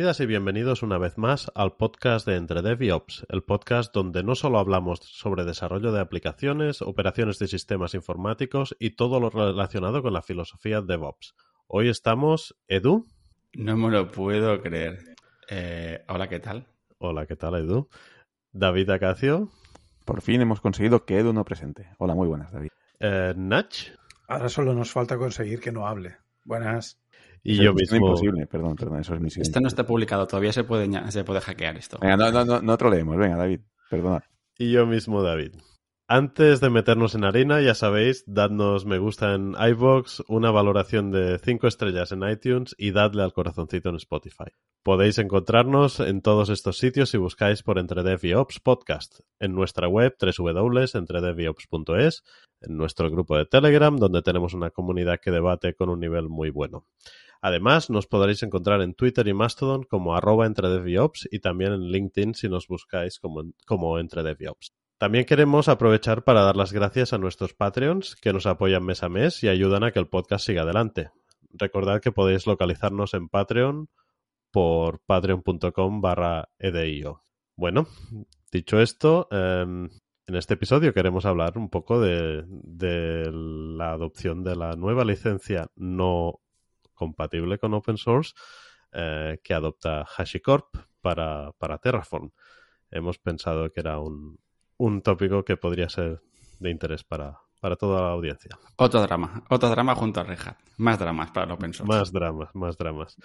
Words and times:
Bienvenidas 0.00 0.20
y 0.20 0.26
bienvenidos 0.26 0.82
una 0.82 0.96
vez 0.96 1.18
más 1.18 1.52
al 1.54 1.76
podcast 1.76 2.26
de 2.26 2.36
Entre 2.36 2.62
Dev 2.62 2.80
y 2.80 2.90
Ops, 2.90 3.26
el 3.28 3.42
podcast 3.42 3.94
donde 3.94 4.22
no 4.22 4.34
solo 4.34 4.58
hablamos 4.58 5.00
sobre 5.00 5.44
desarrollo 5.44 5.92
de 5.92 6.00
aplicaciones, 6.00 6.80
operaciones 6.80 7.38
de 7.38 7.48
sistemas 7.48 7.92
informáticos 7.92 8.74
y 8.80 8.92
todo 8.96 9.20
lo 9.20 9.28
relacionado 9.28 10.02
con 10.02 10.14
la 10.14 10.22
filosofía 10.22 10.80
DevOps. 10.80 11.34
Hoy 11.66 11.90
estamos, 11.90 12.58
Edu. 12.66 13.04
No 13.52 13.76
me 13.76 13.90
lo 13.90 14.10
puedo 14.10 14.62
creer. 14.62 15.00
Eh, 15.50 16.02
hola, 16.08 16.30
¿qué 16.30 16.40
tal? 16.40 16.66
Hola, 16.96 17.26
¿qué 17.26 17.36
tal, 17.36 17.56
Edu? 17.56 17.90
David 18.52 18.88
Acacio. 18.88 19.50
Por 20.06 20.22
fin 20.22 20.40
hemos 20.40 20.62
conseguido 20.62 21.04
que 21.04 21.18
Edu 21.18 21.34
no 21.34 21.44
presente. 21.44 21.90
Hola, 21.98 22.14
muy 22.14 22.26
buenas, 22.26 22.50
David. 22.50 22.70
Eh, 23.00 23.34
Nach. 23.36 23.74
Ahora 24.28 24.48
solo 24.48 24.72
nos 24.72 24.90
falta 24.92 25.18
conseguir 25.18 25.60
que 25.60 25.72
no 25.72 25.86
hable. 25.86 26.16
Buenas. 26.46 26.98
Y 27.42 27.54
Eso 27.54 27.62
yo 27.62 27.74
mismo. 27.74 27.96
imposible, 27.96 28.46
perdón, 28.46 28.76
perdón, 28.76 29.00
eso 29.00 29.14
es 29.14 29.20
misión. 29.20 29.42
Esto 29.42 29.60
no 29.60 29.68
está 29.68 29.86
publicado, 29.86 30.26
todavía 30.26 30.52
se 30.52 30.64
puede, 30.64 30.88
se 31.10 31.24
puede 31.24 31.40
hackear 31.40 31.76
esto. 31.76 31.98
Venga, 32.00 32.16
no, 32.16 32.30
no, 32.30 32.44
no, 32.44 32.60
no 32.60 32.76
troleemos, 32.76 33.16
venga, 33.16 33.36
David, 33.36 33.60
perdona. 33.88 34.24
Y 34.58 34.72
yo 34.72 34.86
mismo, 34.86 35.22
David. 35.22 35.52
Antes 36.12 36.60
de 36.60 36.70
meternos 36.70 37.14
en 37.14 37.22
harina, 37.22 37.60
ya 37.60 37.76
sabéis, 37.76 38.24
dadnos 38.26 38.84
me 38.84 38.98
gusta 38.98 39.32
en 39.32 39.54
iVoox, 39.54 40.22
una 40.26 40.50
valoración 40.50 41.12
de 41.12 41.38
5 41.38 41.68
estrellas 41.68 42.10
en 42.10 42.28
iTunes 42.28 42.74
y 42.76 42.90
dadle 42.90 43.22
al 43.22 43.32
corazoncito 43.32 43.90
en 43.90 43.94
Spotify. 43.94 44.50
Podéis 44.82 45.18
encontrarnos 45.18 46.00
en 46.00 46.20
todos 46.20 46.48
estos 46.48 46.78
sitios 46.78 47.10
si 47.10 47.16
buscáis 47.16 47.62
por 47.62 47.78
Entre 47.78 48.02
Dev 48.02 48.18
y 48.24 48.34
Ops 48.34 48.58
Podcast, 48.58 49.20
en 49.38 49.54
nuestra 49.54 49.86
web 49.86 50.16
www.entredevyops.es, 50.20 52.24
en 52.62 52.76
nuestro 52.76 53.08
grupo 53.08 53.36
de 53.36 53.46
Telegram, 53.46 53.96
donde 53.96 54.22
tenemos 54.22 54.52
una 54.52 54.70
comunidad 54.70 55.20
que 55.22 55.30
debate 55.30 55.74
con 55.74 55.90
un 55.90 56.00
nivel 56.00 56.28
muy 56.28 56.50
bueno. 56.50 56.86
Además, 57.42 57.88
nos 57.88 58.06
podréis 58.06 58.42
encontrar 58.42 58.82
en 58.82 58.94
Twitter 58.94 59.26
y 59.26 59.32
Mastodon 59.32 59.84
como 59.84 60.14
arroba 60.14 60.46
entredevyops 60.46 61.28
y 61.30 61.40
también 61.40 61.72
en 61.72 61.88
LinkedIn 61.90 62.34
si 62.34 62.48
nos 62.48 62.66
buscáis 62.66 63.18
como, 63.18 63.44
como. 63.66 63.98
También 64.98 65.24
queremos 65.24 65.68
aprovechar 65.68 66.24
para 66.24 66.42
dar 66.42 66.56
las 66.56 66.74
gracias 66.74 67.14
a 67.14 67.18
nuestros 67.18 67.54
Patreons 67.54 68.16
que 68.16 68.34
nos 68.34 68.44
apoyan 68.44 68.84
mes 68.84 69.02
a 69.02 69.08
mes 69.08 69.42
y 69.42 69.48
ayudan 69.48 69.84
a 69.84 69.92
que 69.92 69.98
el 69.98 70.08
podcast 70.08 70.44
siga 70.44 70.62
adelante. 70.62 71.10
Recordad 71.52 72.02
que 72.02 72.12
podéis 72.12 72.46
localizarnos 72.46 73.14
en 73.14 73.30
Patreon 73.30 73.88
por 74.50 75.00
patreon.com 75.00 76.02
barra 76.02 76.50
edio. 76.58 77.24
Bueno, 77.56 77.86
dicho 78.52 78.78
esto, 78.80 79.28
eh, 79.30 79.62
en 79.62 80.36
este 80.36 80.54
episodio 80.54 80.92
queremos 80.92 81.24
hablar 81.24 81.56
un 81.56 81.70
poco 81.70 82.00
de, 82.00 82.44
de 82.46 83.30
la 83.32 83.92
adopción 83.92 84.44
de 84.44 84.56
la 84.56 84.76
nueva 84.76 85.04
licencia 85.04 85.68
no 85.76 86.40
compatible 87.00 87.58
con 87.58 87.72
open 87.72 87.96
source 87.96 88.34
eh, 88.92 89.38
que 89.42 89.54
adopta 89.54 90.04
HashiCorp 90.04 90.66
para, 91.00 91.52
para 91.52 91.78
Terraform. 91.78 92.30
Hemos 92.90 93.18
pensado 93.18 93.72
que 93.72 93.80
era 93.80 93.98
un, 93.98 94.38
un 94.76 95.00
tópico 95.00 95.42
que 95.44 95.56
podría 95.56 95.88
ser 95.88 96.20
de 96.58 96.70
interés 96.70 97.02
para, 97.02 97.38
para 97.60 97.76
toda 97.76 98.02
la 98.02 98.10
audiencia. 98.10 98.58
Otro 98.76 99.00
drama, 99.00 99.42
otro 99.48 99.70
drama 99.70 99.94
junto 99.94 100.20
a 100.20 100.24
Red 100.24 100.40
Hat. 100.44 100.56
Más 100.76 100.98
dramas 100.98 101.30
para 101.30 101.46
el 101.46 101.52
open 101.52 101.72
source. 101.72 101.90
Más 101.90 102.12
dramas, 102.12 102.54
más 102.54 102.76
dramas. 102.76 103.16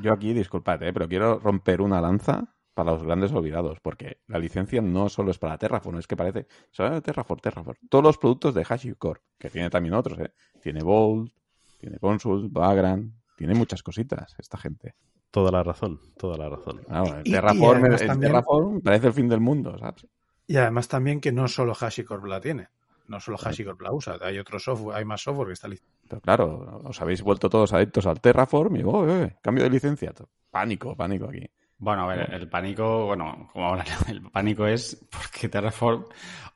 Yo 0.00 0.12
aquí, 0.12 0.32
disculpad, 0.32 0.80
eh, 0.84 0.92
pero 0.92 1.08
quiero 1.08 1.40
romper 1.40 1.80
una 1.80 2.00
lanza 2.00 2.54
para 2.74 2.92
los 2.92 3.02
grandes 3.02 3.32
olvidados, 3.32 3.78
porque 3.80 4.18
la 4.28 4.38
licencia 4.38 4.80
no 4.82 5.08
solo 5.08 5.30
es 5.30 5.38
para 5.38 5.58
Terraform, 5.58 5.98
es 5.98 6.06
que 6.06 6.16
parece, 6.16 6.46
solo 6.70 7.00
Terraform, 7.00 7.40
Terraform. 7.40 7.78
Todos 7.88 8.04
los 8.04 8.18
productos 8.18 8.54
de 8.54 8.64
HashiCorp, 8.68 9.22
que 9.38 9.50
tiene 9.50 9.70
también 9.70 9.94
otros, 9.94 10.18
¿eh? 10.18 10.32
Tiene 10.60 10.82
Bolt, 10.82 11.32
tiene 11.78 11.98
Consult, 11.98 12.52
Vagrant, 12.52 13.12
tiene 13.36 13.54
muchas 13.54 13.82
cositas 13.82 14.34
esta 14.38 14.58
gente. 14.58 14.94
Toda 15.30 15.50
la 15.50 15.62
razón, 15.62 16.00
toda 16.16 16.36
la 16.38 16.48
razón. 16.48 16.82
Ah, 16.88 17.00
bueno, 17.00 17.16
el 17.18 17.26
Y- 17.26 17.30
y 17.30 17.32
Terraform, 17.32 17.80
además 17.82 18.00
el 18.02 18.06
también- 18.06 18.32
Terraform 18.32 18.80
parece 18.80 19.06
el 19.08 19.12
fin 19.12 19.28
del 19.28 19.40
mundo, 19.40 19.76
¿sabes? 19.78 20.06
Y 20.46 20.56
además 20.56 20.86
también 20.88 21.20
que 21.20 21.32
no 21.32 21.48
solo 21.48 21.74
HashiCorp 21.74 22.24
la 22.26 22.40
tiene. 22.40 22.68
No 23.08 23.20
solo 23.20 23.36
HashiCorp 23.38 23.80
la 23.82 23.92
usa. 23.92 24.16
Hay 24.22 24.38
otro 24.38 24.58
software, 24.58 24.96
hay 24.96 25.04
más 25.04 25.22
software 25.22 25.48
que 25.48 25.52
está 25.54 25.68
listo. 25.68 25.86
Pero 26.08 26.20
claro, 26.22 26.80
os 26.84 27.00
habéis 27.02 27.20
vuelto 27.22 27.50
todos 27.50 27.72
adictos 27.72 28.06
al 28.06 28.20
Terraform 28.20 28.76
y 28.76 28.82
oh, 28.84 29.08
eh, 29.08 29.36
cambio 29.42 29.64
de 29.64 29.70
licencia. 29.70 30.12
Pánico, 30.50 30.94
pánico 30.96 31.26
aquí. 31.28 31.46
Bueno, 31.78 32.02
a 32.02 32.14
ver, 32.14 32.32
el 32.32 32.48
pánico, 32.48 33.06
bueno, 33.06 33.48
como 33.52 33.66
ahora, 33.66 33.84
el 34.08 34.22
pánico 34.30 34.66
es 34.66 35.06
porque 35.10 35.48
Terraform, 35.48 36.04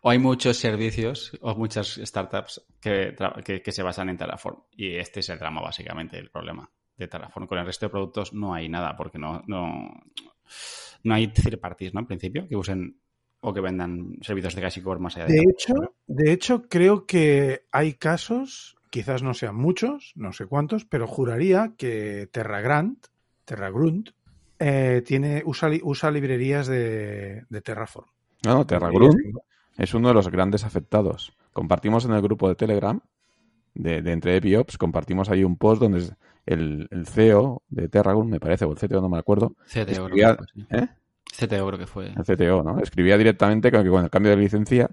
o 0.01 0.11
hay 0.11 0.19
muchos 0.19 0.57
servicios 0.57 1.37
o 1.41 1.55
muchas 1.55 2.01
startups 2.03 2.65
que, 2.81 3.15
que, 3.45 3.63
que 3.63 3.73
se 3.73 3.83
basan 3.83 4.09
en 4.09 4.17
Terraform. 4.17 4.63
Y 4.73 4.97
este 4.97 5.21
es 5.21 5.29
el 5.29 5.39
drama, 5.39 5.61
básicamente, 5.61 6.19
el 6.19 6.31
problema 6.31 6.71
de 6.97 7.09
Terraform. 7.09 7.47
Con 7.47 7.59
el 7.59 7.67
resto 7.67 7.87
de 7.87 7.91
productos 7.91 8.33
no 8.33 8.55
hay 8.55 8.69
nada, 8.69 8.97
porque 8.97 9.19
no, 9.19 9.43
no, 9.47 9.91
no 11.03 11.15
hay 11.15 11.29
third 11.29 11.59
parties, 11.59 11.95
¿no? 11.95 12.01
En 12.01 12.07
principio, 12.07 12.47
que 12.49 12.57
usen 12.57 13.01
o 13.41 13.55
que 13.55 13.61
vendan 13.61 14.19
servicios 14.23 14.55
de 14.55 14.65
HashiCorp 14.65 15.01
más 15.01 15.17
allá 15.17 15.27
de 15.27 15.35
De 15.35 15.45
hecho, 15.49 15.75
de 16.07 16.33
hecho, 16.33 16.69
creo 16.69 17.07
que 17.07 17.67
hay 17.71 17.95
casos, 17.95 18.77
quizás 18.91 19.23
no 19.23 19.35
sean 19.35 19.55
muchos, 19.55 20.13
no 20.17 20.33
sé 20.33 20.47
cuántos, 20.47 20.85
pero 20.85 21.07
juraría 21.07 21.75
que 21.77 22.29
TerraGrant, 22.33 23.07
TerraGrunt, 23.45 24.11
eh, 24.59 25.03
tiene, 25.07 25.43
usa, 25.45 25.69
li- 25.69 25.81
usa 25.83 26.11
librerías 26.11 26.67
de, 26.67 27.45
de 27.49 27.61
Terraform. 27.61 28.07
No, 28.45 28.55
no, 28.55 28.67
TerraGrunt 28.67 29.17
es 29.77 29.95
uno 29.95 30.09
de 30.09 30.15
los 30.15 30.29
grandes 30.29 30.65
afectados. 30.65 31.33
Compartimos 31.53 32.05
en 32.05 32.13
el 32.13 32.23
grupo 32.23 32.49
de 32.49 32.55
Telegram 32.55 33.01
de, 33.75 34.03
de 34.03 34.13
Entre 34.13 34.37
Epiops, 34.37 34.79
compartimos 34.79 35.29
ahí 35.29 35.45
un 35.45 35.57
post 35.57 35.81
donde 35.83 36.11
el, 36.47 36.89
el 36.91 37.07
CEO 37.07 37.63
de 37.69 37.89
TerraGrunt, 37.89 38.31
me 38.31 38.41
parece, 38.41 38.65
o 38.65 38.73
el 38.73 38.79
CTO, 38.79 39.01
no 39.01 39.09
me 39.09 39.19
acuerdo. 39.19 39.55
CTO, 39.67 39.85
creo 39.85 40.07
escribía- 40.07 40.37
que 40.37 40.45
fue, 40.45 40.47
sí. 40.55 40.67
¿eh? 40.71 40.89
CTO 41.47 41.67
creo 41.69 41.79
que 41.79 41.87
fue. 41.87 42.07
El 42.07 42.25
CTO, 42.25 42.63
¿no? 42.63 42.81
Escribía 42.81 43.17
directamente 43.19 43.71
que 43.71 43.89
con 43.89 44.03
el 44.05 44.11
cambio 44.11 44.31
de 44.31 44.39
licencia 44.39 44.91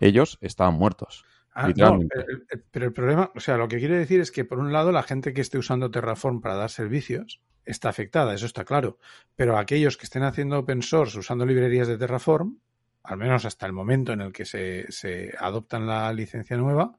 ellos 0.00 0.38
estaban 0.40 0.74
muertos. 0.74 1.24
Ah, 1.54 1.68
no, 1.76 1.98
pero, 2.08 2.24
el- 2.50 2.64
pero 2.70 2.86
el 2.86 2.92
problema, 2.92 3.30
o 3.36 3.38
sea, 3.40 3.56
lo 3.56 3.68
que 3.68 3.78
quiere 3.78 3.96
decir 3.96 4.20
es 4.20 4.32
que 4.32 4.44
por 4.44 4.58
un 4.58 4.72
lado 4.72 4.90
la 4.90 5.02
gente 5.04 5.32
que 5.32 5.40
esté 5.40 5.58
usando 5.58 5.90
Terraform 5.90 6.40
para 6.40 6.54
dar 6.56 6.70
servicios 6.70 7.40
está 7.64 7.88
afectada, 7.90 8.34
eso 8.34 8.46
está 8.46 8.64
claro. 8.64 8.98
Pero 9.36 9.58
aquellos 9.58 9.96
que 9.96 10.04
estén 10.04 10.22
haciendo 10.22 10.58
open 10.58 10.82
source 10.82 11.18
usando 11.18 11.46
librerías 11.46 11.88
de 11.88 11.98
Terraform, 11.98 12.58
al 13.04 13.18
menos 13.18 13.44
hasta 13.44 13.66
el 13.66 13.72
momento 13.72 14.12
en 14.12 14.20
el 14.22 14.32
que 14.32 14.44
se, 14.44 14.90
se 14.90 15.34
adoptan 15.38 15.86
la 15.86 16.12
licencia 16.12 16.56
nueva, 16.56 16.98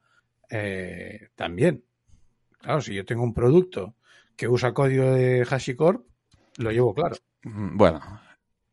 eh, 0.49 1.29
también. 1.35 1.83
Claro, 2.59 2.81
si 2.81 2.93
yo 2.93 3.05
tengo 3.05 3.23
un 3.23 3.33
producto 3.33 3.95
que 4.35 4.47
usa 4.47 4.73
código 4.73 5.05
de 5.05 5.45
HashiCorp, 5.49 6.05
lo 6.57 6.71
llevo 6.71 6.93
claro. 6.93 7.15
Mm, 7.43 7.77
Bueno, 7.77 8.01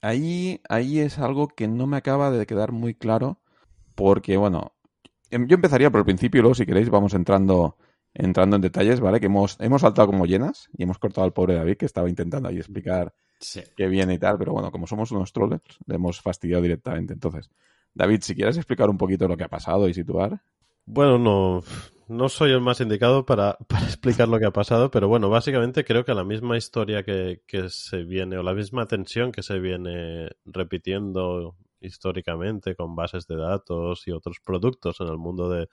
ahí, 0.00 0.60
ahí 0.68 1.00
es 1.00 1.18
algo 1.18 1.48
que 1.48 1.68
no 1.68 1.86
me 1.86 1.96
acaba 1.96 2.30
de 2.30 2.46
quedar 2.46 2.72
muy 2.72 2.94
claro 2.94 3.38
porque, 3.94 4.36
bueno, 4.36 4.72
em- 5.30 5.46
yo 5.48 5.56
empezaría 5.56 5.90
por 5.90 6.00
el 6.00 6.04
principio 6.06 6.42
luego, 6.42 6.54
si 6.54 6.66
queréis, 6.66 6.90
vamos 6.90 7.14
entrando, 7.14 7.76
entrando 8.14 8.56
en 8.56 8.62
detalles, 8.62 9.00
¿vale? 9.00 9.20
Que 9.20 9.26
hemos, 9.26 9.56
hemos 9.60 9.82
saltado 9.82 10.08
como 10.08 10.26
llenas 10.26 10.68
y 10.76 10.82
hemos 10.82 10.98
cortado 10.98 11.24
al 11.24 11.32
pobre 11.32 11.54
David 11.54 11.76
que 11.76 11.86
estaba 11.86 12.08
intentando 12.08 12.48
ahí 12.48 12.58
explicar 12.58 13.14
Sí. 13.40 13.60
qué 13.76 13.88
viene 13.88 14.14
y 14.14 14.18
tal, 14.18 14.38
pero 14.38 14.52
bueno, 14.52 14.70
como 14.70 14.86
somos 14.86 15.10
unos 15.10 15.32
trollers, 15.32 15.78
le 15.86 15.96
hemos 15.96 16.20
fastidiado 16.20 16.62
directamente. 16.62 17.12
Entonces, 17.12 17.50
David, 17.94 18.20
si 18.22 18.34
quieres 18.34 18.56
explicar 18.56 18.88
un 18.88 18.98
poquito 18.98 19.26
lo 19.26 19.36
que 19.36 19.44
ha 19.44 19.48
pasado 19.48 19.88
y 19.88 19.94
situar. 19.94 20.40
Bueno, 20.86 21.18
no, 21.18 21.62
no 22.08 22.28
soy 22.28 22.52
el 22.52 22.60
más 22.60 22.80
indicado 22.80 23.24
para, 23.24 23.56
para 23.68 23.84
explicar 23.84 24.28
lo 24.28 24.38
que 24.38 24.46
ha 24.46 24.52
pasado, 24.52 24.90
pero 24.90 25.08
bueno, 25.08 25.28
básicamente 25.28 25.84
creo 25.84 26.04
que 26.04 26.14
la 26.14 26.24
misma 26.24 26.56
historia 26.56 27.02
que, 27.02 27.42
que 27.46 27.68
se 27.68 28.04
viene, 28.04 28.38
o 28.38 28.42
la 28.42 28.54
misma 28.54 28.86
tensión 28.86 29.32
que 29.32 29.42
se 29.42 29.58
viene 29.58 30.30
repitiendo 30.44 31.56
históricamente 31.80 32.76
con 32.76 32.94
bases 32.94 33.26
de 33.26 33.36
datos 33.36 34.06
y 34.06 34.12
otros 34.12 34.38
productos 34.38 35.00
en 35.00 35.08
el 35.08 35.18
mundo 35.18 35.48
de, 35.48 35.68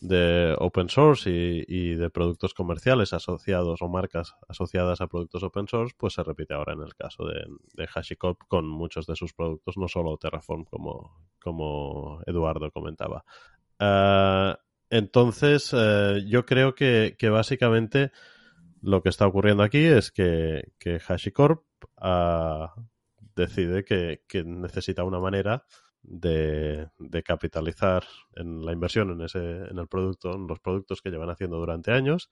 de 0.00 0.54
open 0.58 0.88
source 0.88 1.30
y, 1.30 1.64
y 1.68 1.94
de 1.94 2.08
productos 2.08 2.54
comerciales 2.54 3.12
asociados 3.12 3.82
o 3.82 3.88
marcas 3.88 4.34
asociadas 4.48 5.00
a 5.00 5.06
productos 5.06 5.42
open 5.42 5.68
source, 5.68 5.94
pues 5.96 6.14
se 6.14 6.22
repite 6.22 6.54
ahora 6.54 6.72
en 6.72 6.80
el 6.80 6.94
caso 6.94 7.24
de, 7.26 7.86
HashiCorp 7.86 8.40
con 8.48 8.66
muchos 8.66 9.06
de 9.06 9.14
sus 9.14 9.34
productos, 9.34 9.76
no 9.76 9.88
solo 9.88 10.16
Terraform 10.16 10.64
como, 10.64 11.28
como 11.38 12.20
Eduardo 12.26 12.70
comentaba. 12.70 13.24
Ah, 13.78 14.58
entonces, 14.88 15.70
eh, 15.76 16.24
yo 16.26 16.46
creo 16.46 16.74
que, 16.74 17.16
que 17.18 17.28
básicamente 17.28 18.10
lo 18.80 19.02
que 19.02 19.10
está 19.10 19.26
ocurriendo 19.26 19.62
aquí 19.62 19.84
es 19.84 20.10
que, 20.10 20.72
que 20.78 20.98
HashiCorp 20.98 21.62
ah, 21.98 22.74
decide 23.36 23.84
que, 23.84 24.22
que 24.26 24.44
necesita 24.44 25.04
una 25.04 25.20
manera 25.20 25.64
de, 26.02 26.88
capitalizar 27.24 28.04
en 28.34 28.64
la 28.64 28.72
inversión 28.72 29.10
en 29.10 29.20
ese 29.22 29.38
en 29.38 29.78
el 29.78 29.88
producto, 29.88 30.34
en 30.34 30.46
los 30.46 30.60
productos 30.60 31.02
que 31.02 31.10
llevan 31.10 31.30
haciendo 31.30 31.58
durante 31.58 31.92
años. 31.92 32.28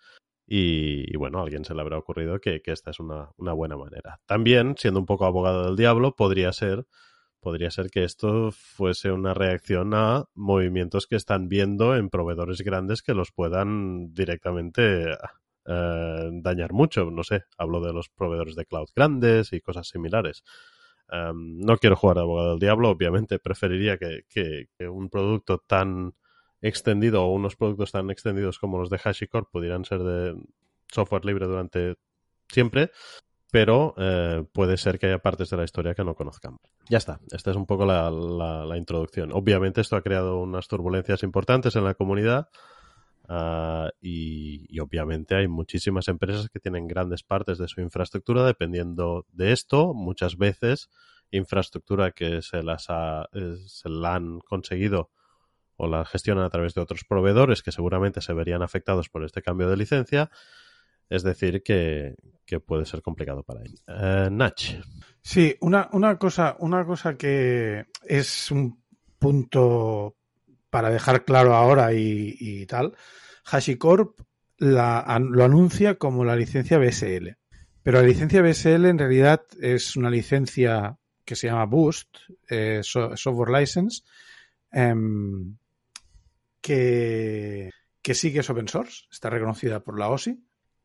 Y, 0.50 1.14
bueno, 1.18 1.40
a 1.40 1.42
alguien 1.42 1.66
se 1.66 1.74
le 1.74 1.82
habrá 1.82 1.98
ocurrido 1.98 2.40
que, 2.40 2.62
esta 2.64 2.90
es 2.90 3.00
una, 3.00 3.30
una 3.36 3.52
buena 3.52 3.76
manera. 3.76 4.18
También, 4.24 4.76
siendo 4.78 4.98
un 4.98 5.04
poco 5.04 5.26
abogado 5.26 5.66
del 5.66 5.76
diablo, 5.76 6.16
podría 6.16 6.52
ser 6.52 6.86
podría 7.40 7.70
ser 7.70 7.90
que 7.90 8.04
esto 8.04 8.50
fuese 8.52 9.12
una 9.12 9.34
reacción 9.34 9.94
a 9.94 10.24
movimientos 10.34 11.06
que 11.06 11.16
están 11.16 11.48
viendo 11.48 11.94
en 11.96 12.10
proveedores 12.10 12.62
grandes 12.62 13.02
que 13.02 13.14
los 13.14 13.30
puedan 13.32 14.12
directamente 14.12 15.12
eh, 15.66 16.30
dañar 16.32 16.72
mucho. 16.72 17.10
No 17.10 17.22
sé, 17.22 17.44
hablo 17.56 17.80
de 17.80 17.92
los 17.92 18.08
proveedores 18.08 18.56
de 18.56 18.66
cloud 18.66 18.88
grandes 18.94 19.52
y 19.52 19.60
cosas 19.60 19.88
similares. 19.88 20.42
Um, 21.10 21.58
no 21.60 21.78
quiero 21.78 21.96
jugar 21.96 22.16
de 22.16 22.22
abogado 22.22 22.50
del 22.50 22.58
diablo, 22.58 22.90
obviamente 22.90 23.38
preferiría 23.38 23.96
que, 23.96 24.68
un 24.88 25.08
producto 25.08 25.58
tan 25.58 26.14
extendido 26.60 27.24
o 27.24 27.32
unos 27.32 27.56
productos 27.56 27.92
tan 27.92 28.10
extendidos 28.10 28.58
como 28.58 28.78
los 28.78 28.90
de 28.90 29.00
HashiCorp 29.02 29.50
pudieran 29.50 29.84
ser 29.84 30.02
de 30.02 30.36
software 30.88 31.24
libre 31.24 31.46
durante 31.46 31.96
siempre, 32.48 32.90
pero 33.50 33.94
eh, 33.96 34.44
puede 34.52 34.76
ser 34.76 34.98
que 34.98 35.06
haya 35.06 35.18
partes 35.18 35.48
de 35.48 35.56
la 35.56 35.64
historia 35.64 35.94
que 35.94 36.04
no 36.04 36.14
conozcamos. 36.14 36.60
Ya 36.90 36.98
está, 36.98 37.20
esta 37.30 37.52
es 37.52 37.56
un 37.56 37.64
poco 37.64 37.86
la, 37.86 38.10
la, 38.10 38.66
la 38.66 38.76
introducción. 38.76 39.30
Obviamente 39.32 39.80
esto 39.80 39.96
ha 39.96 40.02
creado 40.02 40.38
unas 40.40 40.68
turbulencias 40.68 41.22
importantes 41.22 41.74
en 41.76 41.84
la 41.84 41.94
comunidad 41.94 42.48
uh, 43.28 43.88
y, 44.00 44.78
obviamente 44.80 45.34
hay 45.34 45.48
muchísimas 45.48 46.08
empresas 46.08 46.48
que 46.48 46.60
tienen 46.60 46.86
grandes 46.86 47.22
partes 47.22 47.58
de 47.58 47.68
su 47.68 47.80
infraestructura 47.80 48.44
dependiendo 48.44 49.26
de 49.32 49.52
esto, 49.52 49.94
muchas 49.94 50.36
veces 50.36 50.88
infraestructura 51.30 52.12
que 52.12 52.40
se 52.40 52.62
las 52.62 52.86
ha, 52.88 53.28
eh, 53.32 53.56
se 53.66 53.88
la 53.90 54.14
han 54.14 54.38
conseguido 54.40 55.10
o 55.76 55.86
la 55.86 56.04
gestionan 56.04 56.44
a 56.44 56.50
través 56.50 56.74
de 56.74 56.80
otros 56.80 57.04
proveedores 57.04 57.62
que 57.62 57.70
seguramente 57.70 58.22
se 58.22 58.32
verían 58.32 58.62
afectados 58.62 59.08
por 59.08 59.24
este 59.24 59.42
cambio 59.42 59.68
de 59.68 59.76
licencia 59.76 60.30
es 61.10 61.22
decir, 61.22 61.62
que, 61.62 62.16
que 62.44 62.60
puede 62.60 62.84
ser 62.84 63.02
complicado 63.02 63.42
para 63.42 63.62
él. 63.62 63.74
Uh, 63.86 64.30
Nach. 64.30 64.60
Sí, 65.22 65.56
una, 65.60 65.88
una, 65.92 66.18
cosa, 66.18 66.56
una 66.60 66.84
cosa 66.84 67.16
que 67.16 67.86
es 68.04 68.50
un 68.50 68.82
punto 69.18 70.17
para 70.70 70.90
dejar 70.90 71.24
claro 71.24 71.54
ahora 71.54 71.92
y, 71.92 72.66
tal. 72.66 72.96
HashiCorp 73.44 74.20
la, 74.58 75.18
lo 75.20 75.44
anuncia 75.44 75.96
como 75.96 76.24
la 76.24 76.36
licencia 76.36 76.78
BSL. 76.78 77.36
Pero 77.82 78.00
la 78.00 78.06
licencia 78.06 78.42
BSL 78.42 78.86
en 78.86 78.98
realidad 78.98 79.42
es 79.60 79.96
una 79.96 80.10
licencia 80.10 80.96
que 81.24 81.36
se 81.36 81.46
llama 81.46 81.66
Boost, 81.66 82.08
eh, 82.48 82.80
so, 82.82 83.16
Software 83.16 83.60
License, 83.60 84.02
eh, 84.72 84.94
que, 86.60 87.70
que 88.02 88.14
sí 88.14 88.32
que 88.32 88.40
es 88.40 88.50
open 88.50 88.68
source, 88.68 89.04
está 89.10 89.30
reconocida 89.30 89.80
por 89.80 89.98
la 89.98 90.08
OSI 90.08 90.38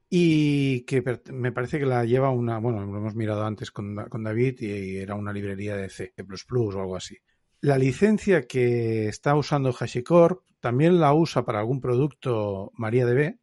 y 0.09 0.81
que 0.81 1.03
me 1.31 1.51
parece 1.51 1.79
que 1.79 1.85
la 1.85 2.05
lleva 2.05 2.29
una, 2.29 2.59
bueno, 2.59 2.85
lo 2.85 2.97
hemos 2.97 3.15
mirado 3.15 3.45
antes 3.45 3.71
con, 3.71 3.95
con 3.95 4.23
David 4.23 4.59
y 4.59 4.97
era 4.97 5.15
una 5.15 5.33
librería 5.33 5.75
de 5.75 5.89
C++ 5.89 6.13
o 6.17 6.79
algo 6.79 6.95
así. 6.95 7.17
La 7.63 7.77
licencia 7.77 8.45
que 8.45 9.07
está 9.07 9.37
usando 9.37 9.71
HashiCorp 9.71 10.43
también 10.59 10.99
la 10.99 11.13
usa 11.13 11.45
para 11.45 11.59
algún 11.59 11.79
producto 11.79 12.73
MariaDB 12.75 13.37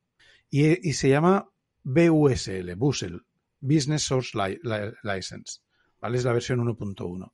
y, 0.51 0.87
y 0.87 0.93
se 0.93 1.09
llama 1.09 1.49
BUSL, 1.85 2.75
BUSL, 2.77 3.25
Business 3.61 4.03
Source 4.03 4.37
Li 4.37 4.61
Li 4.63 4.93
License, 5.05 5.61
¿vale? 6.03 6.19
Es 6.19 6.25
la 6.25 6.35
versión 6.35 6.61
1.1. 6.61 7.33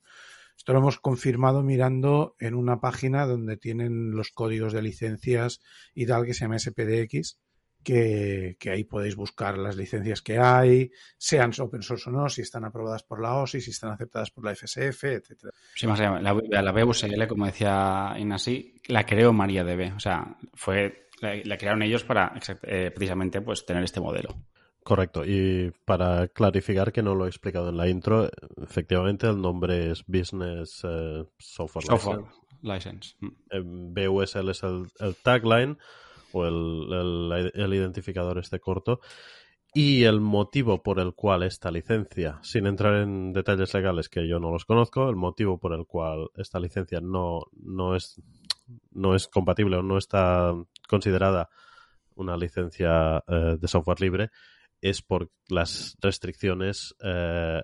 Esto 0.55 0.71
lo 0.71 0.79
hemos 0.79 0.97
confirmado 0.97 1.61
mirando 1.61 2.37
en 2.39 2.55
una 2.55 2.79
página 2.79 3.25
donde 3.25 3.57
tienen 3.57 4.11
los 4.11 4.31
códigos 4.31 4.71
de 4.71 4.81
licencias 4.81 5.59
y 5.93 6.05
tal 6.05 6.25
que 6.25 6.33
se 6.33 6.45
llama 6.45 6.57
SPDX 6.57 7.37
que, 7.83 8.57
que, 8.59 8.69
ahí 8.69 8.83
podéis 8.83 9.15
buscar 9.15 9.57
las 9.57 9.75
licencias 9.75 10.21
que 10.21 10.39
hay, 10.39 10.91
sean 11.17 11.51
open 11.59 11.81
source 11.81 12.09
o 12.09 12.13
no, 12.13 12.29
si 12.29 12.41
están 12.41 12.65
aprobadas 12.65 13.03
por 13.03 13.21
la 13.21 13.35
OSI, 13.35 13.61
si 13.61 13.71
están 13.71 13.91
aceptadas 13.91 14.31
por 14.31 14.43
la 14.45 14.55
FSF, 14.55 15.03
etcétera. 15.03 15.53
Sí, 15.75 15.87
más 15.87 15.99
allá, 15.99 16.19
la, 16.19 16.61
la 16.61 16.71
BUSL, 16.71 17.27
como 17.27 17.45
decía 17.45 18.15
Inasi, 18.17 18.81
la 18.87 19.05
creó 19.05 19.33
MariaDB, 19.33 19.95
o 19.95 19.99
sea, 19.99 20.37
fue 20.53 21.07
la, 21.21 21.35
la 21.43 21.57
crearon 21.57 21.81
ellos 21.81 22.03
para 22.03 22.33
eh, 22.63 22.91
precisamente 22.93 23.41
pues 23.41 23.65
tener 23.65 23.83
este 23.83 23.99
modelo. 23.99 24.35
Correcto. 24.83 25.25
Y 25.25 25.73
para 25.83 26.29
clarificar 26.29 26.93
que 26.93 27.03
no 27.03 27.13
lo 27.13 27.25
he 27.25 27.27
explicado 27.27 27.69
en 27.69 27.77
la 27.77 27.89
intro, 27.89 28.29
efectivamente 28.55 29.27
el 29.27 29.41
nombre 29.41 29.91
es 29.91 30.05
Business 30.07 30.81
Software, 31.37 31.85
Software 31.85 32.23
License. 32.61 33.15
License. 33.15 33.15
Eh, 33.51 33.61
BUSL 33.61 34.49
es 34.49 34.63
el, 34.63 34.87
el 34.99 35.15
tagline 35.17 35.77
el, 36.45 37.73
identificador 37.73 38.37
este 38.37 38.59
corto. 38.59 39.01
Y 39.73 40.05
el 40.05 40.21
motivo 40.21 40.81
por 40.81 40.99
el 40.99 41.13
cual 41.13 41.43
esta 41.43 41.69
licencia, 41.69 42.39
sin 42.41 42.65
entrar 42.65 42.95
en 42.95 43.33
detalles 43.33 43.73
legales 43.73 44.09
que 44.09 44.27
yo 44.27 44.39
no 44.39 44.49
los 44.49 44.65
conozco, 44.65 45.09
el 45.09 45.15
motivo 45.15 45.59
por 45.59 45.73
el 45.73 45.85
cual 45.85 46.29
esta 46.35 46.59
licencia 46.59 46.99
no, 47.01 47.41
no, 47.51 47.95
es, 47.95 48.19
no 48.91 49.13
es 49.13 49.27
compatible 49.27 49.77
o 49.77 49.83
no 49.83 49.97
está 49.97 50.53
considerada 50.87 51.49
una 52.15 52.37
licencia 52.37 53.23
eh, 53.27 53.57
de 53.59 53.67
software 53.67 54.01
libre 54.01 54.31
es 54.81 55.01
por 55.01 55.31
las 55.47 55.95
restricciones 56.01 56.95
eh, 57.03 57.61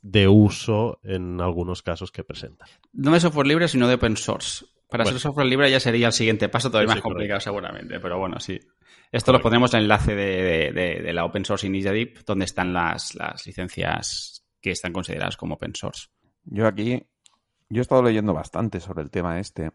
de 0.00 0.28
uso 0.28 1.00
en 1.02 1.40
algunos 1.40 1.82
casos 1.82 2.10
que 2.10 2.24
presenta. 2.24 2.66
No 2.92 3.12
de 3.12 3.20
software 3.20 3.46
libre, 3.46 3.68
sino 3.68 3.88
de 3.88 3.94
open 3.94 4.16
source. 4.16 4.64
Para 4.92 5.04
bueno. 5.04 5.18
ser 5.18 5.22
software 5.22 5.46
libre 5.46 5.70
ya 5.70 5.80
sería 5.80 6.06
el 6.06 6.12
siguiente 6.12 6.48
paso, 6.48 6.70
todavía 6.70 6.90
sí, 6.90 6.96
más 6.96 7.02
complicado 7.02 7.38
correcto. 7.38 7.50
seguramente, 7.50 7.98
pero 7.98 8.18
bueno, 8.18 8.38
sí. 8.38 8.54
Esto 8.54 8.76
correcto. 9.10 9.32
lo 9.32 9.40
pondremos 9.40 9.72
en 9.74 9.78
el 9.78 9.84
enlace 9.84 10.14
de, 10.14 10.72
de, 10.72 11.02
de, 11.02 11.12
la 11.12 11.24
Open 11.24 11.44
Source 11.44 11.66
Initiative, 11.66 12.20
donde 12.26 12.44
están 12.44 12.72
las, 12.72 13.14
las 13.14 13.46
licencias 13.46 14.44
que 14.60 14.70
están 14.70 14.92
consideradas 14.92 15.36
como 15.36 15.54
open 15.54 15.74
source. 15.74 16.08
Yo 16.44 16.66
aquí, 16.66 17.02
yo 17.68 17.80
he 17.80 17.82
estado 17.82 18.02
leyendo 18.02 18.32
bastante 18.34 18.80
sobre 18.80 19.02
el 19.02 19.10
tema 19.10 19.40
este 19.40 19.72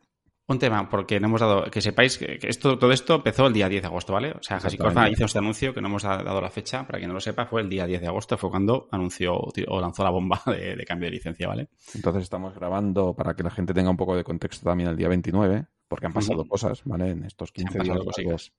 un 0.50 0.60
tema, 0.60 0.90
porque 0.90 1.20
no 1.20 1.28
hemos 1.28 1.42
dado, 1.42 1.70
que 1.70 1.82
sepáis 1.82 2.18
que 2.18 2.40
esto, 2.42 2.80
todo 2.80 2.92
esto 2.94 3.16
empezó 3.16 3.48
el 3.48 3.54
día 3.54 3.68
10 3.68 3.82
de 3.82 3.88
agosto, 3.88 4.14
¿vale? 4.14 4.32
O 4.32 4.42
sea, 4.42 4.58
HashiCorp 4.58 4.96
hizo 5.12 5.26
este 5.26 5.40
anuncio 5.40 5.74
que 5.74 5.82
no 5.82 5.90
hemos 5.90 6.04
dado 6.04 6.40
la 6.40 6.50
fecha, 6.50 6.88
para 6.88 7.00
quien 7.00 7.10
no 7.10 7.16
lo 7.16 7.20
sepa, 7.20 7.46
fue 7.46 7.62
el 7.62 7.70
día 7.70 7.86
10 7.86 8.00
de 8.00 8.08
agosto, 8.08 8.38
fue 8.38 8.50
cuando 8.50 8.88
anunció 8.92 9.36
o 9.36 9.82
lanzó 9.82 10.04
la 10.04 10.10
bomba 10.10 10.42
de, 10.46 10.78
de, 10.78 10.86
cambio 10.86 11.08
de 11.08 11.12
licencia, 11.12 11.50
¿vale? 11.50 11.68
Entonces 11.94 12.24
estamos 12.24 12.56
grabando 12.56 13.14
para 13.14 13.36
que 13.36 13.44
la 13.44 13.52
gente 13.52 13.74
tenga 13.74 13.90
un 13.90 13.98
poco 13.98 14.16
de 14.16 14.24
contexto 14.24 14.64
también 14.64 14.90
el 14.90 14.96
día 14.96 15.10
29, 15.10 15.66
porque 15.90 16.06
han 16.06 16.14
pasado 16.14 16.46
cosas, 16.46 16.82
¿vale? 16.86 17.10
En 17.10 17.26
estos 17.26 17.52
15 17.52 17.80
días 17.80 18.52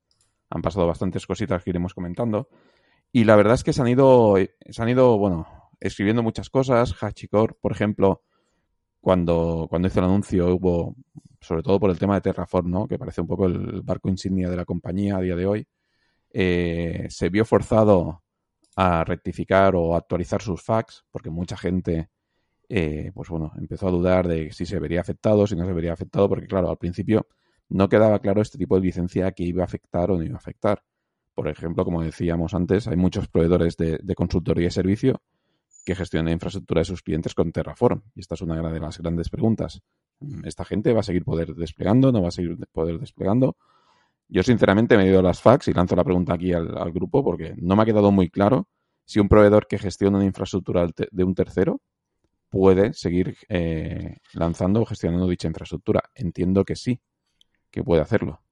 han 0.51 0.63
pasado 0.63 0.87
bastantes 0.87 1.27
cositas 1.27 1.63
que 1.63 1.71
iremos 1.71 1.95
comentando. 1.95 2.49
Y 3.13 3.25
la 3.25 3.37
verdad 3.37 3.55
es 3.55 3.65
que 3.65 3.73
se 3.73 3.81
han 3.81 3.89
ido, 3.89 4.37
se 4.37 4.83
han 4.83 4.89
ido, 4.89 5.19
bueno, 5.19 5.47
escribiendo 5.81 6.23
muchas 6.23 6.51
cosas. 6.51 6.95
HashiCorp, 7.01 7.59
por 7.61 7.73
ejemplo, 7.73 8.23
cuando, 9.01 9.67
cuando 9.71 9.89
hizo 9.89 10.01
el 10.01 10.07
anuncio 10.07 10.55
hubo 10.55 10.97
sobre 11.41 11.63
todo 11.63 11.79
por 11.79 11.91
el 11.91 11.99
tema 11.99 12.15
de 12.15 12.21
Terraform, 12.21 12.71
¿no? 12.71 12.89
que 12.89 12.99
parece 12.99 13.21
un 13.21 13.27
poco 13.27 13.47
el 13.47 13.83
barco 13.83 14.09
insignia 14.09 14.51
de 14.51 14.57
la 14.57 14.65
compañía 14.65 15.17
a 15.17 15.21
día 15.21 15.37
de 15.37 15.47
hoy, 15.47 15.67
eh, 16.31 17.07
se 17.11 17.29
vio 17.31 17.45
forzado 17.45 18.23
a 18.77 19.05
rectificar 19.05 19.75
o 19.75 19.97
actualizar 19.97 20.43
sus 20.43 20.63
facts, 20.63 21.05
porque 21.11 21.31
mucha 21.31 21.57
gente, 21.57 22.11
eh, 22.69 23.11
pues 23.15 23.29
bueno, 23.29 23.53
empezó 23.59 23.89
a 23.89 23.91
dudar 23.91 24.29
de 24.29 24.53
si 24.53 24.67
se 24.67 24.79
vería 24.79 25.01
afectado, 25.01 25.47
si 25.47 25.57
no 25.57 25.67
se 25.67 25.73
vería 25.73 25.93
afectado, 25.93 26.29
porque 26.29 26.47
claro, 26.47 26.71
al 26.71 26.79
principio 26.79 27.27
no 27.69 27.89
quedaba 27.89 28.19
claro 28.21 28.41
este 28.41 28.59
tipo 28.59 28.77
de 28.77 28.83
licencia 28.83 29.33
que 29.33 29.45
iba 29.45 29.63
a 29.63 29.67
afectar 29.67 30.11
o 30.11 30.17
no 30.17 30.23
iba 30.23 30.37
a 30.37 30.39
afectar. 30.39 30.83
Por 31.35 31.49
ejemplo, 31.49 31.85
como 31.85 32.03
decíamos 32.03 32.55
antes, 32.55 32.89
hay 32.89 32.97
muchos 32.97 33.29
proveedores 33.29 33.77
de, 33.77 33.99
de 34.03 34.15
consultoría 34.15 34.69
y 34.69 34.71
servicio 34.71 35.23
que 35.85 35.95
gestionan 35.95 36.27
la 36.27 36.33
infraestructura 36.33 36.81
de 36.83 36.85
sus 36.85 37.03
clientes 37.03 37.35
con 37.35 37.51
Terraform. 37.51 38.03
Y 38.15 38.21
esta 38.21 38.35
es 38.35 38.43
una 38.43 38.71
de 38.71 38.81
las 38.81 38.99
grandes 38.99 39.31
preguntas. 39.31 39.81
¿Esta 40.45 40.65
gente 40.65 40.93
va 40.93 41.01
a 41.01 41.05
seguir 41.05 41.25
poder 41.25 41.55
desplegando? 41.55 42.13
¿No 42.13 42.23
va 42.23 42.29
a 42.29 42.33
seguir 42.33 42.57
poder 42.73 42.99
desplegando? 42.99 43.57
Yo 44.29 44.43
sinceramente 44.43 44.97
me 44.97 45.05
he 45.05 45.09
ido 45.09 45.21
a 45.21 45.23
las 45.23 45.41
fax 45.41 45.69
y 45.69 45.73
lanzo 45.73 45.97
la 45.97 46.05
pregunta 46.05 46.35
aquí 46.35 46.53
al, 46.53 46.77
al, 46.77 46.93
grupo 46.93 47.25
porque 47.25 47.55
no 47.57 47.77
me 47.77 47.83
ha 47.83 47.87
quedado 47.87 48.13
muy 48.13 48.29
claro 48.29 48.69
si 49.05 49.21
un 49.21 49.29
proveedor 49.29 49.67
que 49.67 49.79
gestiona 49.79 50.19
una 50.19 50.27
infraestructura 50.27 50.87
de 51.11 51.25
un 51.25 51.35
tercero 51.35 51.81
puede 52.51 52.93
seguir 52.95 53.37
eh, 53.49 54.17
lanzando 54.35 54.83
o 54.83 54.87
gestionando 54.87 55.29
dicha 55.29 55.49
infraestructura. 55.49 56.03
Entiendo 56.15 56.65
que 56.65 56.77
sí, 56.77 57.01
que 57.71 57.83
puede 57.83 58.03
hacerlo. 58.03 58.43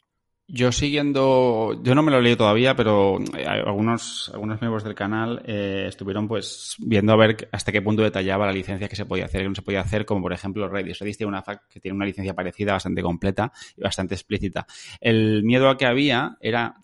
Yo 0.49 0.71
siguiendo, 0.71 1.83
yo 1.83 1.97
no 1.97 2.05
me 2.05 2.13
lo 2.13 2.21
leído 2.21 2.37
todavía, 2.37 2.77
pero 2.77 3.19
algunos, 3.47 4.31
algunos 4.33 4.61
miembros 4.61 4.85
del 4.85 4.95
canal 4.95 5.43
eh, 5.45 5.87
estuvieron 5.89 6.29
pues 6.29 6.77
viendo 6.79 7.13
a 7.13 7.17
ver 7.17 7.49
hasta 7.51 7.73
qué 7.73 7.83
punto 7.83 8.03
detallaba 8.03 8.47
la 8.47 8.53
licencia 8.53 8.89
que 8.89 8.95
se 8.95 9.07
podía 9.07 9.25
hacer 9.25 9.41
y 9.41 9.45
que 9.45 9.49
no 9.49 9.55
se 9.57 9.63
podía 9.63 9.81
hacer, 9.81 10.07
como 10.07 10.23
por 10.23 10.33
ejemplo 10.33 10.69
Redis. 10.69 11.01
Redis 11.01 11.17
tiene 11.17 11.31
una 11.31 11.43
FAQ 11.43 11.69
que 11.69 11.81
tiene 11.81 11.97
una 11.97 12.07
licencia 12.07 12.33
parecida, 12.33 12.75
bastante 12.75 13.03
completa 13.03 13.51
y 13.77 13.81
bastante 13.81 14.15
explícita. 14.15 14.69
El 15.01 15.43
miedo 15.43 15.69
a 15.69 15.77
que 15.77 15.87
había 15.87 16.37
era 16.41 16.77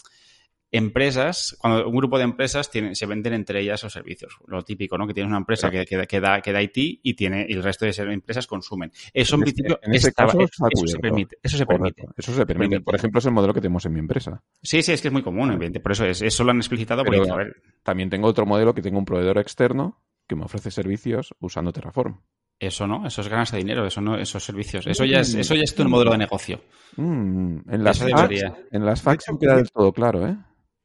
empresas, 0.72 1.54
cuando 1.60 1.86
un 1.86 1.94
grupo 1.94 2.16
de 2.16 2.24
empresas 2.24 2.70
tiene, 2.70 2.94
se 2.94 3.04
venden 3.04 3.34
entre 3.34 3.60
ellas 3.60 3.82
los 3.82 3.92
servicios. 3.92 4.38
Lo 4.46 4.64
típico, 4.64 4.96
¿no? 4.96 5.06
Que 5.06 5.12
tienes 5.12 5.28
una 5.28 5.38
empresa 5.38 5.70
que, 5.70 5.84
que, 5.84 6.06
que, 6.06 6.20
da, 6.20 6.40
que 6.40 6.52
da 6.52 6.62
IT 6.62 6.76
y 6.76 7.14
tiene 7.14 7.46
y 7.46 7.52
el 7.52 7.62
resto 7.62 7.84
de 7.84 7.92
empresas 8.12 8.46
consumen. 8.46 8.90
Eso 9.12 9.36
en, 9.36 9.40
en 9.40 9.44
principio 9.44 9.78
en 9.82 9.94
este 9.94 10.08
estaba, 10.08 10.32
caso 10.32 10.40
eso, 10.40 10.66
eso, 10.70 10.86
se 10.86 10.98
permite. 10.98 11.36
Eso 11.42 11.56
se 11.58 11.66
permite. 11.66 12.06
Eso 12.16 12.34
se 12.34 12.46
permite. 12.46 12.80
Por 12.80 12.94
ejemplo, 12.94 13.18
es 13.18 13.26
el 13.26 13.32
modelo 13.32 13.52
que 13.52 13.60
tenemos 13.60 13.84
en 13.84 13.92
mi 13.92 14.00
empresa. 14.00 14.42
Sí, 14.62 14.82
sí, 14.82 14.92
es 14.92 15.02
que 15.02 15.08
es 15.08 15.12
muy 15.12 15.22
común, 15.22 15.52
evidente. 15.52 15.80
Por 15.80 15.92
eso 15.92 16.06
es, 16.06 16.22
eso 16.22 16.42
lo 16.42 16.52
han 16.52 16.56
explicitado. 16.56 17.04
Pero, 17.04 17.18
porque, 17.18 17.30
a 17.30 17.36
ver, 17.36 17.62
también 17.82 18.08
tengo 18.08 18.26
otro 18.26 18.46
modelo 18.46 18.74
que 18.74 18.80
tengo 18.80 18.98
un 18.98 19.04
proveedor 19.04 19.38
externo 19.38 20.00
que 20.26 20.36
me 20.36 20.44
ofrece 20.44 20.70
servicios 20.70 21.34
usando 21.38 21.72
Terraform. 21.72 22.18
Eso 22.58 22.86
no, 22.86 23.06
eso 23.06 23.22
es 23.22 23.28
ganarse 23.28 23.56
dinero, 23.56 23.84
eso 23.84 24.00
no, 24.00 24.16
esos 24.16 24.44
servicios. 24.44 24.86
Eso 24.86 25.04
ya 25.04 25.18
es, 25.18 25.34
eso 25.34 25.54
ya 25.56 25.64
es 25.64 25.74
tu 25.74 25.84
modelo 25.86 26.12
de 26.12 26.18
negocio. 26.18 26.60
Mm, 26.96 27.68
en 27.68 27.84
las 27.84 27.98
fax, 27.98 28.44
en 28.70 28.86
las 28.86 29.02
fax 29.02 29.24
no 29.30 29.38
queda 29.38 29.56
del 29.56 29.70
todo 29.70 29.92
claro, 29.92 30.28
¿eh? 30.28 30.36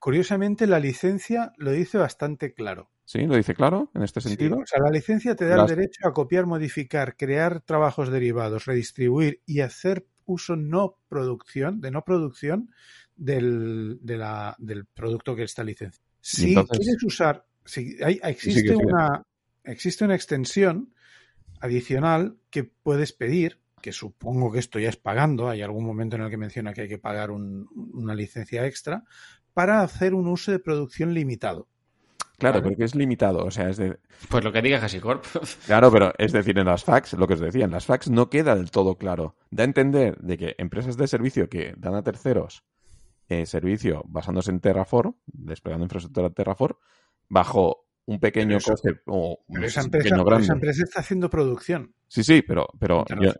Curiosamente 0.07 0.67
la 0.67 0.79
licencia 0.79 1.51
lo 1.57 1.69
dice 1.73 1.97
bastante 1.97 2.53
claro. 2.53 2.89
Sí, 3.03 3.25
lo 3.27 3.35
dice 3.35 3.53
claro 3.53 3.91
en 3.93 4.03
este 4.03 4.21
Sí, 4.21 4.29
sentido. 4.29 4.59
o 4.59 4.65
sea, 4.65 4.79
la 4.79 4.89
licencia 4.89 5.35
te 5.35 5.43
da 5.45 5.57
Las- 5.57 5.69
el 5.69 5.75
derecho 5.75 6.07
a 6.07 6.13
copiar, 6.13 6.45
modificar, 6.45 7.17
crear 7.17 7.59
trabajos 7.59 8.09
derivados, 8.09 8.63
redistribuir 8.63 9.41
y 9.45 9.59
hacer 9.59 10.07
uso 10.23 10.55
no 10.55 10.95
producción, 11.09 11.81
de 11.81 11.91
no 11.91 12.05
producción 12.05 12.69
del, 13.17 13.99
de 14.01 14.15
la- 14.17 14.55
del 14.59 14.85
producto 14.85 15.35
que 15.35 15.43
está 15.43 15.65
licenciado. 15.65 16.07
Si 16.21 16.49
entonces- 16.53 16.77
quieres 16.79 17.03
usar, 17.03 17.45
si 17.65 17.97
hay, 18.01 18.17
existe, 18.23 18.77
una, 18.77 19.23
existe 19.65 20.05
una 20.05 20.15
extensión 20.15 20.93
adicional 21.59 22.37
que 22.49 22.63
puedes 22.63 23.11
pedir, 23.11 23.59
que 23.81 23.91
supongo 23.91 24.53
que 24.53 24.59
esto 24.59 24.79
ya 24.79 24.87
es 24.87 24.95
pagando, 24.95 25.49
hay 25.49 25.61
algún 25.63 25.85
momento 25.85 26.15
en 26.15 26.21
el 26.21 26.29
que 26.29 26.37
menciona 26.37 26.71
que 26.73 26.83
hay 26.83 26.87
que 26.87 26.97
pagar 26.97 27.29
un- 27.29 27.67
una 27.93 28.15
licencia 28.15 28.65
extra, 28.65 29.03
para 29.57 29.81
hacer 29.81 30.13
un 30.13 30.27
uso 30.27 30.51
de 30.51 30.59
producción 30.59 31.15
limitado. 31.15 31.67
Claro, 32.37 32.59
Vale. 32.59 32.69
porque 32.69 32.83
es 32.83 32.93
limitado. 32.93 33.43
O 33.43 33.49
sea, 33.49 33.67
es 33.71 33.77
de. 33.77 33.97
Pues 34.29 34.43
lo 34.43 34.51
que 34.51 34.61
diga 34.61 34.77
HashiCorp. 34.77 35.25
Claro, 35.65 35.91
pero 35.91 36.13
es 36.19 36.31
decir, 36.31 36.59
en 36.59 36.67
las 36.67 36.83
fax, 36.83 37.13
lo 37.13 37.25
que 37.27 37.33
os 37.33 37.39
decía, 37.39 37.65
en 37.65 37.71
las 37.71 37.87
fax 37.87 38.07
no 38.11 38.29
queda 38.29 38.55
del 38.55 38.69
todo 38.69 38.99
claro. 38.99 39.35
Da 39.49 39.63
a 39.63 39.65
entender 39.65 40.15
de 40.19 40.37
que 40.37 40.55
empresas 40.59 40.95
de 40.95 41.07
servicio 41.07 41.49
que 41.49 41.73
dan 41.75 41.95
a 41.95 42.03
terceros 42.03 42.63
eh, 43.29 43.47
servicio 43.47 44.03
basándose 44.07 44.51
en 44.51 44.59
Terraform, 44.59 45.15
desplegando 45.25 45.85
infraestructura 45.85 46.29
Terraform, 46.29 46.75
bajo 47.27 47.87
un 48.05 48.19
pequeño 48.19 48.49
Pero 48.49 48.57
eso- 48.59 48.71
coste 48.73 49.01
o 49.07 49.39
sé 49.49 49.65
esa 49.65 49.81
empresa, 49.81 50.03
pequeño 50.03 50.23
pero 50.23 50.35
esa 50.37 50.45
grande. 50.45 50.53
empresa 50.53 50.83
está 50.83 50.99
haciendo 50.99 51.29
producción. 51.31 51.95
Sí, 52.07 52.23
sí, 52.23 52.43
pero, 52.43 52.67
pero 52.79 53.03
yo- 53.19 53.33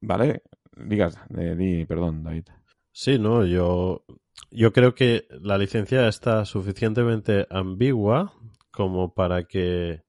vale, 0.00 0.42
digas, 0.78 1.18
eh, 1.36 1.54
di, 1.56 1.84
perdón, 1.84 2.22
David. 2.24 2.46
Sí, 2.90 3.18
no, 3.18 3.44
yo, 3.44 4.04
yo 4.50 4.72
creo 4.72 4.94
que 4.94 5.26
la 5.30 5.58
licencia 5.58 6.08
está 6.08 6.44
suficientemente 6.44 7.46
ambigua 7.50 8.32
como 8.70 9.14
para 9.14 9.44
que 9.44 10.02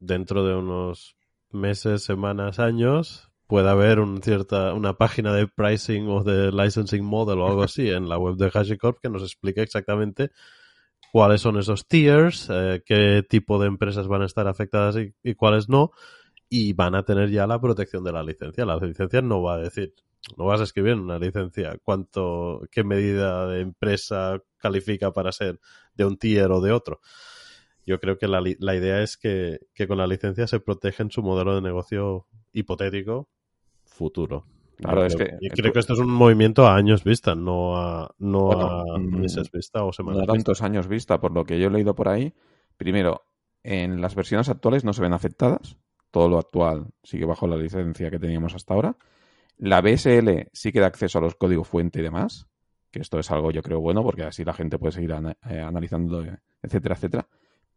dentro 0.00 0.44
de 0.44 0.54
unos 0.54 1.16
meses, 1.50 2.02
semanas, 2.02 2.58
años 2.58 3.30
pueda 3.46 3.72
haber 3.72 4.00
un 4.00 4.22
cierta, 4.22 4.72
una 4.72 4.94
página 4.94 5.34
de 5.34 5.46
pricing 5.46 6.08
o 6.08 6.24
de 6.24 6.50
licensing 6.50 7.04
model 7.04 7.40
o 7.40 7.46
algo 7.46 7.62
así 7.62 7.90
en 7.90 8.08
la 8.08 8.18
web 8.18 8.36
de 8.36 8.50
HashiCorp 8.52 8.98
que 9.00 9.10
nos 9.10 9.22
explique 9.22 9.60
exactamente 9.60 10.30
cuáles 11.12 11.42
son 11.42 11.58
esos 11.58 11.86
tiers, 11.86 12.48
eh, 12.50 12.82
qué 12.86 13.22
tipo 13.28 13.60
de 13.60 13.66
empresas 13.66 14.08
van 14.08 14.22
a 14.22 14.26
estar 14.26 14.48
afectadas 14.48 14.96
y, 14.96 15.14
y 15.22 15.34
cuáles 15.34 15.68
no, 15.68 15.90
y 16.48 16.72
van 16.72 16.94
a 16.94 17.04
tener 17.04 17.30
ya 17.30 17.46
la 17.46 17.60
protección 17.60 18.02
de 18.04 18.12
la 18.12 18.22
licencia. 18.22 18.64
La 18.64 18.76
licencia 18.76 19.20
no 19.20 19.42
va 19.42 19.56
a 19.56 19.58
decir, 19.58 19.94
no 20.36 20.44
vas 20.46 20.60
a 20.60 20.64
escribir 20.64 20.92
en 20.92 21.00
una 21.00 21.18
licencia 21.18 21.76
cuánto, 21.82 22.62
qué 22.70 22.84
medida 22.84 23.46
de 23.48 23.60
empresa 23.60 24.40
califica 24.58 25.12
para 25.12 25.32
ser 25.32 25.60
de 25.94 26.04
un 26.04 26.16
tier 26.16 26.50
o 26.50 26.60
de 26.60 26.72
otro. 26.72 27.00
Yo 27.84 27.98
creo 27.98 28.16
que 28.18 28.28
la, 28.28 28.40
la 28.60 28.74
idea 28.76 29.02
es 29.02 29.16
que, 29.16 29.58
que 29.74 29.88
con 29.88 29.98
la 29.98 30.06
licencia 30.06 30.46
se 30.46 30.60
protege 30.60 31.02
en 31.02 31.10
su 31.10 31.22
modelo 31.22 31.54
de 31.54 31.60
negocio 31.62 32.26
hipotético 32.52 33.28
futuro. 33.84 34.46
Claro, 34.76 35.00
Yo 35.02 35.06
es 35.06 35.16
creo- 35.16 35.28
que- 35.28 35.46
y 35.46 35.50
creo 35.50 35.72
que- 35.72 35.78
esto 35.80 35.92
es 35.94 35.98
un 35.98 36.10
movimiento 36.10 36.66
a 36.66 36.76
años 36.76 37.04
vista, 37.04 37.34
no 37.34 37.76
a, 37.76 38.14
no 38.18 38.46
Bueno, 38.46 38.66
a 38.94 38.98
mm, 38.98 39.20
meses 39.20 39.50
vista 39.50 39.82
o 39.82 39.86
No 39.88 39.92
semanas 39.92 40.18
a 40.20 40.32
vista. 40.32 40.32
tantos 40.34 40.62
años 40.62 40.86
vista, 40.88 41.20
por 41.20 41.32
lo 41.32 41.44
que 41.44 41.58
yo 41.58 41.66
he 41.68 41.70
leído 41.70 41.94
por 41.94 42.08
ahí. 42.08 42.32
Primero, 42.76 43.24
en 43.64 44.00
las 44.00 44.14
versiones 44.14 44.48
actuales 44.48 44.84
no 44.84 44.92
se 44.92 45.02
ven 45.02 45.12
afectadas. 45.12 45.76
Todo 46.10 46.28
lo 46.28 46.38
actual 46.38 46.86
sigue 47.02 47.24
bajo 47.24 47.46
la 47.46 47.56
licencia 47.56 48.10
que 48.10 48.18
teníamos 48.18 48.54
hasta 48.54 48.74
ahora. 48.74 48.96
La 49.58 49.80
BSL 49.80 50.48
sí 50.52 50.72
que 50.72 50.80
da 50.80 50.86
acceso 50.86 51.18
a 51.18 51.22
los 51.22 51.34
códigos 51.34 51.68
fuente 51.68 52.00
y 52.00 52.02
demás, 52.02 52.48
que 52.90 53.00
esto 53.00 53.18
es 53.18 53.30
algo 53.30 53.50
yo 53.50 53.62
creo 53.62 53.80
bueno 53.80 54.02
porque 54.02 54.24
así 54.24 54.44
la 54.44 54.52
gente 54.52 54.78
puede 54.78 54.92
seguir 54.92 55.12
eh, 55.48 55.60
analizando, 55.60 56.22
eh, 56.24 56.38
etcétera, 56.62 56.94
etcétera. 56.94 57.28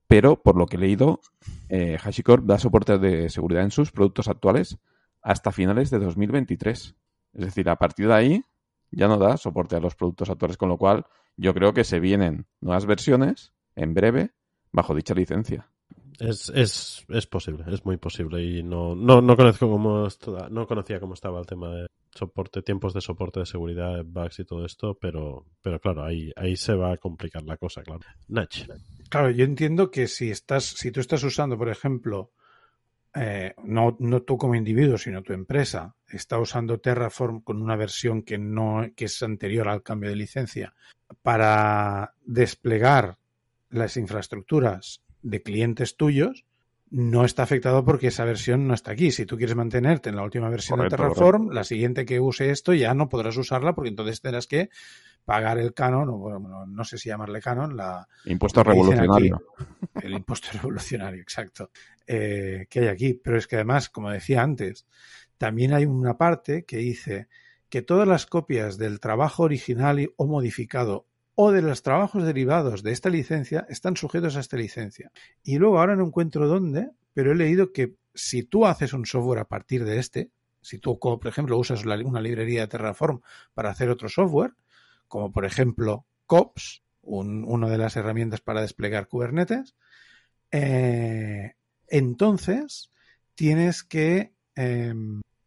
Pero 0.08 0.42
por 0.42 0.56
lo 0.56 0.68
que 0.68 0.78
he 0.78 0.80
leído, 0.80 1.22
eh, 1.70 1.98
HashiCorp 2.02 2.46
da 2.46 2.60
soporte 2.60 2.98
de 3.00 3.30
seguridad 3.30 3.64
en 3.64 3.72
sus 3.72 3.92
productos 3.92 4.28
actuales 4.28 4.78
hasta 5.22 5.52
finales 5.52 5.90
de 5.90 6.00
2023. 6.00 6.96
Es 7.34 7.46
decir, 7.46 7.70
a 7.70 7.76
partir 7.78 8.08
de 8.08 8.14
ahí 8.14 8.46
ya 8.92 9.08
no 9.08 9.18
da 9.18 9.38
soporte 9.38 9.76
a 9.76 9.80
los 9.80 9.96
productos 9.96 10.30
actuales, 10.30 10.58
con 10.58 10.70
lo 10.70 10.78
cual 10.78 11.06
yo 11.38 11.54
creo 11.54 11.74
que 11.74 11.84
se 11.84 12.00
vienen 12.00 12.46
nuevas 12.62 12.86
versiones 12.86 13.54
en 13.76 13.94
breve 13.94 14.32
bajo 14.72 14.94
dicha 14.94 15.14
licencia. 15.14 15.70
Es, 16.20 16.50
es, 16.50 17.06
es 17.10 17.28
posible, 17.28 17.66
es 17.68 17.86
muy 17.86 17.98
posible 17.98 18.42
y 18.42 18.64
no, 18.64 18.96
no, 18.96 19.22
no 19.22 19.36
conozco 19.36 19.70
cómo 19.70 20.08
no 20.50 20.68
conocía 20.68 21.00
cómo 21.00 21.14
estaba 21.14 21.40
el 21.40 21.46
tema 21.46 21.70
de 21.74 21.88
soporte, 22.16 22.62
tiempos 22.62 22.94
de 22.94 23.02
soporte 23.02 23.42
de 23.42 23.46
seguridad, 23.46 24.04
bugs 24.06 24.40
y 24.40 24.46
todo 24.46 24.66
esto, 24.66 24.98
pero, 25.00 25.46
pero 25.62 25.80
claro, 25.80 26.04
ahí, 26.04 26.32
ahí 26.36 26.56
se 26.56 26.74
va 26.74 26.94
a 26.94 26.98
complicar 26.98 27.44
la 27.44 27.58
cosa, 27.58 27.84
claro. 27.84 28.02
Nach. 28.30 28.56
Claro, 29.10 29.30
yo 29.32 29.44
entiendo 29.44 29.92
que 29.92 30.08
si 30.08 30.32
estás, 30.32 30.64
si 30.64 30.92
tú 30.92 31.02
estás 31.02 31.24
usando, 31.24 31.58
por 31.58 31.70
ejemplo, 31.70 32.32
eh, 33.14 33.54
no, 33.64 33.98
no 34.00 34.22
tú 34.24 34.38
como 34.38 34.56
individuo, 34.56 34.98
sino 34.98 35.22
tu 35.22 35.34
empresa, 35.34 35.96
está 36.08 36.40
usando 36.40 36.80
Terraform 36.80 37.42
con 37.42 37.62
una 37.62 37.76
versión 37.76 38.24
que 38.24 38.38
no, 38.38 38.88
que 38.96 39.06
es 39.06 39.22
anterior 39.22 39.68
al 39.68 39.84
cambio 39.84 40.10
de 40.10 40.16
licencia, 40.16 40.74
para 41.22 42.14
desplegar 42.24 43.18
las 43.70 43.98
infraestructuras 43.98 45.02
de 45.26 45.42
clientes 45.42 45.98
tuyos, 45.98 46.46
no 46.92 47.26
está 47.26 47.44
afectado 47.44 47.84
porque 47.84 48.08
esa 48.08 48.26
versión 48.26 48.68
no 48.68 48.74
está 48.74 48.92
aquí. 48.92 49.12
Si 49.12 49.26
tú 49.26 49.38
quieres 49.38 49.56
mantenerte 49.56 50.10
en 50.10 50.16
la 50.16 50.24
última 50.24 50.50
versión 50.50 50.78
Correcto, 50.78 50.96
de 50.98 51.02
Terraform, 51.10 51.50
la 51.52 51.64
siguiente 51.64 52.06
que 52.06 52.20
use 52.20 52.52
esto 52.52 52.74
ya 52.74 52.94
no 52.94 53.10
podrás 53.10 53.36
usarla 53.38 53.74
porque 53.74 53.90
entonces 53.90 54.22
tendrás 54.22 54.46
que 54.48 54.70
pagar 55.26 55.58
el 55.58 55.74
canon, 55.74 56.08
o 56.10 56.18
bueno, 56.20 56.66
no 56.68 56.84
sé 56.84 57.00
si 57.00 57.10
llamarle 57.10 57.42
canon, 57.42 57.76
la, 57.76 58.08
Impuesto 58.26 58.64
revolucionario. 58.64 59.42
el 59.96 60.14
impuesto 60.14 60.50
revolucionario, 60.54 61.22
exacto, 61.22 61.72
eh, 62.06 62.68
que 62.70 62.82
hay 62.82 62.88
aquí. 62.88 63.14
Pero 63.16 63.38
es 63.38 63.48
que 63.48 63.56
además, 63.56 63.90
como 63.90 64.12
decía 64.12 64.44
antes, 64.44 64.86
también 65.40 65.74
hay 65.74 65.86
una 65.86 66.18
parte 66.18 66.64
que 66.66 66.78
dice 66.78 67.28
que 67.68 67.82
todas 67.82 68.08
las 68.08 68.28
copias 68.28 68.78
del 68.78 69.00
trabajo 69.00 69.42
original 69.44 70.00
y- 70.00 70.10
o 70.18 70.28
modificado 70.28 71.08
o 71.36 71.52
de 71.52 71.62
los 71.62 71.84
trabajos 71.84 72.24
derivados 72.26 72.82
de 72.82 72.92
esta 72.92 73.10
licencia 73.10 73.66
están 73.70 73.98
sujetos 73.98 74.36
a 74.36 74.40
esta 74.40 74.58
licencia. 74.58 75.12
Y 75.44 75.58
luego 75.58 75.80
ahora 75.80 75.96
no 75.96 76.06
encuentro 76.06 76.48
dónde, 76.48 76.90
pero 77.14 77.32
he 77.32 77.36
leído 77.36 77.72
que 77.74 77.96
si 78.14 78.44
tú 78.44 78.66
haces 78.66 78.94
un 78.94 79.06
software 79.06 79.40
a 79.40 79.48
partir 79.48 79.84
de 79.84 80.00
este, 80.00 80.32
si 80.62 80.80
tú, 80.80 80.98
por 80.98 81.28
ejemplo, 81.28 81.58
usas 81.58 81.86
una 81.86 82.22
librería 82.22 82.62
de 82.62 82.68
Terraform 82.68 83.22
para 83.54 83.70
hacer 83.70 83.90
otro 83.90 84.10
software, 84.10 84.54
como 85.08 85.32
por 85.32 85.46
ejemplo 85.46 86.06
COPS, 86.26 86.82
un- 87.04 87.44
una 87.48 87.70
de 87.70 87.78
las 87.78 87.96
herramientas 87.98 88.42
para 88.42 88.62
desplegar 88.62 89.08
Kubernetes, 89.08 89.76
eh, 90.52 91.54
entonces 91.88 92.92
tienes 93.36 93.84
que 93.84 94.34
eh, 94.56 94.94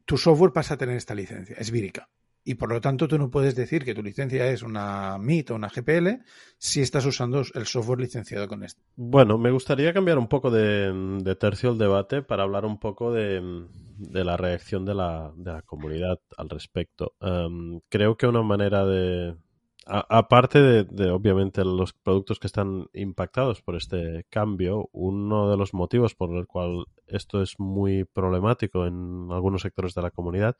tu 0.04 0.18
software 0.18 0.52
pasa 0.52 0.74
a 0.74 0.76
tener 0.76 0.96
esta 0.96 1.14
licencia, 1.14 1.56
es 1.58 1.70
vírica. 1.70 2.08
Y 2.48 2.54
por 2.54 2.72
lo 2.72 2.80
tanto 2.80 3.06
tú 3.06 3.18
no 3.18 3.30
puedes 3.30 3.54
decir 3.54 3.84
que 3.84 3.94
tu 3.94 4.02
licencia 4.02 4.46
es 4.46 4.62
una 4.62 5.18
MIT 5.18 5.50
o 5.50 5.56
una 5.56 5.68
GPL 5.68 6.24
si 6.56 6.80
estás 6.80 7.04
usando 7.04 7.42
el 7.52 7.66
software 7.66 8.00
licenciado 8.00 8.48
con 8.48 8.64
este. 8.64 8.80
Bueno, 8.96 9.36
me 9.36 9.50
gustaría 9.50 9.92
cambiar 9.92 10.16
un 10.16 10.28
poco 10.28 10.50
de, 10.50 11.36
tercio 11.38 11.72
el 11.72 11.76
debate 11.76 12.22
para 12.22 12.44
hablar 12.44 12.64
un 12.64 12.78
poco 12.80 13.12
de, 13.12 13.66
de 13.98 14.24
la 14.24 14.38
reacción 14.38 14.86
de 14.86 14.94
la, 14.94 15.30
de 15.36 15.52
la 15.52 15.60
comunidad 15.60 16.20
al 16.38 16.48
respecto. 16.48 17.12
Em, 17.20 17.80
creo 17.90 18.16
que 18.16 18.26
una 18.26 18.42
manera 18.42 18.86
de, 18.86 19.36
aparte 19.84 20.84
de, 20.84 21.10
obviamente 21.10 21.64
los 21.66 21.92
productos 21.92 22.38
que 22.38 22.46
están 22.46 22.88
impactados 22.94 23.60
por 23.60 23.76
este 23.76 24.24
cambio, 24.30 24.88
uno 24.92 25.50
de 25.50 25.58
los 25.58 25.74
motivos 25.74 26.14
por 26.14 26.34
el 26.34 26.46
cual 26.46 26.86
esto 27.06 27.42
es 27.42 27.58
muy 27.58 28.04
problemático 28.04 28.86
en 28.86 29.28
algunos 29.30 29.60
sectores 29.60 29.94
de 29.94 30.00
la 30.00 30.10
comunidad 30.10 30.56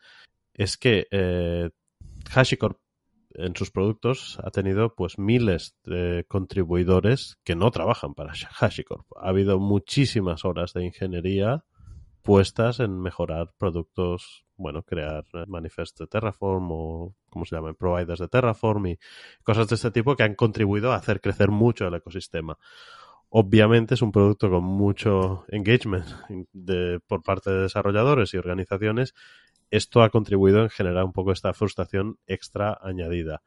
es 0.59 0.77
que 0.77 1.07
eh, 1.11 1.71
HashiCorp 2.35 2.79
en 3.31 3.55
sus 3.55 3.71
productos 3.71 4.39
ha 4.43 4.51
tenido 4.51 4.95
pues 4.95 5.19
miles 5.19 5.77
de 5.85 6.27
contribuidores 6.29 7.39
que 7.45 7.55
no 7.55 7.71
trabajan 7.71 8.15
para 8.15 8.33
HashiCorp. 8.33 9.07
Ha 9.17 9.29
habido 9.29 9.59
muchísimas 9.59 10.45
horas 10.45 10.73
de 10.73 10.85
ingeniería 10.85 11.65
puestas 12.23 12.81
en 12.81 13.01
mejorar 13.01 13.53
productos, 13.57 14.45
bueno, 14.57 14.83
crear 14.83 15.25
manifestos 15.47 16.07
de 16.07 16.11
Terraform 16.11 16.69
o, 16.73 17.15
como 17.31 17.45
se 17.45 17.55
llaman, 17.55 17.77
providers 17.77 18.19
de 18.19 18.29
Terraform 18.29 18.87
y 18.89 18.99
cosas 19.45 19.69
de 19.69 19.77
este 19.77 19.93
tipo 19.93 20.17
que 20.17 20.25
han 20.25 20.35
contribuido 20.35 20.93
a 20.93 20.97
hacer 20.97 21.21
crecer 21.21 21.51
mucho 21.51 21.87
el 21.87 21.95
ecosistema. 21.95 22.59
Obviamente 23.31 23.95
es 23.95 24.03
un 24.03 24.11
producto 24.11 24.51
con 24.51 24.65
mucho 24.65 25.45
engagement 25.49 26.07
de, 26.53 26.99
por 27.07 27.23
parte 27.23 27.51
de 27.51 27.63
desarrolladores 27.63 28.35
y 28.35 28.39
organizaciones. 28.39 29.15
Esto 29.71 30.03
ha 30.03 30.11
contribuido 30.11 30.63
en 30.63 30.71
generar 30.71 31.05
un 31.05 31.13
poco 31.13 31.33
esta 31.33 31.53
frustración 31.53 32.19
extra 32.27 32.79
añadida. 32.83 33.43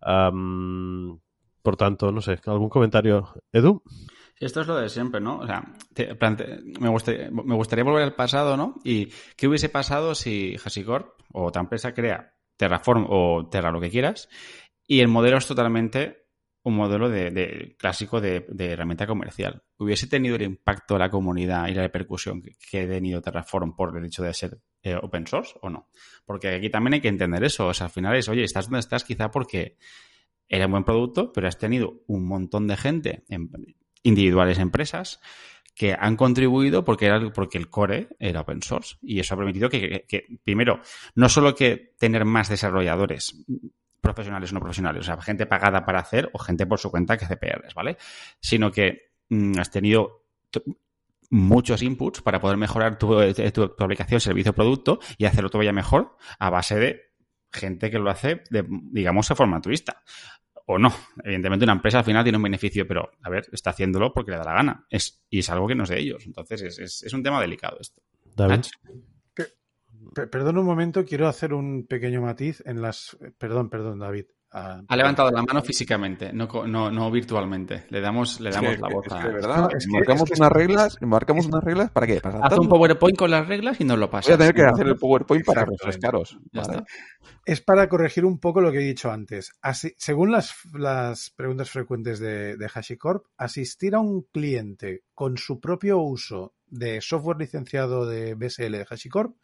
Por 0.00 1.76
tanto, 1.76 2.10
no 2.10 2.20
sé, 2.20 2.40
¿algún 2.46 2.68
comentario, 2.68 3.34
Edu? 3.52 3.82
Esto 4.38 4.62
es 4.62 4.66
lo 4.66 4.76
de 4.76 4.88
siempre, 4.88 5.20
¿no? 5.20 5.38
O 5.38 5.46
sea, 5.46 5.62
me, 6.80 6.88
gustaría, 6.88 7.84
volver 7.84 8.02
al 8.02 8.14
pasado, 8.14 8.56
¿no? 8.56 8.80
Y 8.84 9.12
qué 9.36 9.46
hubiese 9.46 9.68
pasado 9.68 10.14
si 10.14 10.56
HashiCorp 10.56 11.20
o 11.32 11.52
tu 11.52 11.58
empresa 11.58 11.92
crea 11.92 12.34
Terraform 12.56 13.06
o 13.10 13.48
Terra, 13.50 13.70
lo 13.70 13.80
que 13.80 13.90
quieras, 13.90 14.30
y 14.86 15.00
el 15.00 15.08
modelo 15.08 15.36
es 15.36 15.46
totalmente 15.46 16.24
un 16.62 16.74
modelo 16.74 17.10
de, 17.10 17.76
clásico 17.78 18.20
de, 18.20 18.46
herramienta 18.58 19.06
comercial. 19.06 19.62
¿Hubiese 19.76 20.06
tenido 20.06 20.36
el 20.36 20.42
impacto 20.42 20.96
la 20.96 21.10
comunidad 21.10 21.68
y 21.68 21.74
la 21.74 21.82
repercusión 21.82 22.40
que, 22.40 22.52
que 22.70 22.80
ha 22.80 22.88
tenido 22.88 23.20
Terraform 23.20 23.76
por 23.76 23.96
el 23.96 24.06
hecho 24.06 24.22
de 24.22 24.32
ser 24.32 24.58
eh, 24.82 24.96
open 25.00 25.26
source 25.26 25.54
o 25.60 25.70
no? 25.70 25.88
Porque 26.24 26.48
aquí 26.48 26.70
también 26.70 26.94
hay 26.94 27.00
que 27.00 27.08
entender 27.08 27.42
eso. 27.44 27.66
O 27.68 27.74
sea, 27.74 27.86
al 27.86 27.92
final 27.92 28.16
es, 28.16 28.28
oye, 28.28 28.44
estás 28.44 28.66
donde 28.66 28.80
estás 28.80 29.04
quizá 29.04 29.30
porque 29.30 29.76
era 30.48 30.66
un 30.66 30.72
buen 30.72 30.84
producto, 30.84 31.32
pero 31.32 31.48
has 31.48 31.58
tenido 31.58 32.02
un 32.06 32.26
montón 32.26 32.66
de 32.66 32.76
gente, 32.76 33.24
en, 33.28 33.50
individuales 34.02 34.58
empresas, 34.58 35.20
que 35.74 35.96
han 35.98 36.16
contribuido 36.16 36.84
porque, 36.84 37.06
era, 37.06 37.32
porque 37.32 37.56
el 37.56 37.70
core 37.70 38.08
era 38.18 38.40
open 38.40 38.62
source. 38.62 38.96
Y 39.00 39.20
eso 39.20 39.34
ha 39.34 39.38
permitido 39.38 39.70
que, 39.70 40.04
primero, 40.44 40.80
no 41.14 41.28
solo 41.28 41.54
que 41.54 41.94
tener 41.98 42.24
más 42.24 42.48
desarrolladores 42.48 43.34
profesionales 44.00 44.50
o 44.50 44.54
no 44.54 44.60
profesionales, 44.60 45.00
o 45.00 45.04
sea, 45.04 45.20
gente 45.22 45.46
pagada 45.46 45.84
para 45.84 46.00
hacer 46.00 46.30
o 46.32 46.38
gente 46.38 46.66
por 46.66 46.78
su 46.78 46.90
cuenta 46.90 47.16
que 47.16 47.26
hace 47.26 47.36
PRs, 47.36 47.74
¿vale? 47.74 47.96
Sino 48.40 48.70
que 48.72 49.12
mmm, 49.28 49.58
has 49.58 49.70
tenido 49.70 50.24
muchos 51.30 51.82
inputs 51.82 52.20
para 52.20 52.40
poder 52.40 52.56
mejorar 52.56 52.98
tu, 52.98 53.16
tu, 53.52 53.68
tu 53.68 53.84
aplicación, 53.84 54.20
servicio, 54.20 54.52
producto 54.52 54.98
y 55.16 55.24
hacerlo 55.24 55.48
todavía 55.48 55.72
mejor 55.72 56.16
a 56.38 56.50
base 56.50 56.78
de 56.78 57.10
gente 57.52 57.90
que 57.90 57.98
lo 57.98 58.10
hace, 58.10 58.42
de, 58.50 58.66
digamos, 58.68 59.28
de 59.28 59.34
forma 59.34 59.60
turista. 59.60 60.02
O 60.66 60.78
no. 60.78 60.92
Evidentemente, 61.24 61.64
una 61.64 61.72
empresa 61.72 61.98
al 61.98 62.04
final 62.04 62.22
tiene 62.22 62.36
un 62.36 62.44
beneficio, 62.44 62.86
pero, 62.86 63.10
a 63.22 63.30
ver, 63.30 63.46
está 63.50 63.70
haciéndolo 63.70 64.12
porque 64.12 64.30
le 64.30 64.36
da 64.36 64.44
la 64.44 64.54
gana. 64.54 64.86
Es, 64.88 65.24
y 65.28 65.40
es 65.40 65.50
algo 65.50 65.66
que 65.66 65.74
no 65.74 65.84
es 65.84 65.90
de 65.90 65.98
ellos. 65.98 66.24
Entonces, 66.26 66.62
es, 66.62 66.78
es, 66.78 67.02
es 67.02 67.12
un 67.12 67.22
tema 67.22 67.40
delicado 67.40 67.78
esto. 67.80 68.02
David. 68.36 68.60
Perdón 70.30 70.58
un 70.58 70.66
momento, 70.66 71.04
quiero 71.04 71.28
hacer 71.28 71.52
un 71.54 71.86
pequeño 71.86 72.22
matiz 72.22 72.62
en 72.66 72.82
las. 72.82 73.16
Perdón, 73.38 73.68
perdón, 73.68 73.98
David. 73.98 74.26
Ah, 74.52 74.82
ha 74.88 74.96
levantado 74.96 75.30
la 75.30 75.42
mano 75.42 75.62
físicamente, 75.62 76.32
no, 76.32 76.48
no, 76.66 76.90
no 76.90 77.10
virtualmente. 77.10 77.84
Le 77.88 78.00
damos, 78.00 78.40
le 78.40 78.50
damos 78.50 78.72
es 78.72 78.80
la 78.80 78.88
voz 78.88 79.06
es 79.06 79.12
a... 79.12 79.18
que, 79.18 79.28
de 79.28 79.34
verdad, 79.34 79.68
es 79.76 79.86
que, 79.86 79.92
marcamos 79.92 80.22
es 80.22 80.30
que, 80.30 80.42
unas 80.42 80.52
reglas, 80.52 80.98
marcamos 81.02 81.46
unas 81.46 81.62
reglas 81.62 81.90
para 81.92 82.06
qué? 82.08 82.20
Para 82.20 82.40
Haz 82.40 82.58
un 82.58 82.68
PowerPoint 82.68 83.16
con 83.16 83.30
las 83.30 83.46
reglas 83.46 83.80
y 83.80 83.84
nos 83.84 83.96
lo 83.96 84.10
pasas. 84.10 84.26
Voy 84.26 84.34
a 84.34 84.38
tener 84.38 84.54
que 84.54 84.62
hacer 84.62 84.88
el 84.88 84.96
PowerPoint 84.96 85.44
para 85.44 85.64
refrescaros. 85.64 86.36
Es 87.44 87.60
para 87.60 87.88
corregir 87.88 88.24
un 88.24 88.40
poco 88.40 88.60
lo 88.60 88.72
que 88.72 88.78
he 88.78 88.84
dicho 88.84 89.12
antes. 89.12 89.52
Así, 89.62 89.94
según 89.96 90.32
las, 90.32 90.52
las 90.74 91.30
preguntas 91.30 91.70
frecuentes 91.70 92.18
de, 92.18 92.56
de 92.56 92.66
HashiCorp, 92.66 93.26
asistir 93.36 93.94
a 93.94 94.00
un 94.00 94.22
cliente 94.32 95.04
con 95.14 95.36
su 95.36 95.60
propio 95.60 96.00
uso 96.00 96.54
de 96.66 97.00
software 97.00 97.38
licenciado 97.38 98.04
de 98.04 98.34
BSL 98.34 98.72
de 98.72 98.86
HashiCorp 98.88 99.36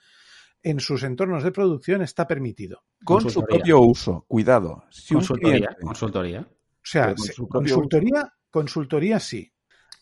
en 0.63 0.81
sus 0.81 1.03
entornos 1.03 1.45
de 1.45 1.53
producción 1.53 2.03
está 2.03 2.27
permitido. 2.27 2.83
Con 3.05 3.29
su 3.31 3.43
propio 3.43 3.81
uso, 3.81 4.25
cuidado. 4.27 4.85
Si 4.91 5.15
consultoría, 5.15 5.69
cliente, 5.69 5.83
consultoría. 5.83 6.41
O 6.41 6.47
sea, 6.83 7.15
con 7.15 7.19
su 7.19 7.49
consultoría, 7.49 8.33
consultoría 8.51 9.21
sí. 9.21 9.53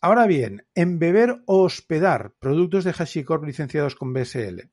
Ahora 0.01 0.27
bien, 0.27 0.67
embeber 0.75 1.43
o 1.47 1.63
hospedar 1.63 2.35
productos 2.39 2.85
de 2.85 2.93
HashiCorp 2.93 3.45
licenciados 3.45 3.95
con 3.95 4.13
BSL 4.13 4.71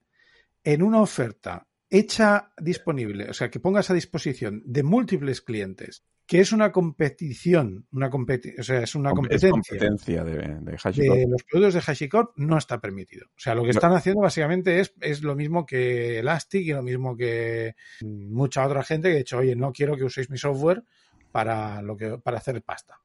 en 0.63 0.83
una 0.83 1.01
oferta 1.01 1.67
hecha 1.89 2.53
disponible, 2.57 3.29
o 3.29 3.33
sea, 3.33 3.49
que 3.49 3.59
pongas 3.59 3.89
a 3.89 3.93
disposición 3.93 4.63
de 4.65 4.83
múltiples 4.83 5.41
clientes, 5.41 6.05
que 6.31 6.39
es 6.39 6.53
una 6.53 6.71
competición, 6.71 7.87
una 7.91 8.09
competi 8.09 8.53
o 8.57 8.63
sea, 8.63 8.83
es 8.83 8.95
una 8.95 9.09
es 9.09 9.15
competencia 9.15 9.49
competencia 9.49 10.23
de, 10.23 10.59
de 10.61 10.77
HashiCorp. 10.81 11.17
de 11.17 11.27
los 11.27 11.43
productos 11.43 11.73
de 11.73 11.81
HashiCorp 11.81 12.37
no 12.37 12.57
está 12.57 12.79
permitido. 12.79 13.25
O 13.35 13.39
sea, 13.39 13.53
lo 13.53 13.65
que 13.65 13.71
están 13.71 13.91
haciendo 13.91 14.21
básicamente 14.21 14.79
es, 14.79 14.93
es 15.01 15.23
lo 15.23 15.35
mismo 15.35 15.65
que 15.65 16.19
Elastic 16.19 16.67
y 16.67 16.71
lo 16.71 16.83
mismo 16.83 17.17
que 17.17 17.75
mucha 18.03 18.65
otra 18.65 18.81
gente 18.81 19.09
que 19.09 19.15
ha 19.15 19.17
dicho, 19.17 19.39
oye, 19.39 19.57
no 19.57 19.73
quiero 19.73 19.97
que 19.97 20.05
uséis 20.05 20.29
mi 20.29 20.37
software 20.37 20.85
para 21.33 21.81
lo 21.81 21.97
que 21.97 22.17
para 22.17 22.37
hacer 22.37 22.63
pasta. 22.63 22.97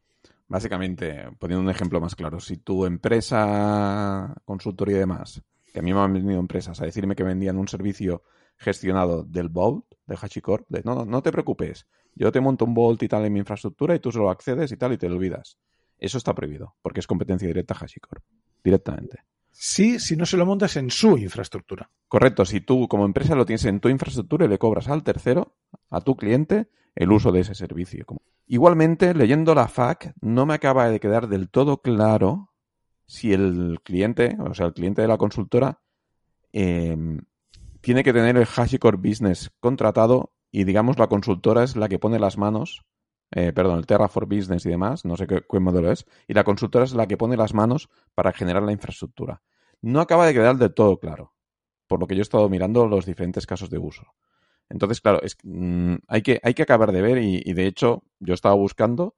Básicamente, 0.46 1.24
poniendo 1.40 1.64
un 1.64 1.70
ejemplo 1.70 2.00
más 2.00 2.14
claro, 2.14 2.38
si 2.38 2.59
tu 2.59 2.87
empresa, 2.87 4.37
consultoría 4.44 4.98
y 4.98 5.00
demás, 5.00 5.42
que 5.72 5.81
a 5.81 5.83
mí 5.83 5.92
me 5.92 5.98
han 5.98 6.12
venido 6.12 6.38
empresas 6.38 6.81
a 6.81 6.85
decirme 6.85 7.16
que 7.16 7.24
vendían 7.24 7.59
un 7.59 7.66
servicio 7.66 8.22
gestionado 8.57 9.25
del 9.25 9.49
Vault, 9.49 9.85
de 10.07 10.16
HashiCorp, 10.21 10.66
de 10.69 10.83
no, 10.85 10.95
no, 10.95 11.05
no 11.05 11.23
te 11.23 11.33
preocupes, 11.33 11.87
yo 12.14 12.33
te 12.33 12.40
monto 12.40 12.64
un 12.64 12.75
Vault 12.75 13.03
y 13.03 13.09
tal 13.09 13.25
en 13.25 13.33
mi 13.33 13.40
infraestructura 13.40 13.95
y 13.95 14.01
tú 14.01 14.11
solo 14.11 14.31
accedes 14.31 14.73
y 14.73 14.77
tal 14.77 14.92
y 14.92 14.99
te 14.99 15.09
lo 15.09 15.16
olvidas. 15.16 15.59
Eso 15.99 16.19
está 16.19 16.35
prohibido, 16.35 16.77
porque 16.83 17.01
es 17.01 17.07
competencia 17.07 17.47
directa 17.47 17.75
a 17.75 17.79
HashiCorp, 17.79 18.23
directamente. 18.62 19.21
Sí, 19.51 19.99
si 19.99 20.16
no 20.16 20.27
se 20.27 20.37
lo 20.37 20.45
montas 20.45 20.77
en 20.77 20.90
su 20.90 21.16
infraestructura. 21.16 21.90
Correcto, 22.09 22.45
si 22.45 22.61
tú 22.61 22.88
como 22.88 23.07
empresa 23.07 23.35
lo 23.35 23.47
tienes 23.47 23.64
en 23.64 23.81
tu 23.81 23.88
infraestructura 23.88 24.45
y 24.45 24.49
le 24.49 24.59
cobras 24.59 24.88
al 24.88 25.03
tercero, 25.03 25.57
a 25.88 26.03
tu 26.03 26.14
cliente, 26.14 26.69
el 26.95 27.11
uso 27.11 27.33
de 27.33 27.40
ese 27.40 27.55
servicio. 27.55 28.05
Igualmente, 28.47 29.14
leyendo 29.14 29.55
la 29.55 29.69
FAQ, 29.69 30.12
no 30.21 30.45
me 30.47 30.55
acaba 30.55 30.90
de 30.90 31.01
quedar 31.01 31.29
del 31.29 31.49
todo 31.49 31.81
claro 31.81 32.53
si 33.07 33.33
el 33.33 33.81
cliente, 33.83 34.37
o 34.40 34.53
sea, 34.53 34.66
el 34.66 34.75
cliente 34.75 35.03
de 35.03 35.09
la 35.09 35.16
consultora, 35.16 35.81
eh, 36.53 36.97
tiene 37.87 38.03
que 38.03 38.12
tener 38.12 38.37
el 38.37 38.49
HashiCorp 38.53 39.01
Business 39.01 39.53
contratado 39.61 40.33
y, 40.51 40.64
digamos, 40.64 40.99
la 40.99 41.07
consultora 41.07 41.62
es 41.62 41.77
la 41.77 41.88
que 41.88 42.01
pone 42.01 42.18
las 42.18 42.37
manos, 42.37 42.85
eh, 43.31 43.53
perdón, 43.53 43.79
el 43.79 43.87
Terraform 43.87 44.29
Business 44.29 44.66
y 44.66 44.70
demás, 44.70 45.05
no 45.05 45.16
sé 45.16 45.29
qué, 45.29 45.61
modelo 45.61 45.92
es, 45.92 46.05
y 46.27 46.35
la 46.35 46.42
consultora 46.42 46.85
es 46.85 46.94
la 46.94 47.07
que 47.07 47.16
pone 47.16 47.37
las 47.37 47.55
manos 47.55 47.88
para 48.12 48.33
generar 48.33 48.64
la 48.64 48.72
infraestructura. 48.72 49.40
No 49.83 50.01
acaba 50.01 50.27
de 50.27 50.35
quedar 50.35 50.57
del 50.57 50.75
todo 50.75 50.99
claro, 50.99 51.37
por 51.87 52.01
lo 52.01 52.09
que 52.09 52.16
yo 52.16 52.22
he 52.22 52.22
estado 52.22 52.49
mirando 52.49 52.88
los 52.88 53.07
diferentes 53.07 53.46
casos 53.46 53.70
de 53.70 53.79
uso. 53.79 54.03
Entonces, 54.68 55.01
claro, 55.01 55.22
es, 55.22 55.37
mmm, 55.44 55.94
hay, 56.09 56.22
que, 56.22 56.40
hay 56.42 56.55
que 56.55 56.62
acabar 56.62 56.90
de 56.90 57.03
ver 57.03 57.18
y, 57.18 57.40
y, 57.44 57.53
de 57.53 57.68
hecho 57.68 58.03
yo 58.18 58.35
estaba 58.35 58.57
buscando 58.57 59.14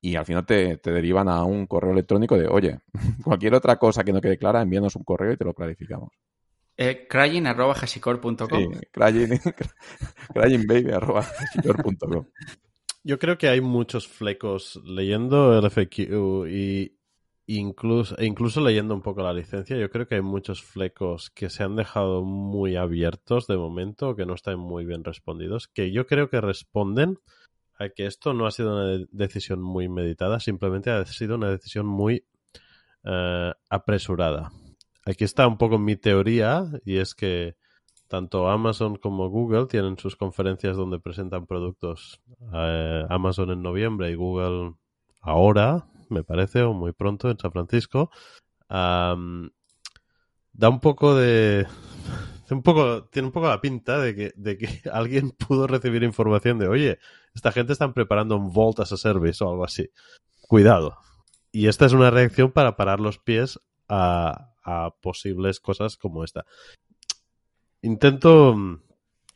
y 0.00 0.16
al 0.16 0.24
final 0.24 0.46
te, 0.46 0.78
te, 0.78 0.92
derivan 0.92 1.28
a 1.28 1.44
un 1.44 1.66
correo 1.66 1.92
electrónico 1.92 2.38
de, 2.38 2.48
oye, 2.48 2.80
cualquier 3.22 3.54
otra 3.54 3.76
cosa 3.78 4.02
que 4.02 4.14
no 4.14 4.22
quede 4.22 4.38
clara, 4.38 4.62
envíanos 4.62 4.96
un 4.96 5.04
correo 5.04 5.32
y 5.32 5.36
te 5.36 5.44
lo 5.44 5.52
clarificamos. 5.52 6.14
Eh, 6.80 7.08
crying.hashicorp.com 7.08 8.38
sí, 8.38 8.68
crying, 8.92 9.30
cryingbaby.hashicorp.com 10.32 12.26
Yo 13.02 13.18
creo 13.18 13.36
que 13.36 13.48
hay 13.48 13.60
muchos 13.60 14.06
flecos 14.06 14.80
leyendo 14.84 15.58
el 15.58 15.68
FQ 15.68 16.46
y 16.48 16.96
incluso, 17.48 18.16
e 18.16 18.26
incluso 18.26 18.60
leyendo 18.60 18.94
un 18.94 19.02
poco 19.02 19.22
la 19.22 19.32
licencia, 19.32 19.76
yo 19.76 19.90
creo 19.90 20.06
que 20.06 20.14
hay 20.16 20.22
muchos 20.22 20.62
flecos 20.62 21.30
que 21.30 21.50
se 21.50 21.64
han 21.64 21.74
dejado 21.74 22.22
muy 22.22 22.76
abiertos 22.76 23.48
de 23.48 23.56
momento, 23.56 24.14
que 24.14 24.24
no 24.24 24.34
están 24.34 24.60
muy 24.60 24.84
bien 24.84 25.02
respondidos, 25.02 25.66
que 25.66 25.90
yo 25.90 26.06
creo 26.06 26.30
que 26.30 26.40
responden 26.40 27.18
a 27.76 27.88
que 27.88 28.06
esto 28.06 28.34
no 28.34 28.46
ha 28.46 28.52
sido 28.52 28.76
una 28.76 29.04
decisión 29.10 29.60
muy 29.60 29.88
meditada, 29.88 30.38
simplemente 30.38 30.90
ha 30.90 31.04
sido 31.06 31.34
una 31.34 31.50
decisión 31.50 31.86
muy 31.86 32.24
uh, 33.04 33.50
apresurada. 33.68 34.52
Aquí 35.08 35.24
está 35.24 35.46
un 35.46 35.56
poco 35.56 35.78
mi 35.78 35.96
teoría 35.96 36.66
y 36.84 36.98
es 36.98 37.14
que 37.14 37.56
tanto 38.08 38.50
Amazon 38.50 38.96
como 38.96 39.30
Google 39.30 39.66
tienen 39.66 39.96
sus 39.96 40.16
conferencias 40.16 40.76
donde 40.76 40.98
presentan 40.98 41.46
productos. 41.46 42.20
Uh, 42.40 43.06
Amazon 43.08 43.50
en 43.50 43.62
noviembre 43.62 44.10
y 44.10 44.14
Google 44.14 44.74
ahora, 45.22 45.86
me 46.10 46.24
parece, 46.24 46.62
o 46.62 46.74
muy 46.74 46.92
pronto 46.92 47.30
en 47.30 47.38
San 47.38 47.52
Francisco. 47.52 48.10
Da 48.68 49.14
un 50.68 50.80
poco 50.80 51.14
de. 51.14 51.66
Un 52.50 52.62
poco, 52.62 53.04
tiene 53.04 53.26
un 53.26 53.32
poco 53.32 53.46
la 53.46 53.60
pinta 53.60 53.98
de 53.98 54.14
que, 54.14 54.32
de 54.34 54.56
que 54.56 54.68
alguien 54.90 55.32
pudo 55.32 55.66
recibir 55.66 56.02
información 56.02 56.58
de, 56.58 56.66
oye, 56.66 56.98
esta 57.34 57.52
gente 57.52 57.74
están 57.74 57.92
preparando 57.92 58.38
un 58.38 58.50
Vault 58.50 58.80
as 58.80 58.90
a 58.90 58.96
Service 58.96 59.44
o 59.44 59.50
algo 59.50 59.66
así. 59.66 59.90
Cuidado. 60.40 60.96
Y 61.52 61.66
esta 61.66 61.84
es 61.84 61.92
una 61.92 62.10
reacción 62.10 62.50
para 62.50 62.74
parar 62.74 63.00
los 63.00 63.18
pies 63.18 63.60
a, 63.86 64.47
a 64.64 64.90
posibles 65.00 65.60
cosas 65.60 65.96
como 65.96 66.24
esta. 66.24 66.44
Intento, 67.82 68.56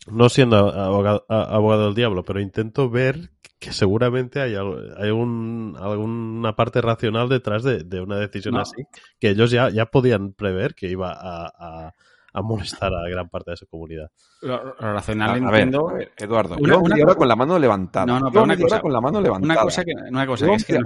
no 0.06 0.28
siendo 0.28 0.56
abogado, 0.56 1.24
abogado, 1.28 1.86
del 1.86 1.94
diablo, 1.94 2.24
pero 2.24 2.40
intento 2.40 2.90
ver 2.90 3.30
que 3.58 3.72
seguramente 3.72 4.40
hay, 4.40 4.56
hay 4.56 5.10
un, 5.10 5.76
alguna 5.78 6.56
parte 6.56 6.80
racional 6.80 7.28
detrás 7.28 7.62
de, 7.62 7.84
de 7.84 8.00
una 8.00 8.16
decisión 8.16 8.54
no. 8.54 8.60
así, 8.60 8.82
que 9.20 9.30
ellos 9.30 9.52
ya, 9.52 9.70
ya 9.70 9.86
podían 9.86 10.32
prever 10.32 10.74
que 10.74 10.88
iba 10.88 11.12
a, 11.12 11.46
a, 11.46 11.92
a, 12.32 12.42
molestar 12.42 12.92
a 12.92 13.08
gran 13.08 13.28
parte 13.28 13.52
de 13.52 13.56
su 13.58 13.68
comunidad. 13.68 14.10
Lo, 14.40 14.74
racional 14.74 15.30
a, 15.30 15.36
entiendo. 15.36 15.86
Ver, 15.86 16.10
Eduardo, 16.16 16.56
una, 16.58 16.76
una 16.78 16.98
cosa, 16.98 17.14
con 17.14 17.28
la 17.28 17.36
mano 17.36 17.56
levantada. 17.56 18.06
No, 18.06 18.18
no, 18.18 18.32
pero 18.32 18.42
una 18.42 18.56
cosa, 18.56 18.80
con 18.80 18.92
la 18.92 19.00
mano 19.00 19.20
levantada. 19.20 19.54
Una 19.54 19.62
cosa 19.62 19.84
que, 19.84 19.92
una 20.10 20.26
cosa 20.26 20.46
que 20.46 20.54
es 20.54 20.64
que 20.64 20.78
no 20.80 20.84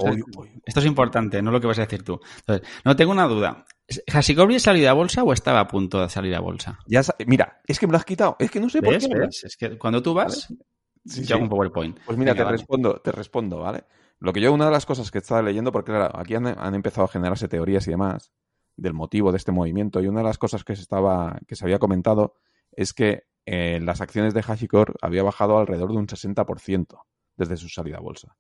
esto 0.67 0.81
es 0.81 0.87
importante, 0.87 1.41
no 1.41 1.51
lo 1.51 1.59
que 1.59 1.67
vas 1.69 1.79
a 1.79 1.83
decir 1.87 2.03
tú. 2.03 2.21
Entonces, 2.41 2.69
no 2.85 2.95
tengo 2.95 3.13
una 3.13 3.27
duda. 3.27 3.65
¿Hashicorp 4.09 4.51
ya 4.51 4.59
salido 4.59 4.91
a 4.91 4.93
bolsa 4.95 5.23
o 5.23 5.33
estaba 5.33 5.61
a 5.61 5.69
punto 5.69 6.01
de 6.01 6.09
salir 6.09 6.35
a 6.35 6.41
bolsa? 6.41 6.79
Ya, 6.87 7.03
mira, 7.27 7.61
es 7.67 7.79
que 7.79 7.87
me 7.87 7.93
lo 7.93 7.99
has 7.99 8.05
quitado. 8.05 8.37
Es 8.39 8.51
que 8.51 8.61
no 8.61 8.69
sé 8.69 8.83
por 8.83 8.99
qué. 8.99 9.09
¿Ves? 9.09 9.45
Es 9.45 9.57
que 9.57 9.79
cuando 9.79 10.03
tú 10.03 10.13
vas, 10.13 10.49
¿Vale? 10.49 10.61
sí, 11.05 11.25
yo 11.25 11.37
hago 11.37 11.45
un 11.45 11.51
PowerPoint. 11.51 11.99
Pues 12.05 12.19
mira, 12.19 12.33
Venga, 12.33 12.43
te 12.43 12.45
vale. 12.45 12.57
respondo, 12.57 13.01
te 13.01 13.13
respondo, 13.13 13.59
¿vale? 13.59 13.85
Lo 14.19 14.33
que 14.33 14.41
yo, 14.41 14.53
una 14.53 14.67
de 14.67 14.73
las 14.73 14.87
cosas 14.87 15.11
que 15.11 15.19
estaba 15.19 15.43
leyendo, 15.43 15.71
porque 15.71 15.93
claro, 15.93 16.19
aquí 16.19 16.35
han, 16.35 16.47
han, 16.47 16.75
empezado 16.75 17.05
a 17.05 17.09
generarse 17.09 17.49
teorías 17.49 17.87
y 17.87 17.91
demás 17.91 18.33
del 18.77 18.93
motivo 18.93 19.31
de 19.31 19.39
este 19.39 19.53
movimiento, 19.53 20.01
y 20.01 20.09
una 20.09 20.21
de 20.21 20.27
las 20.27 20.39
cosas 20.39 20.65
que 20.65 20.75
se 20.75 20.83
estaba, 20.83 21.39
que 21.47 21.55
se 21.55 21.65
había 21.65 21.79
comentado 21.79 22.35
es 22.73 22.93
que 22.93 23.25
eh, 23.47 23.79
las 23.81 24.01
acciones 24.01 24.35
de 24.35 24.43
HashiCorp 24.43 24.97
había 25.01 25.23
bajado 25.23 25.59
alrededor 25.59 25.93
de 25.93 25.99
un 25.99 26.09
60% 26.09 26.99
desde 27.37 27.57
su 27.57 27.69
salida 27.69 27.99
a 27.99 28.01
bolsa. 28.01 28.37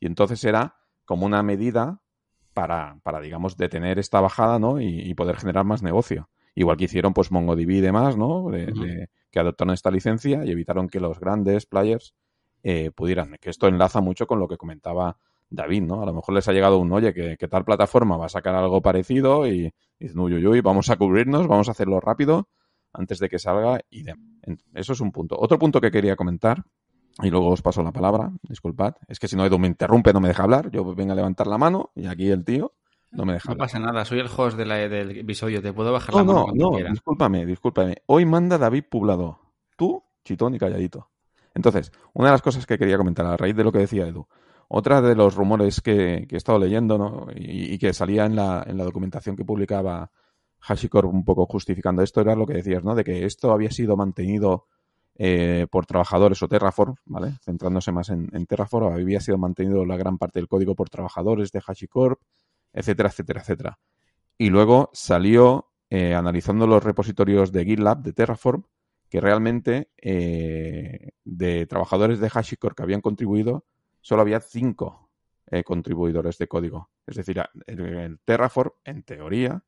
Y 0.00 0.06
entonces 0.06 0.42
era 0.44 0.76
como 1.04 1.26
una 1.26 1.42
medida 1.42 2.02
para, 2.58 2.98
para 3.04 3.20
digamos, 3.20 3.56
detener 3.56 4.00
esta 4.00 4.20
bajada, 4.20 4.58
¿no? 4.58 4.80
Y, 4.80 5.14
poder 5.14 5.36
generar 5.36 5.64
más 5.64 5.80
negocio. 5.80 6.28
Igual 6.56 6.76
que 6.76 6.86
hicieron, 6.86 7.14
pues, 7.14 7.30
MongoDB 7.30 7.70
y 7.70 7.80
demás, 7.80 8.16
¿no? 8.16 8.50
De, 8.50 9.08
que 9.30 9.38
adoptaron 9.38 9.72
esta 9.72 9.92
licencia 9.92 10.44
y 10.44 10.50
evitaron 10.50 10.88
que 10.88 10.98
los 10.98 11.20
grandes 11.20 11.66
players 11.66 12.16
eh, 12.64 12.90
pudieran. 12.90 13.36
Que 13.40 13.50
esto 13.50 13.68
enlaza 13.68 14.00
mucho 14.00 14.26
con 14.26 14.40
lo 14.40 14.48
que 14.48 14.56
comentaba 14.56 15.18
David, 15.48 15.82
¿no? 15.82 16.02
A 16.02 16.06
lo 16.06 16.12
mejor 16.12 16.34
les 16.34 16.48
ha 16.48 16.52
llegado 16.52 16.78
un, 16.78 16.92
oye, 16.92 17.14
que, 17.14 17.48
tal 17.48 17.64
plataforma 17.64 18.16
va 18.16 18.26
a 18.26 18.28
sacar 18.28 18.56
algo 18.56 18.82
parecido 18.82 19.46
y, 19.46 19.72
dicen, 20.00 20.18
uy, 20.18 20.34
uy, 20.34 20.44
uy, 20.44 20.60
vamos 20.60 20.90
a 20.90 20.96
cubrirnos, 20.96 21.46
vamos 21.46 21.68
a 21.68 21.70
hacerlo 21.70 22.00
rápido 22.00 22.48
antes 22.92 23.20
de 23.20 23.28
que 23.28 23.38
salga 23.38 23.82
y 23.88 24.02
de... 24.02 24.16
Eso 24.74 24.94
es 24.94 25.00
un 25.00 25.12
punto. 25.12 25.36
Otro 25.38 25.60
punto 25.60 25.80
que 25.80 25.92
quería 25.92 26.16
comentar, 26.16 26.64
y 27.22 27.30
luego 27.30 27.50
os 27.50 27.62
paso 27.62 27.82
la 27.82 27.92
palabra, 27.92 28.30
disculpad, 28.42 28.94
es 29.08 29.18
que 29.18 29.28
si 29.28 29.36
no 29.36 29.44
Edu 29.44 29.58
me 29.58 29.66
interrumpe, 29.66 30.12
no 30.12 30.20
me 30.20 30.28
deja 30.28 30.44
hablar, 30.44 30.70
yo 30.70 30.94
vengo 30.94 31.12
a 31.12 31.16
levantar 31.16 31.46
la 31.46 31.58
mano 31.58 31.90
y 31.94 32.06
aquí 32.06 32.30
el 32.30 32.44
tío 32.44 32.74
no 33.10 33.24
me 33.24 33.34
deja 33.34 33.50
No 33.50 33.56
pasa 33.56 33.78
nada, 33.78 34.04
soy 34.04 34.20
el 34.20 34.28
host 34.34 34.56
del 34.56 35.18
episodio, 35.18 35.62
te 35.62 35.72
puedo 35.72 35.92
bajar 35.92 36.14
la 36.14 36.24
mano. 36.24 36.46
No, 36.54 36.70
no, 36.70 36.90
discúlpame, 36.90 37.46
discúlpame. 37.46 37.96
Hoy 38.06 38.24
manda 38.24 38.58
David 38.58 38.84
Publado. 38.88 39.40
Tú, 39.76 40.02
chitón 40.24 40.54
y 40.54 40.58
calladito. 40.58 41.10
Entonces, 41.54 41.90
una 42.12 42.28
de 42.28 42.32
las 42.32 42.42
cosas 42.42 42.66
que 42.66 42.78
quería 42.78 42.98
comentar 42.98 43.26
a 43.26 43.36
raíz 43.36 43.56
de 43.56 43.64
lo 43.64 43.72
que 43.72 43.78
decía 43.78 44.06
Edu, 44.06 44.28
otra 44.68 45.00
de 45.00 45.14
los 45.14 45.34
rumores 45.34 45.80
que, 45.80 46.26
he 46.30 46.36
estado 46.36 46.58
leyendo 46.58 46.98
¿no? 46.98 47.26
y, 47.34 47.78
que 47.78 47.92
salía 47.94 48.26
en 48.26 48.36
la, 48.36 48.62
en 48.66 48.76
la 48.76 48.84
documentación 48.84 49.34
que 49.34 49.44
publicaba 49.44 50.10
HashiCorp 50.60 51.12
un 51.12 51.24
poco 51.24 51.46
justificando 51.46 52.02
esto 52.02 52.20
era 52.20 52.36
lo 52.36 52.46
que 52.46 52.54
decías, 52.54 52.84
¿no? 52.84 52.94
De 52.94 53.04
que 53.04 53.24
esto 53.24 53.52
había 53.52 53.70
sido 53.70 53.96
mantenido 53.96 54.66
eh, 55.20 55.66
por 55.68 55.84
trabajadores 55.84 56.40
o 56.44 56.48
Terraform, 56.48 56.94
¿vale? 57.06 57.32
Centrándose 57.42 57.90
más 57.90 58.08
en, 58.08 58.46
Terraform, 58.46 58.92
había 58.92 59.20
sido 59.20 59.36
mantenido 59.36 59.84
la 59.84 59.96
gran 59.96 60.16
parte 60.16 60.38
del 60.38 60.46
código 60.46 60.76
por 60.76 60.90
trabajadores 60.90 61.50
de 61.50 61.60
HashiCorp, 61.66 62.20
etcétera, 62.72 63.08
etcétera, 63.08 63.40
etcétera. 63.40 63.78
Y 64.38 64.50
luego 64.50 64.90
salió, 64.92 65.72
eh, 65.90 66.14
analizando 66.14 66.68
los 66.68 66.84
repositorios 66.84 67.50
de 67.50 67.64
GitLab 67.64 68.00
de 68.00 68.12
Terraform, 68.12 68.62
que 69.08 69.20
realmente 69.20 69.90
eh, 69.96 71.10
de 71.24 71.66
trabajadores 71.66 72.20
de 72.20 72.30
HashiCorp 72.32 72.76
que 72.76 72.84
habían 72.84 73.00
contribuido, 73.00 73.64
solo 74.00 74.22
había 74.22 74.38
cinco 74.38 75.10
contribuidores 75.64 76.36
de 76.36 76.46
código. 76.46 76.90
Es 77.06 77.16
decir, 77.16 77.42
el 77.66 78.20
Terraform, 78.22 78.70
en 78.84 79.02
teoría, 79.02 79.64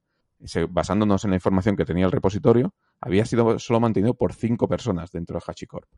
basándonos 0.69 1.25
en 1.25 1.31
la 1.31 1.37
información 1.37 1.75
que 1.75 1.87
tenía 1.87 2.05
el 2.05 2.13
repositorio, 2.13 2.75
había 3.01 3.25
sido 3.25 3.59
solo 3.59 3.81
mantenido 3.81 4.15
por 4.15 4.35
cinco 4.35 4.69
personas 4.69 5.11
dentro 5.11 5.39
de 5.39 5.45
HashiCorp. 5.47 5.89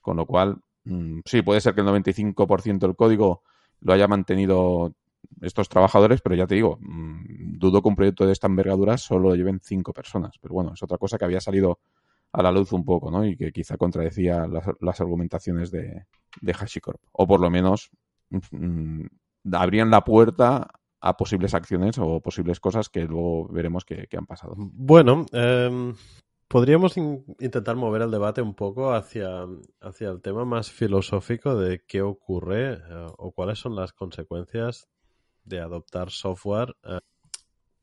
Con 0.00 0.16
lo 0.16 0.26
cual, 0.26 0.58
mm, 0.84 1.20
sí, 1.24 1.42
puede 1.42 1.60
ser 1.60 1.74
que 1.74 1.80
el 1.80 1.86
95% 1.86 2.86
del 2.86 2.96
código 2.96 3.42
lo 3.80 3.92
haya 3.92 4.08
mantenido 4.08 4.94
estos 5.40 5.68
trabajadores, 5.68 6.20
pero 6.20 6.34
ya 6.34 6.46
te 6.46 6.54
digo, 6.54 6.78
mm, 6.80 7.58
dudo 7.58 7.82
que 7.82 7.88
un 7.88 7.96
proyecto 7.96 8.26
de 8.26 8.32
esta 8.32 8.46
envergadura 8.46 8.98
solo 8.98 9.30
lo 9.30 9.34
lleven 9.34 9.60
cinco 9.60 9.92
personas. 9.92 10.36
Pero 10.40 10.54
bueno, 10.54 10.72
es 10.74 10.82
otra 10.82 10.98
cosa 10.98 11.18
que 11.18 11.24
había 11.24 11.40
salido 11.40 11.80
a 12.32 12.42
la 12.42 12.52
luz 12.52 12.72
un 12.72 12.84
poco, 12.84 13.10
¿no? 13.10 13.24
Y 13.24 13.36
que 13.36 13.52
quizá 13.52 13.76
contradecía 13.76 14.46
las, 14.80 15.00
argumentaciones 15.00 15.70
de, 15.70 16.06
de, 16.40 16.52
HashiCorp. 16.52 17.00
O 17.12 17.26
por 17.26 17.40
lo 17.40 17.50
menos 17.50 17.90
mm, 18.30 19.06
abrían 19.52 19.90
la 19.90 20.04
puerta 20.04 20.68
a 21.00 21.16
posibles 21.16 21.54
acciones 21.54 21.98
o 21.98 22.20
posibles 22.20 22.60
cosas 22.60 22.88
que 22.88 23.04
luego 23.04 23.48
veremos 23.48 23.84
que, 23.84 24.06
han 24.16 24.26
pasado. 24.26 24.54
Bueno, 24.56 25.24
em, 25.32 25.94
podríamos 26.50 26.96
intentar 26.96 27.76
mover 27.76 28.02
el 28.02 28.10
debate 28.10 28.42
un 28.42 28.54
poco 28.54 28.92
hacia, 28.92 29.46
hacia 29.80 30.08
el 30.08 30.20
tema 30.20 30.44
más 30.44 30.68
filosófico 30.68 31.54
de 31.54 31.84
qué 31.86 32.02
ocurre 32.02 32.72
eh, 32.72 33.06
o 33.18 33.30
cuáles 33.30 33.60
son 33.60 33.76
las 33.76 33.92
consecuencias 33.92 34.88
de 35.44 35.60
adoptar 35.60 36.10
software 36.10 36.74
eh, 36.82 36.98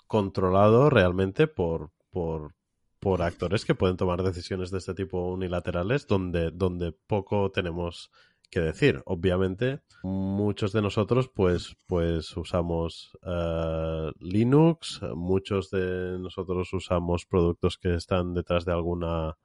controlado 0.05 0.89
realmente 0.89 1.47
por, 1.47 1.91
por, 2.09 2.55
por 2.99 3.21
actores 3.21 3.63
que 3.63 3.73
pueden 3.73 3.95
tomar 3.95 4.21
decisiones 4.21 4.69
de 4.69 4.79
este 4.79 4.93
tipo 4.93 5.29
unilaterales 5.29 6.05
donde, 6.05 6.51
donde 6.51 6.91
poco 6.91 7.49
tenemos 7.51 8.11
que 8.49 8.59
decir. 8.59 9.01
Obviamente, 9.05 9.81
muchos 10.03 10.71
de 10.71 10.81
nosotros 10.81 11.29
pues, 11.33 11.75
pues 11.87 12.35
usamos 12.37 13.17
eh, 13.23 14.11
Linux, 14.19 15.01
muchos 15.15 15.69
de 15.69 16.17
nosotros 16.19 16.71
usamos 16.73 17.25
productos 17.25 17.77
que 17.77 17.95
están 17.95 18.33
detrás 18.33 18.65
de 18.65 18.73
alguna 18.73 19.37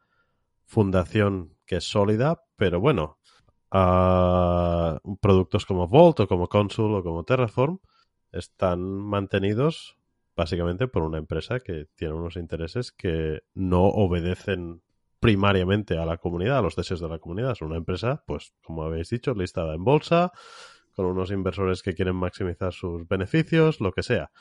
fundación 0.65 1.57
que 1.67 1.77
es 1.77 1.85
sólida, 1.85 2.43
pero 2.57 2.81
bueno, 2.81 3.19
uh, 3.73 5.17
productos 5.21 5.67
como 5.67 5.89
Vault 5.89 6.21
o 6.21 6.29
como 6.29 6.49
Consul 6.49 6.95
o 6.95 7.03
como 7.03 7.25
Terraform 7.25 7.79
están 8.33 8.81
mantenidos 8.81 9.99
básicamente 10.35 10.89
por 10.89 11.03
una 11.03 11.19
empresa 11.19 11.61
que 11.61 11.87
tiene 11.95 12.15
unos 12.15 12.37
intereses 12.37 12.93
que 12.93 13.43
no 13.55 13.83
obedecen 13.85 14.83
primariamente 15.23 15.97
a 15.99 16.05
la 16.05 16.19
comunidad, 16.19 16.59
a 16.59 16.63
los 16.63 16.75
deseos 16.75 17.01
de 17.01 17.09
la 17.09 17.21
comunidad. 17.21 17.53
Es 17.53 17.63
una 17.63 17.77
empresa, 17.77 18.25
pues, 18.27 18.55
como 18.61 18.83
habéis 18.83 19.09
dicho, 19.09 19.33
listada 19.35 19.73
en 19.77 19.85
bolsa, 19.85 20.33
con 20.97 21.07
unos 21.07 21.31
inversores 21.31 21.81
que 21.81 21.95
quieren 21.95 22.17
maximizar 22.17 22.73
sus 22.73 23.07
beneficios, 23.07 23.81
lo 23.81 23.93
que 23.93 24.03
sea. 24.03 24.33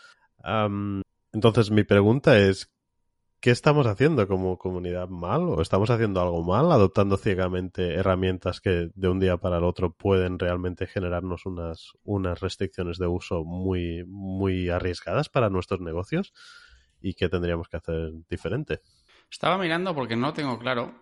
entonces, 1.31 1.69
mi 1.69 1.83
pregunta 1.83 2.39
es, 2.39 2.73
¿qué 3.39 3.51
estamos 3.51 3.85
haciendo 3.85 4.27
como 4.27 4.57
comunidad 4.57 5.07
mal? 5.07 5.41
¿O 5.49 5.61
estamos 5.61 5.91
haciendo 5.91 6.19
algo 6.19 6.43
mal, 6.43 6.71
adoptando 6.71 7.15
ciegamente 7.15 7.93
herramientas 7.93 8.59
que 8.59 8.89
de 8.95 9.07
un 9.07 9.19
día 9.19 9.37
para 9.37 9.59
el 9.59 9.65
otro 9.65 9.93
pueden 9.93 10.39
realmente 10.39 10.87
generarnos 10.87 11.45
unas, 11.45 11.91
unas 12.03 12.39
restricciones 12.39 12.97
de 12.97 13.05
uso 13.05 13.43
muy, 13.43 14.03
muy 14.07 14.69
arriesgadas 14.69 15.29
para 15.29 15.51
nuestros 15.51 15.79
negocios? 15.79 16.33
¿Y 16.99 17.13
qué 17.13 17.29
tendríamos 17.29 17.67
que 17.67 17.77
hacer 17.77 18.13
diferente? 18.27 18.81
Estaba 19.31 19.57
mirando 19.57 19.95
porque 19.95 20.17
no 20.17 20.33
tengo 20.33 20.59
claro 20.59 20.93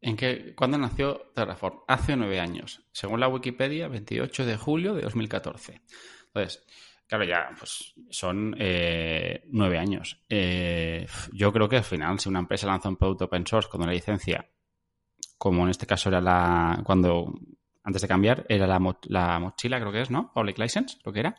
en 0.00 0.16
qué, 0.16 0.54
cuándo 0.56 0.78
nació 0.78 1.30
Terraform. 1.34 1.80
Hace 1.86 2.16
nueve 2.16 2.40
años. 2.40 2.82
Según 2.90 3.20
la 3.20 3.28
Wikipedia, 3.28 3.86
28 3.86 4.46
de 4.46 4.56
julio 4.56 4.94
de 4.94 5.02
2014. 5.02 5.82
Entonces, 6.28 6.64
claro, 7.06 7.24
ya 7.24 7.50
pues 7.58 7.94
son 8.08 8.56
eh, 8.58 9.44
nueve 9.48 9.78
años. 9.78 10.24
Eh, 10.28 11.06
yo 11.32 11.52
creo 11.52 11.68
que 11.68 11.76
al 11.76 11.84
final, 11.84 12.18
si 12.18 12.30
una 12.30 12.38
empresa 12.38 12.66
lanza 12.66 12.88
un 12.88 12.96
producto 12.96 13.26
open 13.26 13.46
source 13.46 13.68
con 13.68 13.82
una 13.82 13.92
licencia, 13.92 14.48
como 15.36 15.64
en 15.64 15.70
este 15.70 15.86
caso 15.86 16.08
era 16.08 16.22
la. 16.22 16.80
cuando 16.82 17.34
antes 17.84 18.00
de 18.00 18.08
cambiar, 18.08 18.46
era 18.48 18.66
la, 18.66 18.78
mochila, 19.38 19.80
creo 19.80 19.92
que 19.92 20.00
es, 20.00 20.10
¿no? 20.10 20.32
Public 20.32 20.58
License, 20.58 20.96
lo 21.04 21.12
que 21.12 21.20
era. 21.20 21.34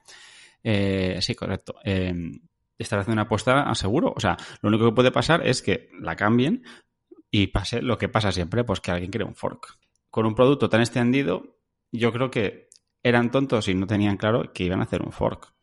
Eh, 0.64 1.18
sí, 1.20 1.34
correcto 1.34 1.76
estar 2.82 3.00
haciendo 3.00 3.14
una 3.14 3.24
apuesta 3.24 3.64
a 3.64 3.76
seguro. 3.76 4.14
O 4.16 4.20
sea, 4.20 4.38
lo 4.62 4.70
único 4.70 4.86
que 4.86 4.96
puede 4.96 5.12
pasar 5.12 5.46
es 5.46 5.62
que 5.62 5.90
la 6.00 6.16
cambien 6.16 6.64
y 7.30 7.48
pase 7.48 7.82
lo 7.82 7.98
que 7.98 8.10
pasa 8.10 8.32
siempre, 8.32 8.64
pues 8.64 8.82
que 8.82 8.92
alguien 8.92 9.12
cree 9.12 9.26
un 9.26 9.36
fork. 9.36 9.78
Con 10.10 10.26
un 10.26 10.36
producto 10.36 10.70
tan 10.70 10.82
extendido, 10.82 11.58
yo 11.92 12.12
creo 12.12 12.30
que 12.30 12.70
eran 13.04 13.32
tontos 13.32 13.68
y 13.68 13.74
no 13.74 13.88
tenían 13.88 14.18
claro 14.18 14.52
que 14.54 14.64
iban 14.64 14.82
a 14.82 14.84
hacer 14.84 15.02
un 15.02 15.12
fork. 15.12 15.54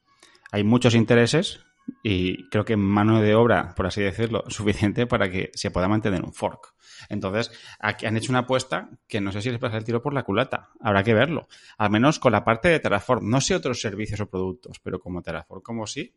Hay 0.50 0.64
muchos 0.64 0.94
intereses 0.94 1.60
y 2.02 2.48
creo 2.48 2.64
que 2.64 2.76
mano 2.76 3.20
de 3.20 3.34
obra, 3.34 3.74
por 3.74 3.86
así 3.86 4.02
decirlo, 4.02 4.44
suficiente 4.48 5.06
para 5.06 5.30
que 5.30 5.50
se 5.54 5.70
pueda 5.70 5.88
mantener 5.88 6.22
un 6.22 6.32
fork. 6.32 6.74
Entonces, 7.08 7.50
aquí 7.78 8.06
han 8.06 8.16
hecho 8.16 8.32
una 8.32 8.40
apuesta 8.40 8.90
que 9.06 9.20
no 9.20 9.32
sé 9.32 9.40
si 9.40 9.50
les 9.50 9.60
pasa 9.60 9.76
el 9.76 9.84
tiro 9.84 10.02
por 10.02 10.14
la 10.14 10.24
culata. 10.24 10.70
Habrá 10.80 11.02
que 11.02 11.14
verlo. 11.14 11.48
Al 11.76 11.90
menos 11.90 12.18
con 12.18 12.32
la 12.32 12.44
parte 12.44 12.68
de 12.68 12.80
Terraform. 12.80 13.28
No 13.28 13.40
sé 13.40 13.54
otros 13.54 13.80
servicios 13.80 14.20
o 14.20 14.28
productos, 14.28 14.80
pero 14.80 15.00
como 15.00 15.22
Terraform, 15.22 15.62
como 15.62 15.86
sí, 15.86 16.14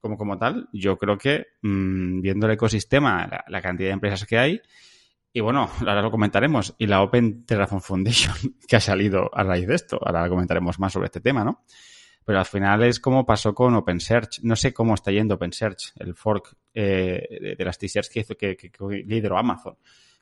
como, 0.00 0.16
como 0.16 0.38
tal, 0.38 0.68
yo 0.72 0.96
creo 0.96 1.18
que 1.18 1.46
mm, 1.62 2.20
viendo 2.20 2.46
el 2.46 2.52
ecosistema, 2.52 3.44
la, 3.46 3.62
cantidad 3.62 3.88
de 3.88 3.94
empresas 3.94 4.26
que 4.26 4.38
hay, 4.38 4.60
y 5.32 5.40
bueno, 5.40 5.70
ahora 5.80 6.02
lo 6.02 6.10
comentaremos, 6.10 6.74
y 6.78 6.86
la 6.86 7.02
Open 7.02 7.44
Terraform 7.44 7.82
Foundation 7.82 8.34
que 8.68 8.76
ha 8.76 8.80
salido 8.80 9.30
a 9.32 9.42
raíz 9.44 9.66
de 9.66 9.74
esto, 9.74 9.98
ahora 10.04 10.28
comentaremos 10.28 10.78
más 10.78 10.92
sobre 10.92 11.06
este 11.06 11.20
tema, 11.20 11.44
¿no? 11.44 11.64
Pero 12.24 12.38
al 12.38 12.46
final 12.46 12.82
es 12.84 13.00
como 13.00 13.24
pasó 13.24 13.54
con 13.54 13.74
OpenSearch. 13.74 14.40
No 14.42 14.54
sé 14.54 14.74
cómo 14.74 14.94
está 14.94 15.10
yendo 15.10 15.36
OpenSearch, 15.36 15.94
el 15.96 16.14
fork 16.14 16.54
eh, 16.74 17.56
de, 17.56 17.64
las 17.64 17.78
t-shirts 17.78 18.10
que 18.10 18.20
hizo 18.20 18.36
que, 18.36 18.56
que, 18.56 18.70
que 18.70 18.84
lideró 19.06 19.38
Amazon 19.38 19.76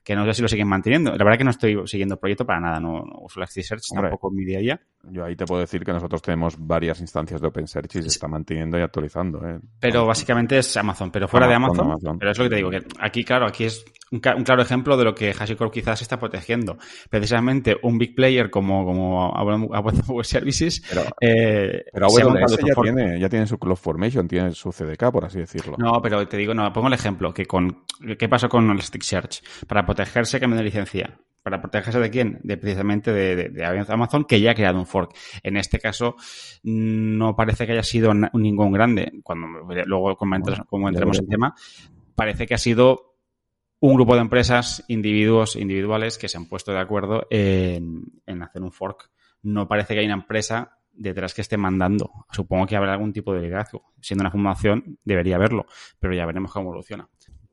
que 0.08 0.16
no 0.16 0.24
sé 0.24 0.32
si 0.32 0.40
lo 0.40 0.48
siguen 0.48 0.66
manteniendo. 0.66 1.10
La 1.10 1.22
verdad 1.22 1.36
que 1.36 1.44
no 1.44 1.50
estoy 1.50 1.86
siguiendo 1.86 2.14
el 2.14 2.18
proyecto 2.18 2.46
para 2.46 2.58
nada, 2.58 2.80
no, 2.80 3.04
uso 3.20 3.40
Elasticsearch 3.40 3.82
tampoco 3.94 4.30
en 4.30 4.36
mi 4.36 4.46
día 4.46 4.56
a 4.56 4.60
día. 4.62 4.80
Yo 5.02 5.22
ahí 5.22 5.36
te 5.36 5.44
puedo 5.44 5.60
decir 5.60 5.84
que 5.84 5.92
nosotros 5.92 6.22
tenemos 6.22 6.56
varias 6.58 6.98
instancias 7.00 7.42
de 7.42 7.46
OpenSearch 7.46 7.96
y 7.96 8.02
se 8.02 8.08
está 8.08 8.26
manteniendo 8.26 8.78
y 8.78 8.80
actualizando. 8.80 9.46
¿eh? 9.46 9.60
Pero 9.78 10.06
básicamente 10.06 10.56
es 10.56 10.74
Amazon, 10.78 11.10
pero 11.10 11.28
fuera 11.28 11.46
de 11.46 11.54
Amazon, 11.56 11.98
Pero 12.18 12.30
es 12.30 12.38
lo 12.38 12.44
que 12.44 12.48
te 12.48 12.56
digo, 12.56 12.70
que 12.70 12.86
aquí, 13.00 13.22
claro, 13.22 13.46
aquí 13.46 13.64
es 13.64 13.84
un, 14.10 14.20
claro 14.20 14.62
ejemplo 14.62 14.96
de 14.96 15.04
lo 15.04 15.14
que 15.14 15.34
HashiCorp 15.38 15.72
quizás 15.72 16.00
está 16.00 16.18
protegiendo. 16.18 16.78
Precisamente 17.10 17.76
un 17.82 17.98
big 17.98 18.14
player 18.14 18.48
como, 18.48 18.86
como 18.86 19.36
AWS 19.36 20.08
Web 20.08 20.24
Services. 20.24 20.82
Pero, 20.88 21.02
eh, 21.20 21.84
AWS 21.92 22.58
ya 22.64 22.82
tiene, 22.82 23.20
ya 23.20 23.28
tiene 23.28 23.46
su 23.46 23.58
CloudFormation, 23.58 24.26
tiene 24.26 24.52
su 24.52 24.70
CDK, 24.70 25.12
por 25.12 25.26
así 25.26 25.38
decirlo. 25.38 25.76
No, 25.78 26.00
pero 26.02 26.26
te 26.26 26.38
digo, 26.38 26.54
no, 26.54 26.72
pongo 26.72 26.88
el 26.88 26.94
ejemplo, 26.94 27.34
que 27.34 27.44
con 27.44 27.84
¿qué 28.18 28.28
pasó 28.28 28.48
con 28.48 28.70
Elasticsearch? 28.70 29.42
Para 29.66 29.84
protegerse 29.98 30.38
cambio 30.38 30.58
de 30.58 30.64
licencia. 30.64 31.18
¿Para 31.42 31.60
protegerse 31.60 31.98
de 31.98 32.10
quién? 32.10 32.40
De 32.42 32.56
precisamente 32.56 33.12
de, 33.12 33.84
Amazon, 33.88 34.24
que 34.24 34.40
ya 34.40 34.52
ha 34.52 34.54
creado 34.54 34.78
un 34.78 34.86
fork. 34.86 35.12
En 35.42 35.56
este 35.56 35.78
caso, 35.78 36.14
no 36.62 37.34
parece 37.34 37.66
que 37.66 37.72
haya 37.72 37.82
sido 37.82 38.12
ningún 38.34 38.72
grande. 38.72 39.20
Cuando 39.22 39.46
luego 39.86 40.16
entremos 40.88 41.18
en 41.18 41.24
el 41.24 41.30
tema, 41.30 41.54
parece 42.14 42.46
que 42.46 42.54
ha 42.54 42.58
sido 42.58 43.16
un 43.80 43.94
grupo 43.94 44.14
de 44.14 44.20
empresas, 44.20 44.84
individuos 44.88 45.56
individuales 45.56 46.18
que 46.18 46.28
se 46.28 46.36
han 46.36 46.46
puesto 46.46 46.72
de 46.72 46.80
acuerdo 46.80 47.26
en, 47.30 48.42
hacer 48.42 48.62
un 48.62 48.72
fork. 48.72 49.10
No 49.42 49.66
parece 49.66 49.94
que 49.94 50.00
haya 50.00 50.08
una 50.08 50.22
empresa 50.22 50.78
detrás 50.92 51.32
que 51.32 51.40
esté 51.40 51.56
mandando. 51.56 52.10
Supongo 52.30 52.66
que 52.66 52.76
habrá 52.76 52.92
algún 52.92 53.12
tipo 53.12 53.32
de 53.32 53.40
liderazgo. 53.40 53.94
Siendo 54.00 54.22
una 54.22 54.30
fundación, 54.30 54.98
debería 55.02 55.36
haberlo, 55.36 55.66
pero 55.98 56.14
ya 56.14 56.26
veremos 56.26 56.52
cómo 56.52 56.68
evoluciona. 56.68 57.08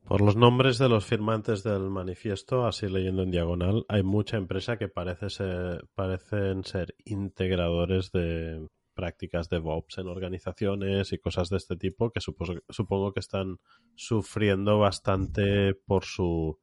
Por 0.06 0.20
los 0.20 0.36
nombres 0.36 0.78
de 0.78 0.88
los 0.88 1.04
firmantes 1.04 1.64
del 1.64 1.90
manifiesto, 1.90 2.64
así 2.64 2.88
leyendo 2.88 3.24
en 3.24 3.32
diagonal, 3.32 3.84
hay 3.88 4.04
mucha 4.04 4.36
empresa 4.36 4.78
que 4.78 4.86
parece 4.86 5.30
ser, 5.30 5.88
parecen 5.96 6.62
ser 6.62 6.94
integradores 7.04 8.12
de 8.12 8.68
prácticas 8.94 9.48
de 9.48 9.56
DevOps 9.56 9.98
en 9.98 10.06
organizaciones 10.06 11.12
y 11.12 11.18
cosas 11.18 11.48
de 11.48 11.56
este 11.56 11.76
tipo 11.76 12.12
que 12.12 12.20
supongo 12.20 13.12
que 13.12 13.18
están 13.18 13.58
sufriendo 13.96 14.78
bastante 14.78 15.74
por 15.74 16.04
su 16.04 16.56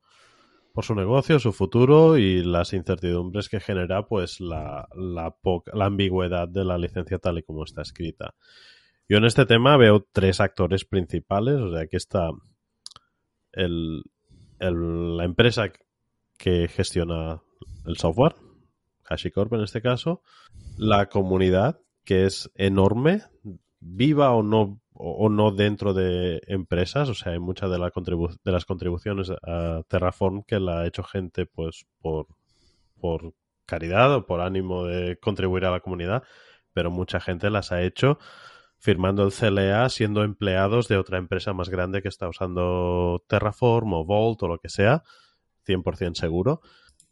por 0.73 0.85
su 0.85 0.95
negocio, 0.95 1.37
su 1.37 1.51
futuro 1.51 2.17
y 2.17 2.43
las 2.43 2.73
incertidumbres 2.73 3.49
que 3.49 3.59
genera 3.59 4.07
pues 4.07 4.39
la, 4.39 4.87
la, 4.95 5.35
la 5.73 5.85
ambigüedad 5.85 6.47
de 6.47 6.63
la 6.63 6.77
licencia 6.77 7.19
tal 7.19 7.39
y 7.39 7.43
como 7.43 7.65
está 7.65 7.81
escrita. 7.81 8.33
Yo 9.07 9.17
en 9.17 9.25
este 9.25 9.45
tema 9.45 9.75
veo 9.77 10.07
tres 10.11 10.39
actores 10.39 10.85
principales, 10.85 11.55
o 11.55 11.71
sea, 11.71 11.81
aquí 11.81 11.97
está 11.97 12.29
el, 13.53 14.03
la 14.59 15.23
empresa 15.23 15.71
que 16.37 16.67
gestiona 16.67 17.41
el 17.85 17.97
software, 17.97 18.35
HashiCorp 19.05 19.53
en 19.53 19.61
este 19.61 19.81
caso, 19.81 20.21
la 20.77 21.07
comunidad 21.07 21.79
que 22.03 22.25
es 22.25 22.51
enorme, 22.55 23.23
viva 23.79 24.31
o 24.31 24.43
no 24.43 24.81
o, 24.95 25.27
no 25.29 25.51
dentro 25.51 25.93
de 25.93 26.41
empresas, 26.47 27.09
o 27.09 27.13
sea, 27.15 27.33
hay 27.33 27.39
muchas 27.39 27.71
de, 27.71 27.79
la 27.79 27.91
de 27.91 28.51
las 28.51 28.65
contribuciones 28.65 29.31
a 29.41 29.81
Terraform 29.87 30.43
que 30.43 30.59
la 30.59 30.81
ha 30.81 30.87
hecho 30.87 31.03
gente 31.03 31.45
pues 31.47 31.85
por, 31.99 32.27
por 32.99 33.33
caridad 33.65 34.13
o 34.13 34.25
por 34.25 34.41
ánimo 34.41 34.85
de 34.85 35.17
contribuir 35.17 35.65
a 35.65 35.71
la 35.71 35.79
comunidad, 35.79 36.23
pero 36.73 36.91
mucha 36.91 37.19
gente 37.19 37.49
las 37.49 37.71
ha 37.71 37.81
hecho 37.81 38.19
firmando 38.83 39.23
el 39.23 39.31
CLA 39.31 39.87
siendo 39.87 40.23
empleados 40.23 40.89
de 40.89 40.97
otra 40.97 41.17
empresa 41.17 41.53
más 41.53 41.69
grande 41.69 42.01
que 42.01 42.09
está 42.09 42.27
usando 42.27 43.23
Terraform 43.29 43.93
o 43.93 44.03
Vault 44.03 44.43
o 44.43 44.49
lo 44.49 44.57
que 44.57 44.67
sea, 44.67 45.03
100% 45.65 46.15
seguro. 46.15 46.59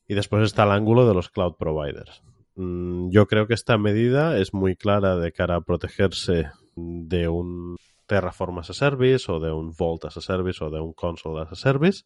Y 0.05 0.13
después 0.13 0.43
está 0.43 0.63
el 0.63 0.71
ángulo 0.71 1.07
de 1.07 1.13
los 1.13 1.29
cloud 1.29 1.55
providers. 1.57 2.23
Mm, 2.55 3.09
yo 3.11 3.25
creo 3.25 3.47
que 3.47 3.53
esta 3.53 3.77
medida 3.77 4.37
es 4.37 4.53
muy 4.53 4.75
clara 4.75 5.15
de 5.15 5.31
cara 5.31 5.55
a 5.55 5.61
protegerse 5.61 6.51
de 6.75 7.29
un 7.29 7.77
Terraform 8.05 8.59
as 8.59 8.71
a 8.71 8.73
Service 8.73 9.31
o 9.31 9.39
de 9.39 9.53
un 9.53 9.71
Vault 9.71 10.03
as 10.03 10.17
a 10.17 10.21
Service 10.21 10.61
o 10.61 10.69
de 10.69 10.81
un 10.81 10.91
Console 10.91 11.41
as 11.41 11.53
a 11.53 11.55
Service 11.55 12.03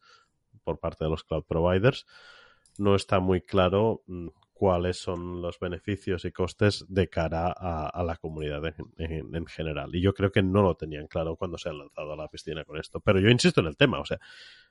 por 0.63 0.78
parte 0.78 1.06
de 1.06 1.10
los 1.10 1.23
cloud 1.23 1.43
providers. 1.43 2.06
No 2.78 2.93
está 2.93 3.19
muy 3.19 3.41
claro 3.41 4.04
mm, 4.06 4.28
cuáles 4.56 4.98
son 4.98 5.41
los 5.41 5.60
beneficios 5.60 6.24
y 6.24 6.32
costes 6.32 6.86
de 6.88 7.10
cara 7.10 7.54
a, 7.56 8.04
la 8.04 8.15
comunidad 8.15 8.74
en, 8.98 9.46
general. 9.48 9.94
Y 9.94 10.02
yo 10.02 10.13
creo 10.13 10.32
que 10.32 10.41
no 10.41 10.62
lo 10.62 10.76
tenían 10.76 11.08
claro 11.08 11.36
cuando 11.36 11.58
se 11.58 11.68
han 11.68 11.78
lanzado 11.78 12.13
a 12.13 12.15
la 12.15 12.30
piscina 12.30 12.63
con 12.63 12.78
esto. 12.78 13.02
Pero 13.02 13.20
yo 13.20 13.30
insisto 13.30 13.60
en 13.60 13.68
el 13.68 13.76
tema, 13.76 14.00
o 14.00 14.06
sea, 14.06 14.18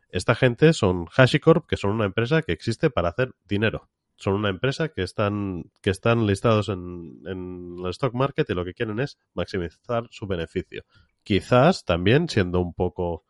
esta 0.08 0.34
gente 0.34 0.72
son 0.72 1.06
HashiCorp, 1.14 1.66
que 1.66 1.76
son 1.76 1.90
una 1.90 2.06
empresa 2.06 2.40
que 2.40 2.52
existe 2.52 2.88
para 2.88 3.10
hacer 3.10 3.34
dinero 3.44 3.90
son 4.16 4.34
una 4.34 4.48
empresa 4.48 4.90
que 4.90 5.02
están, 5.02 5.72
que 5.82 5.90
están 5.90 6.26
listados 6.26 6.68
en, 6.68 7.20
en 7.26 7.76
el 7.84 7.90
stock 7.90 8.14
market 8.14 8.48
y 8.48 8.54
lo 8.54 8.64
que 8.64 8.72
quieren 8.72 9.00
es 9.00 9.18
maximizar 9.34 10.06
su 10.10 10.28
beneficio. 10.28 10.84
Quizás 11.24 11.84
también, 11.84 12.28
siendo 12.28 12.60
un 12.60 12.74
poco 12.74 13.24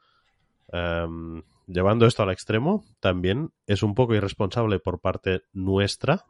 em, 0.69 1.43
llevando 1.67 2.07
esto 2.07 2.23
al 2.23 2.31
extremo, 2.31 2.85
también 3.01 3.51
es 3.67 3.83
un 3.83 3.95
poco 3.95 4.15
irresponsable 4.15 4.79
por 4.79 5.01
parte 5.01 5.43
nuestra, 5.53 6.25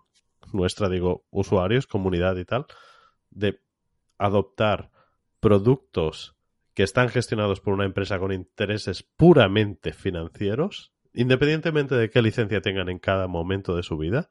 nuestra 0.52 0.88
digo, 0.88 1.24
usuarios, 1.30 1.86
comunidad 1.86 2.36
y 2.36 2.44
tal, 2.44 2.66
de 3.30 3.60
adoptar 4.18 4.90
productos 5.40 6.36
que 6.74 6.82
están 6.82 7.08
gestionados 7.08 7.60
por 7.60 7.74
una 7.74 7.84
empresa 7.84 8.18
con 8.18 8.32
intereses 8.32 9.02
puramente 9.02 9.92
financieros, 9.92 10.92
independientemente 11.12 11.94
de 11.94 12.10
qué 12.10 12.22
licencia 12.22 12.60
tengan 12.60 12.88
en 12.88 12.98
cada 12.98 13.28
momento 13.28 13.76
de 13.76 13.82
su 13.82 13.96
vida, 13.96 14.28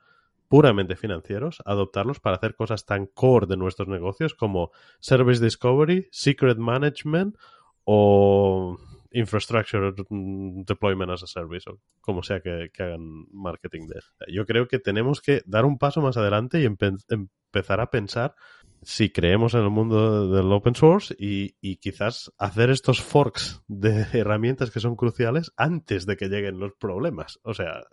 puramente 0.50 0.96
financieros, 0.96 1.64
adoptarlos 1.66 2.20
para 2.20 2.36
hacer 2.36 2.56
cosas 2.56 2.86
tan 2.86 3.08
core 3.08 3.48
de 3.48 3.58
nuestros 3.58 3.88
negocios 3.88 4.36
como 4.36 4.72
Service 5.00 5.44
Discovery, 5.44 6.10
Secret 6.12 6.58
Management 6.58 7.38
o 7.86 8.78
Infrastructure 9.14 9.94
Deployment 10.66 11.12
as 11.12 11.24
a 11.24 11.28
Service 11.28 11.70
o 11.70 11.80
como 12.02 12.24
sea 12.24 12.42
que, 12.42 12.70
hagan 12.78 13.26
marketing 13.32 13.88
de 13.88 14.02
Yo 14.28 14.46
creo 14.46 14.68
que 14.68 14.80
tenemos 14.80 15.22
que 15.22 15.42
dar 15.46 15.66
un 15.66 15.78
paso 15.78 16.02
más 16.02 16.18
adelante 16.18 16.62
y 16.62 16.66
empezar 16.66 17.80
a 17.80 17.90
pensar 17.90 18.36
si 18.82 19.12
creemos 19.12 19.54
en 19.54 19.62
el 19.62 19.70
mundo 19.70 20.30
del 20.30 20.52
open 20.52 20.76
source 20.76 21.16
y, 21.18 21.56
y, 21.62 21.78
quizás 21.78 22.34
hacer 22.38 22.70
estos 22.70 23.02
forks 23.02 23.64
de 23.68 24.06
herramientas 24.14 24.72
que 24.72 24.82
son 24.82 24.96
cruciales 24.96 25.54
antes 25.56 26.06
de 26.06 26.18
que 26.18 26.28
lleguen 26.28 26.60
los 26.60 26.74
problemas. 26.74 27.40
O 27.44 27.54
sea, 27.54 27.84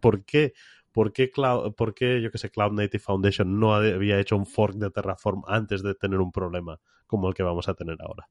¿por 0.00 0.24
qué 0.26 0.52
¿por 0.92 1.12
qué, 1.12 1.30
Cloud, 1.30 1.74
por 1.74 1.94
qué 1.94 2.20
yo 2.20 2.30
que 2.30 2.38
sé, 2.38 2.50
Cloud 2.50 2.72
Native 2.72 2.98
Foundation 2.98 3.60
no 3.60 3.72
había 3.74 4.18
hecho 4.18 4.36
un 4.36 4.46
fork 4.46 4.74
de 4.74 4.90
Terraform 4.90 5.42
antes 5.46 5.82
de 5.82 5.94
tener 5.94 6.18
un 6.18 6.32
problema 6.32 6.80
como 7.06 7.28
el 7.28 7.34
que 7.34 7.44
vamos 7.44 7.68
a 7.68 7.74
tener 7.74 7.98
ahora? 8.00 8.28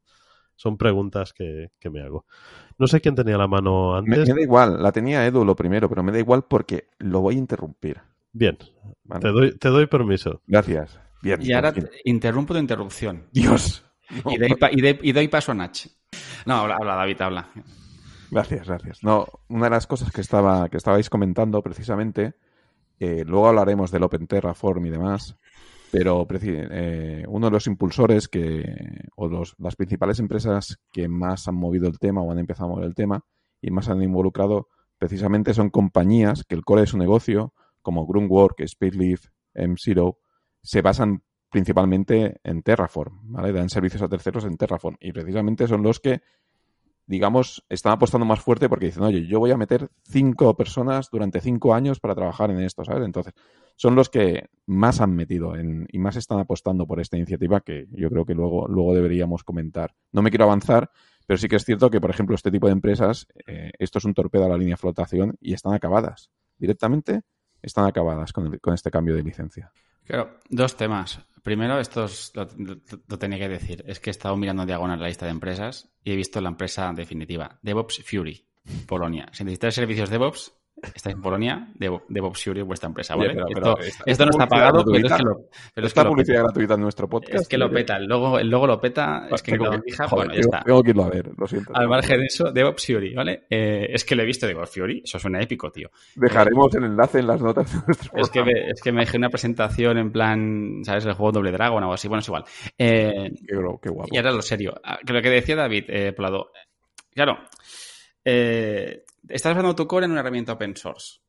Son 0.58 0.76
preguntas 0.78 1.34
que, 1.34 1.70
me 1.90 2.02
hago. 2.02 2.26
No 2.78 2.88
sé 2.88 3.00
quién 3.00 3.16
tenía 3.16 3.38
la 3.38 3.48
mano 3.48 3.96
antes. 3.96 4.28
Me, 4.28 4.36
da 4.36 4.42
igual, 4.42 4.84
la 4.84 4.92
tenía 4.92 5.26
Edu 5.26 5.46
lo 5.46 5.56
primero, 5.56 5.88
pero 5.88 6.04
me 6.04 6.12
da 6.12 6.20
igual 6.20 6.44
porque 6.44 6.90
lo 6.98 7.22
voy 7.22 7.36
a 7.36 7.38
interrumpir. 7.38 8.02
Bien, 8.34 8.58
te, 8.58 9.28
doy, 9.30 9.58
te 9.58 9.70
doy 9.70 9.88
permiso. 9.88 10.42
Gracias. 10.46 11.00
Bien, 11.22 11.42
y 11.42 11.54
ahora 11.54 11.74
interrumpo 12.04 12.54
tu 12.54 12.60
interrupción. 12.60 13.28
Dios. 13.32 13.86
Y, 14.30 15.12
doy, 15.12 15.28
paso 15.28 15.52
a 15.52 15.56
Nach. 15.56 15.86
No, 16.46 16.56
habla, 16.56 16.76
habla, 16.76 16.96
David, 16.96 17.22
habla. 17.22 17.50
Gracias, 18.32 18.68
gracias. 18.68 19.04
No, 19.04 19.28
una 19.48 19.66
de 19.66 19.70
las 19.72 19.88
cosas 19.88 20.12
que 20.12 20.22
estaba 20.22 20.70
que 20.70 20.78
estabais 20.78 21.10
comentando 21.10 21.62
precisamente 21.62 22.36
eh, 23.00 23.24
luego 23.26 23.48
hablaremos 23.48 23.92
del 23.92 24.04
Open 24.04 24.26
Terraform 24.26 24.86
y 24.88 24.90
demás, 24.90 25.38
pero 25.92 26.28
eh, 26.30 27.24
uno 27.28 27.48
de 27.48 27.52
los 27.52 27.68
impulsores 27.68 28.28
que, 28.28 29.06
o 29.16 29.28
los, 29.28 29.56
las 29.58 29.76
principales 29.76 30.20
empresas 30.20 30.80
que 30.92 31.08
más 31.08 31.48
han 31.48 31.56
movido 31.56 31.88
el 31.88 32.00
tema 32.00 32.22
o 32.22 32.32
han 32.32 32.40
empezado 32.40 32.66
a 32.66 32.74
mover 32.74 32.86
el 32.86 32.96
tema 32.96 33.24
y 33.62 33.72
más 33.72 33.90
han 33.90 34.02
involucrado 34.02 34.68
precisamente 34.98 35.54
son 35.54 35.70
compañías 35.70 36.44
que 36.44 36.56
el 36.56 36.66
core 36.66 36.82
de 36.82 36.88
su 36.88 36.98
negocio, 36.98 37.54
como 37.82 38.06
Groundwork, 38.06 38.66
Speedleaf, 38.68 39.28
M0, 39.54 40.18
se 40.62 40.82
basan 40.82 41.24
principalmente 41.50 42.40
en 42.44 42.62
Terraform, 42.62 43.32
¿vale? 43.32 43.54
Dan 43.54 43.70
servicios 43.70 44.02
a 44.02 44.10
terceros 44.10 44.44
en 44.44 44.58
Terraform 44.58 44.98
y 45.00 45.12
precisamente 45.14 45.68
son 45.68 45.84
los 45.84 46.00
que 46.00 46.22
digamos, 47.08 47.64
están 47.70 47.94
apostando 47.94 48.26
más 48.26 48.42
fuerte 48.42 48.68
porque 48.68 48.88
dicen, 48.88 49.04
oye, 49.04 49.26
yo 49.26 49.40
voy 49.40 49.52
a 49.52 49.58
meter 49.58 49.90
cinco 50.04 50.56
personas 50.56 51.10
durante 51.10 51.40
cinco 51.40 51.74
años 51.74 52.02
para 52.02 52.14
trabajar 52.14 52.52
en 52.52 52.60
esto, 52.60 52.84
¿sabes? 52.84 53.06
Entonces, 53.06 53.34
son 53.78 53.96
los 53.96 54.10
que 54.10 54.50
más 54.66 55.00
han 55.00 55.16
metido 55.16 55.56
en, 55.56 55.88
y 55.90 56.00
más 56.00 56.18
están 56.18 56.40
apostando 56.40 56.86
por 56.86 57.00
esta 57.00 57.16
iniciativa 57.16 57.62
que 57.62 57.88
yo 57.92 58.10
creo 58.10 58.26
que 58.26 58.34
luego, 58.34 58.68
luego 58.68 58.94
deberíamos 58.94 59.44
comentar. 59.44 59.96
No 60.12 60.22
me 60.22 60.30
quiero 60.30 60.44
avanzar, 60.44 60.92
pero 61.26 61.38
sí 61.38 61.48
que 61.48 61.56
es 61.56 61.64
cierto 61.64 61.90
que, 61.90 62.02
por 62.02 62.10
ejemplo, 62.10 62.36
este 62.36 62.52
tipo 62.52 62.68
de 62.68 62.74
empresas, 62.74 63.28
eh, 63.46 63.72
esto 63.80 64.00
es 64.00 64.06
un 64.06 64.14
torpedo 64.14 64.46
a 64.46 64.50
la 64.50 64.58
línea 64.58 64.74
de 64.74 64.78
flotación 64.78 65.38
y 65.40 65.54
están 65.54 65.74
acabadas. 65.74 66.30
Directamente 66.58 67.22
están 67.62 67.86
acabadas 67.86 68.34
con, 68.34 68.58
con 68.58 68.74
este 68.74 68.92
cambio 68.92 69.16
de 69.16 69.24
licencia. 69.24 69.72
Claro, 70.06 70.40
dos 70.50 70.76
temas. 70.76 71.20
Primero, 71.44 71.80
esto 71.80 72.08
lo, 72.34 73.18
tenía 73.18 73.40
que 73.40 73.48
decir, 73.48 73.84
es 73.88 74.02
que 74.02 74.10
he 74.10 74.12
estado 74.12 74.36
mirando 74.36 74.66
diagonal 74.66 75.00
la 75.00 75.08
lista 75.08 75.26
de 75.26 75.32
empresas 75.32 75.90
y 76.04 76.12
he 76.12 76.16
visto 76.18 76.42
la 76.42 76.50
empresa 76.50 76.92
definitiva, 76.94 77.58
DevOps 77.62 78.04
Fury, 78.04 78.46
Polonia. 78.86 79.30
Si 79.32 79.46
necesitas 79.46 79.76
servicios 79.76 80.10
DevOps, 80.10 80.54
estáis 80.82 81.16
en 81.16 81.22
Polonia, 81.22 81.68
de, 81.76 82.00
de 82.08 82.22
Bob 82.22 82.36
vuestra 82.66 82.88
empresa, 82.88 83.16
¿vale? 83.16 83.34
Pero- 83.54 83.78
esto, 83.80 84.04
pero 84.06 84.26
no 84.26 84.30
está 84.32 84.48
pagado, 84.48 84.86
pero 84.86 85.08
es 85.08 85.14
que 85.14 85.24
lo, 85.24 85.36
pero 85.36 85.48
es 85.50 85.74
que 85.74 85.86
Esta 85.88 86.04
lo 86.04 86.10
publicidad 86.12 86.44
gratuita 86.44 86.74
en 86.76 86.82
nuestro 86.82 87.10
podcast. 87.10 87.42
Es 87.42 87.48
que 87.48 87.58
lo 87.58 87.70
peta, 87.72 87.98
el 87.98 88.06
logo, 88.06 88.38
el 88.40 88.50
logo 88.50 88.68
lo 88.68 88.80
peta, 88.80 89.28
es 89.32 89.42
que 89.42 89.56
lo 89.56 89.66
joder, 89.66 89.82
bueno, 90.12 90.34
ya 90.34 90.40
está. 90.40 90.62
Tengo 90.64 90.84
que 90.84 90.90
irlo 90.92 91.04
a 91.04 91.10
ver, 91.10 91.32
lo 91.36 91.48
siento. 91.48 91.72
Al 91.76 91.88
margen 91.88 92.20
de 92.20 92.26
eso, 92.26 92.52
DevOps 92.52 92.86
Fury, 92.86 93.14
¿vale? 93.16 93.46
Eh, 93.50 93.88
es 93.90 94.06
que 94.06 94.16
lo 94.16 94.24
he 94.24 94.26
visto 94.26 94.46
de 94.46 94.54
DevOps 94.54 94.72
Fury, 94.74 95.02
eso 95.04 95.20
suena 95.20 95.42
épico, 95.42 95.72
tío. 95.72 95.90
Dejaremos 96.16 96.74
el 96.76 96.84
enlace 96.84 97.20
en 97.20 97.28
las 97.28 97.42
notas 97.42 97.72
de 97.72 97.80
nuestro 97.86 98.12
Es 98.20 98.30
que, 98.30 98.44
me, 98.44 98.70
es 98.70 98.82
que 98.82 98.92
me 98.92 99.02
dejé 99.02 99.18
una 99.18 99.30
presentación 99.30 99.98
en 99.98 100.12
plan, 100.12 100.82
¿sabes? 100.84 101.06
El 101.06 101.14
juego 101.14 101.32
Doble 101.32 101.52
Dragon 101.52 101.78
o 101.78 101.86
algo 101.86 101.94
así, 101.94 102.08
bueno, 102.08 102.20
es 102.22 102.28
igual. 102.28 102.44
Eh, 102.78 103.32
Qué, 103.48 103.90
guapo. 103.90 104.10
y 104.12 104.18
ahora 104.18 104.32
lo 104.32 104.42
serio. 104.42 104.80
Ah, 104.84 105.00
que 105.06 105.14
Lo 105.14 105.22
que 105.22 105.30
decía 105.30 105.56
David 105.56 105.86
eh, 105.88 106.14
Plado. 106.14 106.52
Claro, 107.14 107.40
eh, 108.24 109.04
estás 109.30 109.54
usando 109.54 109.76
tu 109.76 109.88
core 109.88 110.06
en 110.06 110.12
una 110.12 110.22
herramienta 110.22 110.54
open 110.54 110.76
source. 110.76 111.20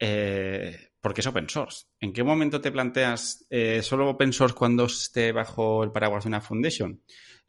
Eh, 0.00 0.90
porque 1.00 1.20
es 1.20 1.26
open 1.26 1.48
source. 1.48 1.86
¿En 2.00 2.12
qué 2.12 2.22
momento 2.22 2.60
te 2.60 2.70
planteas 2.72 3.46
eh, 3.50 3.82
solo 3.82 4.10
open 4.10 4.32
source 4.32 4.54
cuando 4.54 4.84
esté 4.84 5.32
bajo 5.32 5.82
el 5.82 5.92
paraguas 5.92 6.24
de 6.24 6.28
una 6.28 6.40
foundation? 6.40 7.02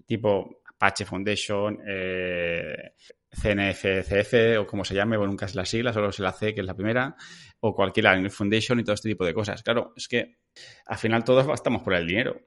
Tipo 0.06 0.62
Apache 0.65 1.06
Foundation, 1.06 1.80
eh, 1.88 2.93
CNFCF 3.30 4.60
o 4.60 4.65
como 4.65 4.86
se 4.86 4.95
llame, 4.95 5.17
bueno, 5.17 5.32
nunca 5.32 5.45
es 5.45 5.56
la 5.56 5.65
sigla, 5.65 5.93
solo 5.93 6.10
es 6.10 6.19
la 6.19 6.32
C, 6.32 6.54
que 6.54 6.62
es 6.62 6.65
la 6.65 6.74
primera, 6.74 7.15
o 7.60 7.76
cualquier 7.76 8.06
Linux 8.15 8.36
Foundation 8.36 8.80
y 8.80 8.84
todo 8.84 8.95
este 8.95 9.10
tipo 9.10 9.26
de 9.26 9.34
cosas. 9.34 9.62
Claro, 9.62 9.93
es 9.95 10.08
que 10.08 10.38
al 10.86 10.98
final 10.98 11.24
todos 11.24 11.45
gastamos 11.45 11.84
por 11.84 11.93
el 11.93 12.08
dinero. 12.08 12.41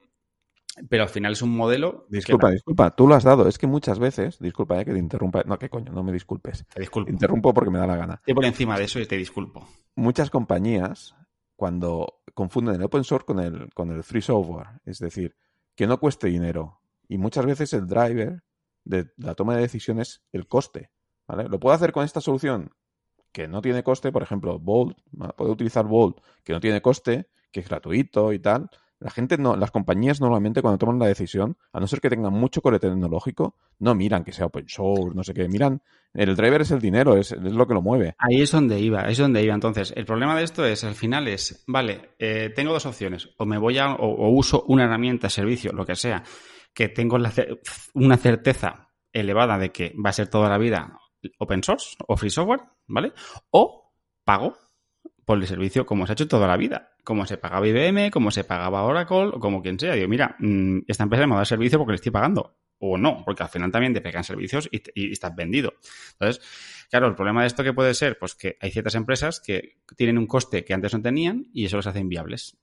Pero 0.89 1.03
al 1.03 1.09
final 1.09 1.33
es 1.33 1.41
un 1.41 1.55
modelo. 1.55 2.07
Disculpa, 2.09 2.49
disculpa, 2.49 2.95
tú 2.95 3.07
lo 3.07 3.15
has 3.15 3.23
dado. 3.23 3.47
Es 3.47 3.57
que 3.57 3.67
muchas 3.67 3.99
veces, 3.99 4.39
disculpa, 4.39 4.81
eh, 4.81 4.85
que 4.85 4.93
te 4.93 4.99
interrumpa. 4.99 5.43
No, 5.45 5.59
qué 5.59 5.69
coño, 5.69 5.91
no 5.91 6.03
me 6.03 6.11
disculpes. 6.11 6.65
Te 6.73 6.79
disculpo. 6.79 7.11
Interrumpo 7.11 7.53
porque 7.53 7.69
me 7.69 7.79
da 7.79 7.87
la 7.87 7.95
gana. 7.95 8.13
Estoy 8.15 8.33
por 8.33 8.45
encima 8.45 8.77
de 8.77 8.85
eso 8.85 8.99
y 8.99 9.05
te 9.05 9.15
disculpo. 9.15 9.67
Muchas 9.95 10.29
compañías, 10.29 11.15
cuando 11.55 12.21
confunden 12.33 12.75
el 12.75 12.83
open 12.83 13.03
source 13.03 13.25
con 13.25 13.39
el, 13.39 13.69
con 13.73 13.91
el 13.91 14.03
free 14.03 14.21
software, 14.21 14.81
es 14.85 14.99
decir, 14.99 15.35
que 15.75 15.85
no 15.85 15.99
cueste 15.99 16.27
dinero. 16.27 16.81
Y 17.07 17.17
muchas 17.17 17.45
veces 17.45 17.73
el 17.73 17.87
driver 17.87 18.43
de 18.83 19.11
la 19.17 19.35
toma 19.35 19.55
de 19.55 19.61
decisiones, 19.61 20.23
el 20.31 20.47
coste. 20.47 20.91
¿vale? 21.27 21.47
¿Lo 21.47 21.59
puedo 21.59 21.75
hacer 21.75 21.91
con 21.91 22.03
esta 22.03 22.21
solución? 22.21 22.71
Que 23.31 23.47
no 23.47 23.61
tiene 23.61 23.83
coste, 23.83 24.11
por 24.11 24.23
ejemplo, 24.23 24.59
Bolt, 24.59 24.97
puedo 25.35 25.51
utilizar 25.51 25.85
Bolt, 25.85 26.19
que 26.43 26.53
no 26.53 26.59
tiene 26.59 26.81
coste, 26.81 27.29
que 27.51 27.61
es 27.61 27.69
gratuito 27.69 28.33
y 28.33 28.39
tal. 28.39 28.69
La 29.03 29.11
gente 29.11 29.37
no, 29.37 29.57
las 29.57 29.69
compañías 29.71 30.21
normalmente 30.21 30.61
cuando 30.61 30.77
toman 30.77 30.97
la 30.97 31.07
decisión, 31.07 31.57
a 31.73 31.79
no 31.79 31.87
ser 31.87 31.99
que 31.99 32.09
tengan 32.09 32.31
mucho 32.31 32.61
core 32.61 32.79
tecnológico, 32.79 33.55
no 33.79 33.93
miran 33.95 34.23
que 34.23 34.31
sea 34.31 34.45
open 34.45 34.69
source, 34.69 35.13
no 35.13 35.23
sé 35.23 35.33
qué, 35.33 35.47
miran, 35.49 35.81
el 36.13 36.35
driver 36.35 36.61
es 36.61 36.71
el 36.71 36.79
dinero, 36.79 37.17
es, 37.17 37.33
es 37.33 37.41
lo 37.41 37.67
que 37.67 37.73
lo 37.73 37.81
mueve. 37.81 38.15
Ahí 38.17 38.41
es 38.41 38.51
donde 38.51 38.79
iba, 38.79 39.01
ahí 39.01 39.11
es 39.11 39.17
donde 39.17 39.43
iba. 39.43 39.53
Entonces, 39.53 39.93
el 39.95 40.05
problema 40.05 40.37
de 40.37 40.43
esto 40.43 40.65
es, 40.65 40.83
al 40.85 40.95
final 40.95 41.27
es, 41.27 41.63
vale, 41.67 42.11
eh, 42.17 42.51
tengo 42.55 42.71
dos 42.71 42.85
opciones. 42.85 43.29
O 43.37 43.45
me 43.45 43.57
voy 43.57 43.77
a, 43.77 43.93
o, 43.93 44.29
uso 44.29 44.63
una 44.67 44.85
herramienta, 44.85 45.29
servicio, 45.29 45.73
lo 45.73 45.85
que 45.85 45.95
sea, 45.95 46.23
que 46.73 46.87
tengo 46.87 47.17
la 47.17 47.33
una 47.93 48.15
certeza 48.15 48.89
elevada 49.11 49.57
de 49.57 49.71
que 49.71 49.93
va 50.03 50.11
a 50.11 50.13
ser 50.13 50.29
toda 50.29 50.49
la 50.49 50.57
vida 50.57 50.97
open 51.39 51.61
source 51.61 51.95
o 52.07 52.15
free 52.15 52.29
software, 52.29 52.61
¿vale? 52.87 53.11
O 53.51 53.93
pago 54.23 54.57
por 55.25 55.37
el 55.37 55.47
servicio 55.47 55.85
como 55.85 56.05
se 56.05 56.11
ha 56.11 56.13
hecho 56.13 56.27
toda 56.27 56.47
la 56.47 56.57
vida. 56.57 56.92
Como 57.03 57.25
se 57.25 57.37
pagaba 57.37 57.67
IBM, 57.67 58.11
como 58.11 58.31
se 58.31 58.43
pagaba 58.43 58.83
Oracle, 58.83 59.31
o 59.33 59.39
como 59.39 59.61
quien 59.61 59.79
sea. 59.79 59.93
Digo, 59.93 60.07
mira, 60.07 60.35
mm, 60.39 60.79
esta 60.87 61.03
empresa 61.03 61.25
me 61.25 61.31
va 61.31 61.37
a 61.37 61.39
dar 61.39 61.47
servicio 61.47 61.77
porque 61.77 61.91
le 61.91 61.95
estoy 61.95 62.11
pagando. 62.11 62.57
O 62.79 62.97
no, 62.97 63.23
porque 63.23 63.43
al 63.43 63.49
final 63.49 63.71
también 63.71 63.93
te 63.93 64.01
pegan 64.01 64.23
servicios 64.23 64.67
y, 64.71 65.11
estás 65.11 65.35
vendido. 65.35 65.73
Entonces, 66.13 66.43
claro, 66.89 67.07
el 67.07 67.15
problema 67.15 67.41
de 67.41 67.47
esto 67.47 67.63
que 67.63 67.73
puede 67.73 67.93
ser, 67.93 68.17
pues 68.17 68.35
que 68.35 68.57
hay 68.59 68.71
ciertas 68.71 68.95
empresas 68.95 69.39
que 69.39 69.77
tienen 69.95 70.17
un 70.17 70.27
coste 70.27 70.65
que 70.65 70.73
antes 70.73 70.93
no 70.93 71.01
tenían 71.01 71.47
y 71.53 71.65
eso 71.65 71.77
los 71.77 71.87
hace 71.87 71.99
inviables. 71.99 72.57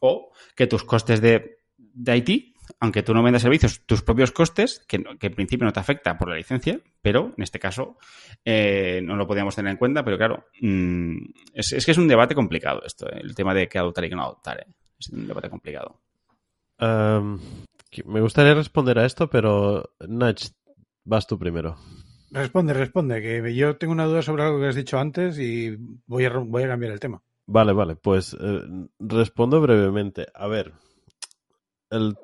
O 0.00 0.30
que 0.54 0.66
tus 0.66 0.84
costes 0.84 1.20
de, 1.20 1.58
de 1.76 2.16
IT, 2.16 2.55
aunque 2.80 3.02
tú 3.02 3.14
no 3.14 3.22
vendas 3.22 3.42
servicios, 3.42 3.82
tus 3.86 4.02
propios 4.02 4.32
costes, 4.32 4.84
que, 4.88 4.98
no- 4.98 5.18
que 5.18 5.28
en 5.28 5.34
principio 5.34 5.64
no 5.64 5.72
te 5.72 5.80
afecta 5.80 6.16
por 6.18 6.28
la 6.28 6.36
licencia, 6.36 6.80
pero 7.02 7.32
en 7.36 7.42
este 7.42 7.58
caso 7.58 7.96
eh, 8.44 9.00
no 9.04 9.16
lo 9.16 9.26
podíamos 9.26 9.54
tener 9.56 9.70
en 9.72 9.78
cuenta, 9.78 10.04
pero 10.04 10.16
claro, 10.18 10.44
mm, 10.60 11.16
es, 11.54 11.72
es 11.72 11.84
que 11.84 11.92
es 11.92 11.98
un 11.98 12.08
debate 12.08 12.34
complicado 12.34 12.82
esto, 12.84 13.08
eh, 13.10 13.20
el 13.22 13.34
tema 13.34 13.54
de 13.54 13.68
qué 13.68 13.78
adoptar 13.78 14.04
y 14.04 14.08
qué 14.08 14.16
no 14.16 14.22
adoptar. 14.24 14.60
eh. 14.60 14.66
Es 14.98 15.08
un 15.10 15.26
debate 15.26 15.50
complicado. 15.50 16.00
Em, 16.78 17.38
me 18.06 18.20
gustaría 18.20 18.54
responder 18.54 18.98
a 18.98 19.06
esto, 19.06 19.28
pero 19.30 19.90
Nach, 20.08 20.40
vas 21.04 21.26
tú 21.26 21.38
primero. 21.38 21.76
Responde, 22.30 22.74
responde, 22.74 23.22
que 23.22 23.54
yo 23.54 23.76
tengo 23.76 23.92
una 23.92 24.04
duda 24.06 24.20
sobre 24.22 24.42
algo 24.42 24.58
que 24.60 24.66
has 24.66 24.74
dicho 24.74 24.98
antes 24.98 25.38
y 25.38 25.76
voy 26.06 26.24
a, 26.24 26.30
voy 26.30 26.64
a 26.64 26.68
cambiar 26.68 26.92
el 26.92 27.00
tema. 27.00 27.22
Vale, 27.46 27.72
vale, 27.72 27.94
pues 27.96 28.36
eh, 28.38 28.60
respondo 28.98 29.60
brevemente. 29.60 30.26
A 30.34 30.48
ver, 30.48 30.72
el 31.90 32.16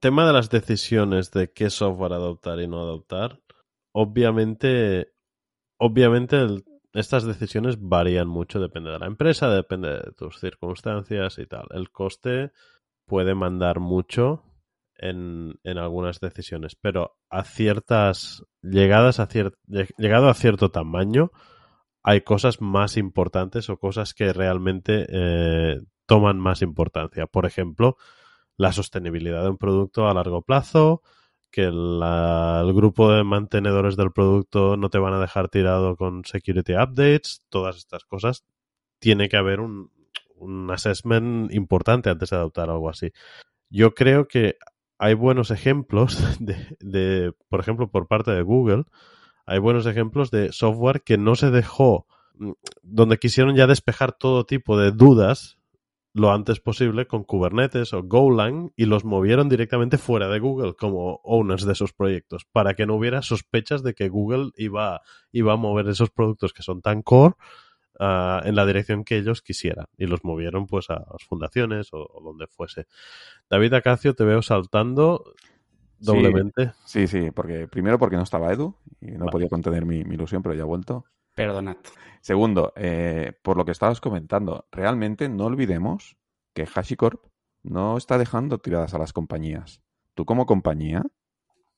tema 0.00 0.26
de 0.26 0.32
las 0.32 0.50
decisiones 0.50 1.30
de 1.30 1.52
qué 1.52 1.70
software 1.70 2.12
adoptar 2.14 2.60
y 2.60 2.66
no 2.66 2.80
adoptar, 2.80 3.40
obviamente, 3.94 5.12
obviamente 5.78 6.46
estas 6.92 7.24
decisiones 7.24 7.76
varían 7.78 8.26
mucho, 8.26 8.60
depende 8.60 8.90
de 8.90 8.98
la 8.98 9.06
empresa, 9.06 9.48
depende 9.50 9.90
de 9.90 10.12
tus 10.16 10.40
circunstancias 10.40 11.38
y 11.38 11.46
tal. 11.46 11.66
El 11.70 11.90
coste 11.90 12.50
puede 13.06 13.34
mandar 13.34 13.78
mucho 13.78 14.42
en, 14.96 15.58
en 15.64 15.78
algunas 15.78 16.20
decisiones, 16.20 16.76
pero 16.76 17.16
a 17.30 17.44
ciertas 17.44 18.44
llegadas 18.62 19.20
a 19.20 19.28
cier- 19.28 19.54
lleg- 19.68 19.94
llegado 19.98 20.28
a 20.28 20.34
cierto 20.34 20.70
tamaño, 20.70 21.30
hay 22.02 22.22
cosas 22.22 22.60
más 22.60 22.96
importantes 22.96 23.68
o 23.70 23.76
cosas 23.78 24.14
que 24.14 24.32
realmente 24.32 25.06
eh, 25.08 25.80
toman 26.06 26.38
más 26.38 26.62
importancia. 26.62 27.26
Por 27.26 27.46
ejemplo, 27.46 27.96
la 28.60 28.72
sostenibilidad 28.72 29.42
de 29.42 29.48
un 29.48 29.56
producto 29.56 30.06
a 30.06 30.12
largo 30.12 30.42
plazo, 30.42 31.00
que 31.50 31.62
el 31.62 32.74
grupo 32.74 33.10
de 33.10 33.24
mantenedores 33.24 33.96
del 33.96 34.12
producto 34.12 34.76
no 34.76 34.90
te 34.90 34.98
van 34.98 35.14
a 35.14 35.18
dejar 35.18 35.48
tirado 35.48 35.96
con 35.96 36.26
security 36.26 36.74
updates, 36.74 37.42
todas 37.48 37.78
estas 37.78 38.04
cosas. 38.04 38.44
Tiene 38.98 39.30
que 39.30 39.38
haber 39.38 39.60
un, 39.60 39.90
un 40.36 40.70
assessment 40.70 41.50
importante 41.54 42.10
antes 42.10 42.28
de 42.28 42.36
adoptar 42.36 42.68
algo 42.68 42.90
así. 42.90 43.12
Yo 43.70 43.94
creo 43.94 44.28
que 44.28 44.58
hay 44.98 45.14
buenos 45.14 45.50
ejemplos 45.50 46.18
de, 46.38 46.76
de, 46.80 47.32
por 47.48 47.60
ejemplo, 47.60 47.90
por 47.90 48.08
parte 48.08 48.30
de 48.32 48.42
Google, 48.42 48.84
hay 49.46 49.58
buenos 49.58 49.86
ejemplos 49.86 50.30
de 50.30 50.52
software 50.52 51.00
que 51.00 51.16
no 51.16 51.34
se 51.34 51.50
dejó, 51.50 52.06
mm, 52.34 52.50
donde 52.82 53.16
quisieron 53.16 53.56
ya 53.56 53.66
despejar 53.66 54.12
todo 54.12 54.44
tipo 54.44 54.78
de 54.78 54.92
dudas 54.92 55.59
lo 56.12 56.32
antes 56.32 56.60
posible 56.60 57.06
con 57.06 57.24
Kubernetes 57.24 57.92
o 57.92 58.02
Golang 58.02 58.72
y 58.76 58.86
los 58.86 59.04
movieron 59.04 59.48
directamente 59.48 59.96
fuera 59.98 60.28
de 60.28 60.40
Google 60.40 60.74
como 60.74 61.20
owners 61.22 61.64
de 61.64 61.72
esos 61.72 61.92
proyectos 61.92 62.46
para 62.50 62.74
que 62.74 62.86
no 62.86 62.96
hubiera 62.96 63.22
sospechas 63.22 63.82
de 63.82 63.94
que 63.94 64.08
Google 64.08 64.50
iba, 64.56 65.02
iba 65.30 65.52
a 65.52 65.56
mover 65.56 65.88
esos 65.88 66.10
productos 66.10 66.52
que 66.52 66.62
son 66.62 66.82
tan 66.82 67.02
core 67.02 67.34
ah, 68.00 68.42
en 68.44 68.56
la 68.56 68.66
dirección 68.66 69.04
que 69.04 69.18
ellos 69.18 69.40
quisieran 69.40 69.86
y 69.96 70.06
los 70.06 70.24
movieron 70.24 70.66
pues 70.66 70.90
a 70.90 71.04
las 71.12 71.24
fundaciones 71.28 71.92
o, 71.92 71.98
o 71.98 72.20
donde 72.22 72.48
fuese. 72.48 72.86
David 73.48 73.74
Acacio, 73.74 74.14
te 74.14 74.24
veo 74.24 74.42
saltando 74.42 75.34
doblemente. 76.00 76.72
Sí, 76.84 77.06
sí, 77.06 77.30
porque 77.30 77.68
primero 77.68 77.98
porque 77.98 78.16
no 78.16 78.22
estaba 78.22 78.52
Edu 78.52 78.74
y 79.00 79.12
no 79.12 79.20
Vale. 79.26 79.30
podía 79.30 79.48
contener 79.48 79.84
mi, 79.84 80.04
mi 80.04 80.14
ilusión, 80.14 80.42
pero 80.42 80.54
ya 80.54 80.62
ha 80.62 80.66
vuelto. 80.66 81.04
Perdonad. 81.46 81.76
Segundo, 82.20 82.72
eh, 82.76 83.32
por 83.42 83.56
lo 83.56 83.64
que 83.64 83.72
estabas 83.72 84.00
comentando, 84.00 84.66
realmente 84.70 85.28
no 85.28 85.46
olvidemos 85.46 86.16
que 86.54 86.66
HashiCorp 86.66 87.24
no 87.62 87.96
está 87.96 88.18
dejando 88.18 88.58
tiradas 88.58 88.94
a 88.94 88.98
las 88.98 89.12
compañías. 89.12 89.82
Tú 90.14 90.24
como 90.26 90.46
compañía, 90.46 91.02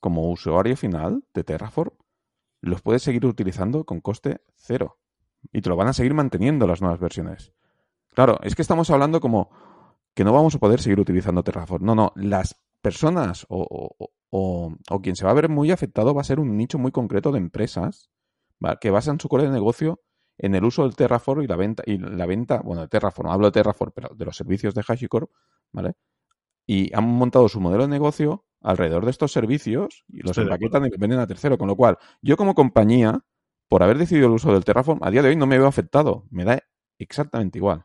como 0.01 0.31
usuario 0.31 0.77
final 0.77 1.25
de 1.35 1.45
Terraform, 1.45 1.95
los 2.61 2.83
puedes 2.83 3.03
seguir 3.03 3.27
utilizando 3.27 3.85
con 3.85 4.01
coste 4.01 4.41
cero. 4.57 4.99
Y 5.53 5.61
te 5.61 5.69
lo 5.71 5.77
van 5.77 5.89
a 5.89 5.93
seguir 5.93 6.15
manteniendo 6.15 6.67
las 6.67 6.81
nuevas 6.81 7.01
versiones. 7.01 7.53
Claro, 8.15 8.39
es 8.43 8.55
que 8.55 8.63
estamos 8.63 8.91
hablando 8.91 9.21
como 9.21 9.51
que 10.15 10.25
no 10.25 10.33
vamos 10.33 10.55
a 10.55 10.59
poder 10.59 10.81
seguir 10.81 11.01
utilizando 11.01 11.43
Terraform. 11.43 11.85
No, 11.85 11.95
no, 11.95 12.13
las 12.17 12.57
personas 12.81 13.47
o, 13.49 13.63
o- 13.99 14.11
o- 14.31 14.75
o 14.91 15.01
quien 15.03 15.17
se 15.17 15.25
va 15.25 15.31
a 15.31 15.35
ver 15.35 15.49
muy 15.49 15.71
afectado 15.71 16.15
va 16.15 16.21
a 16.21 16.25
ser 16.25 16.41
un 16.41 16.57
nicho 16.57 16.79
muy 16.79 16.91
concreto 16.93 17.33
de 17.33 17.39
empresas. 17.39 18.11
Que 18.81 18.91
basan 18.91 19.21
su 19.21 19.29
core 19.29 19.45
de 19.45 19.51
negocio 19.51 20.01
en 20.39 20.55
el 20.55 20.65
uso 20.65 20.83
del 20.83 20.97
Terraform 20.97 21.43
y 21.43 21.47
la 21.47 21.57
venta, 21.57 21.83
y 21.87 21.99
la 21.99 22.27
venta, 22.27 22.61
bueno, 22.63 22.83
de 22.83 22.89
Terraform, 22.89 23.31
hablo 23.31 23.47
de 23.47 23.53
Terraform, 23.53 23.93
pero 23.95 24.15
de 24.15 24.25
los 24.25 24.37
servicios 24.37 24.75
de 24.75 24.83
HashiCorp, 24.87 25.31
¿vale? 25.73 25.95
Y 26.67 26.95
han 26.97 27.05
montado 27.05 27.49
su 27.49 27.61
modelo 27.61 27.85
de 27.85 27.89
negocio 27.89 28.45
alrededor 28.61 29.05
de 29.05 29.11
estos 29.11 29.33
servicios 29.33 30.05
y 30.09 30.21
los 30.21 30.39
empaquetan 30.39 30.87
y 30.87 30.91
los 30.91 30.99
venden 30.99 31.19
a 31.19 31.27
tercero. 31.27 31.59
Con 31.59 31.69
lo 31.69 31.77
cual, 31.77 31.99
yo 32.23 32.37
como 32.37 32.55
compañía, 32.55 33.25
por 33.69 33.83
haber 33.83 33.99
decidido 33.99 34.29
el 34.29 34.35
uso 34.35 34.53
del 34.53 34.65
Terraform, 34.65 35.01
a 35.03 35.11
día 35.11 35.23
de 35.23 35.31
hoy 35.31 35.37
no 35.37 35.47
me 35.47 35.59
veo 35.59 35.67
afectado. 35.67 36.25
Me 36.31 36.45
da 36.45 36.61
exactamente 36.99 37.59
igual. 37.59 37.85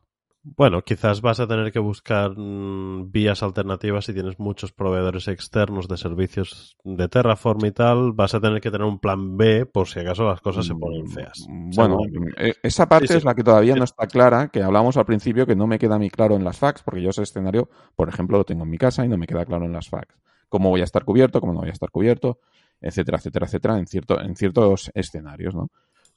Bueno, 0.56 0.82
quizás 0.84 1.20
vas 1.22 1.40
a 1.40 1.48
tener 1.48 1.72
que 1.72 1.80
buscar 1.80 2.32
mm, 2.38 3.12
vías 3.12 3.44
alternativas 3.44 4.06
si 4.06 4.14
tienes 4.14 4.40
muchos 4.40 4.72
proveedores 4.72 5.28
externos 5.28 5.88
de 5.88 5.98
servicios 5.98 6.78
de 6.84 7.10
Terraform 7.10 7.66
y 7.66 7.72
tal. 7.72 8.14
Vas 8.14 8.34
a 8.34 8.40
tener 8.40 8.62
que 8.62 8.72
tener 8.72 8.88
un 8.88 9.00
plan 9.00 9.36
B 9.36 9.66
por 9.66 9.88
si 9.88 10.00
acaso 10.00 10.24
las 10.26 10.40
cosas 10.40 10.66
se 10.66 10.76
ponen 10.76 11.08
feas. 11.08 11.46
Mm, 11.50 11.72
Bueno, 11.76 11.98
eh, 12.38 12.54
esa 12.64 12.88
parte 12.88 13.08
Sí, 13.08 13.14
sí. 13.14 13.18
es 13.18 13.24
la 13.26 13.36
que 13.36 13.44
todavía 13.44 13.76
no 13.76 13.84
está 13.84 14.08
clara, 14.08 14.48
que 14.48 14.64
hablamos 14.64 14.96
al 14.96 15.06
principio 15.06 15.46
que 15.46 15.56
no 15.56 15.68
me 15.68 15.80
queda 15.80 15.98
muy 15.98 16.10
claro 16.10 16.36
en 16.36 16.44
las 16.44 16.58
facts, 16.58 16.82
porque 16.84 17.02
yo 17.02 17.10
ese 17.10 17.24
escenario, 17.24 17.70
por 17.96 18.08
ejemplo, 18.08 18.38
lo 18.38 18.44
tengo 18.46 18.64
en 18.64 18.70
mi 18.70 18.78
casa 18.78 19.04
y 19.04 19.10
no 19.10 19.18
me 19.18 19.28
queda 19.28 19.46
claro 19.46 19.66
en 19.66 19.74
las 19.74 19.90
facts. 19.90 20.16
Cómo 20.50 20.70
voy 20.70 20.82
a 20.82 20.86
estar 20.86 21.04
cubierto, 21.04 21.42
cómo 21.42 21.52
no 21.54 21.60
voy 21.60 21.70
a 21.70 21.74
estar 21.74 21.92
cubierto, 21.92 22.40
etcétera, 22.80 23.18
etcétera, 23.18 23.48
etcétera, 23.48 23.78
en, 23.80 23.88
cierto, 23.88 24.22
en 24.22 24.36
ciertos 24.36 24.92
escenarios, 24.94 25.56
¿no? 25.56 25.70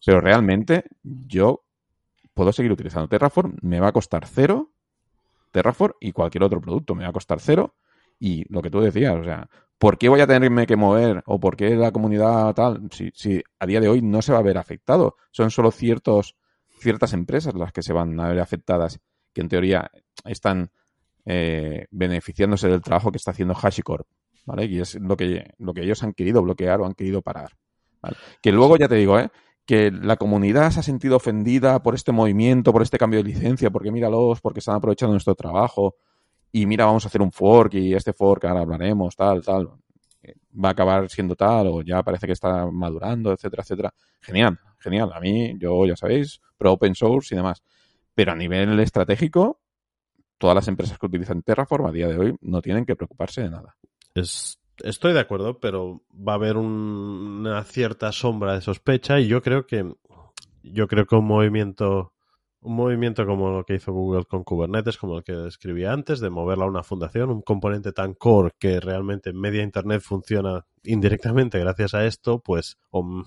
Pero 0.05 0.21
realmente 0.21 0.85
yo 1.03 1.65
puedo 2.41 2.55
seguir 2.55 2.73
utilizando 2.73 3.07
Terraform, 3.07 3.57
me 3.61 3.81
va 3.81 3.89
a 3.89 3.93
costar 3.93 4.27
cero 4.27 4.73
Terraform 5.51 5.93
y 6.01 6.13
cualquier 6.13 6.43
otro 6.43 6.59
producto 6.59 6.95
me 6.95 7.03
va 7.03 7.11
a 7.11 7.13
costar 7.13 7.39
cero 7.39 7.75
y 8.19 8.51
lo 8.51 8.63
que 8.63 8.71
tú 8.71 8.81
decías, 8.81 9.15
o 9.15 9.23
sea, 9.23 9.47
¿por 9.77 9.99
qué 9.99 10.09
voy 10.09 10.23
a 10.23 10.27
tenerme 10.27 10.67
que 10.67 10.75
mover 10.75 11.23
o 11.27 11.39
por 11.39 11.55
qué 11.55 11.77
la 11.77 11.93
comunidad 11.93 12.55
tal? 12.55 12.89
Si, 12.93 13.11
si 13.15 13.43
a 13.59 13.67
día 13.67 13.79
de 13.79 13.91
hoy 13.91 14.01
no 14.01 14.23
se 14.23 14.33
va 14.33 14.39
a 14.39 14.43
ver 14.43 14.57
afectado, 14.57 15.17
son 15.33 15.51
solo 15.51 15.71
ciertos, 15.71 16.35
ciertas 16.79 17.13
empresas 17.13 17.53
las 17.53 17.73
que 17.73 17.83
se 17.83 17.93
van 17.93 18.19
a 18.19 18.29
ver 18.29 18.41
afectadas, 18.41 19.01
que 19.35 19.43
en 19.43 19.51
teoría 19.51 19.91
están 20.25 20.71
eh, 21.27 21.89
beneficiándose 21.91 22.69
del 22.69 22.81
trabajo 22.81 23.13
que 23.13 23.19
está 23.19 23.33
haciendo 23.33 23.55
HashiCorp, 23.55 24.07
¿vale? 24.47 24.65
Y 24.65 24.81
es 24.81 24.95
lo 24.95 25.15
que, 25.15 25.53
lo 25.59 25.75
que 25.75 25.83
ellos 25.83 26.03
han 26.05 26.15
querido 26.15 26.41
bloquear 26.41 26.81
o 26.81 26.87
han 26.87 26.95
querido 26.95 27.21
parar. 27.21 27.51
¿vale? 28.01 28.17
Que 28.41 28.51
luego 28.51 28.79
ya 28.79 28.89
te 28.89 28.95
digo, 28.95 29.19
¿eh? 29.19 29.31
Que 29.71 29.93
la 29.93 30.17
comunidad 30.17 30.73
se 30.73 30.81
ha 30.81 30.83
sentido 30.83 31.15
ofendida 31.15 31.81
por 31.81 31.95
este 31.95 32.11
movimiento, 32.11 32.73
por 32.73 32.83
este 32.83 32.99
cambio 32.99 33.23
de 33.23 33.29
licencia, 33.29 33.71
porque 33.71 33.93
míralos, 33.93 34.41
porque 34.41 34.59
están 34.59 34.75
aprovechando 34.75 35.13
nuestro 35.13 35.37
trabajo 35.37 35.95
y 36.51 36.67
mira, 36.67 36.87
vamos 36.87 37.05
a 37.05 37.09
hacer 37.09 37.23
un 37.23 37.31
fork 37.31 37.75
y 37.75 37.95
este 37.95 38.13
fork 38.13 38.47
ahora 38.47 38.63
hablaremos, 38.63 39.15
tal, 39.15 39.45
tal, 39.45 39.71
eh, 40.25 40.35
va 40.53 40.71
a 40.71 40.73
acabar 40.73 41.09
siendo 41.09 41.37
tal 41.37 41.69
o 41.69 41.83
ya 41.83 42.03
parece 42.03 42.27
que 42.27 42.33
está 42.33 42.67
madurando, 42.67 43.31
etcétera, 43.33 43.63
etcétera. 43.63 43.95
Genial, 44.21 44.59
genial. 44.81 45.13
A 45.13 45.21
mí, 45.21 45.55
yo 45.57 45.87
ya 45.87 45.95
sabéis, 45.95 46.41
pro 46.59 46.73
open 46.73 46.97
source 46.97 47.33
y 47.33 47.37
demás. 47.37 47.63
Pero 48.13 48.33
a 48.33 48.35
nivel 48.35 48.81
estratégico, 48.81 49.61
todas 50.37 50.57
las 50.57 50.67
empresas 50.67 50.99
que 50.99 51.07
utilizan 51.07 51.43
Terraform 51.43 51.87
a 51.87 51.93
día 51.93 52.09
de 52.09 52.19
hoy 52.19 52.37
no 52.41 52.61
tienen 52.61 52.85
que 52.85 52.97
preocuparse 52.97 53.43
de 53.43 53.51
nada. 53.51 53.77
Es- 54.17 54.60
estoy 54.85 55.13
de 55.13 55.21
acuerdo, 55.21 55.59
pero 55.61 56.03
va 56.13 56.33
a 56.33 56.37
haber 56.37 56.57
un- 56.57 56.67
una 57.41 57.65
cierta 57.65 58.13
sombra 58.13 58.55
de 58.55 58.61
sospecha 58.61 59.21
y 59.21 59.29
yo 59.29 59.43
creo 59.43 59.67
que 59.67 59.95
yo 60.63 60.89
creo 60.89 61.07
que 61.07 61.17
un 61.17 61.27
movimiento 61.27 62.13
un 62.63 62.77
movimiento 62.77 63.25
como 63.25 63.51
lo 63.51 63.65
que 63.65 63.75
hizo 63.77 63.91
Google 63.93 64.27
con 64.27 64.45
Kubernetes, 64.45 64.99
como 64.99 65.17
el 65.17 65.25
que 65.25 65.33
describía 65.33 65.93
antes, 65.95 66.21
de 66.21 66.29
moverla 66.29 66.67
a 66.67 66.69
una 66.69 66.83
fundación, 66.83 67.31
un 67.31 67.41
componente 67.41 67.93
tan 67.93 68.13
core 68.13 68.53
que 68.59 68.81
realmente 68.81 69.33
media 69.33 69.63
Internet 69.63 70.03
funciona 70.03 70.67
indirectamente 70.85 71.59
gracias 71.59 71.95
a 71.95 72.05
esto, 72.05 72.41
pues, 72.41 72.77
o 72.91 73.25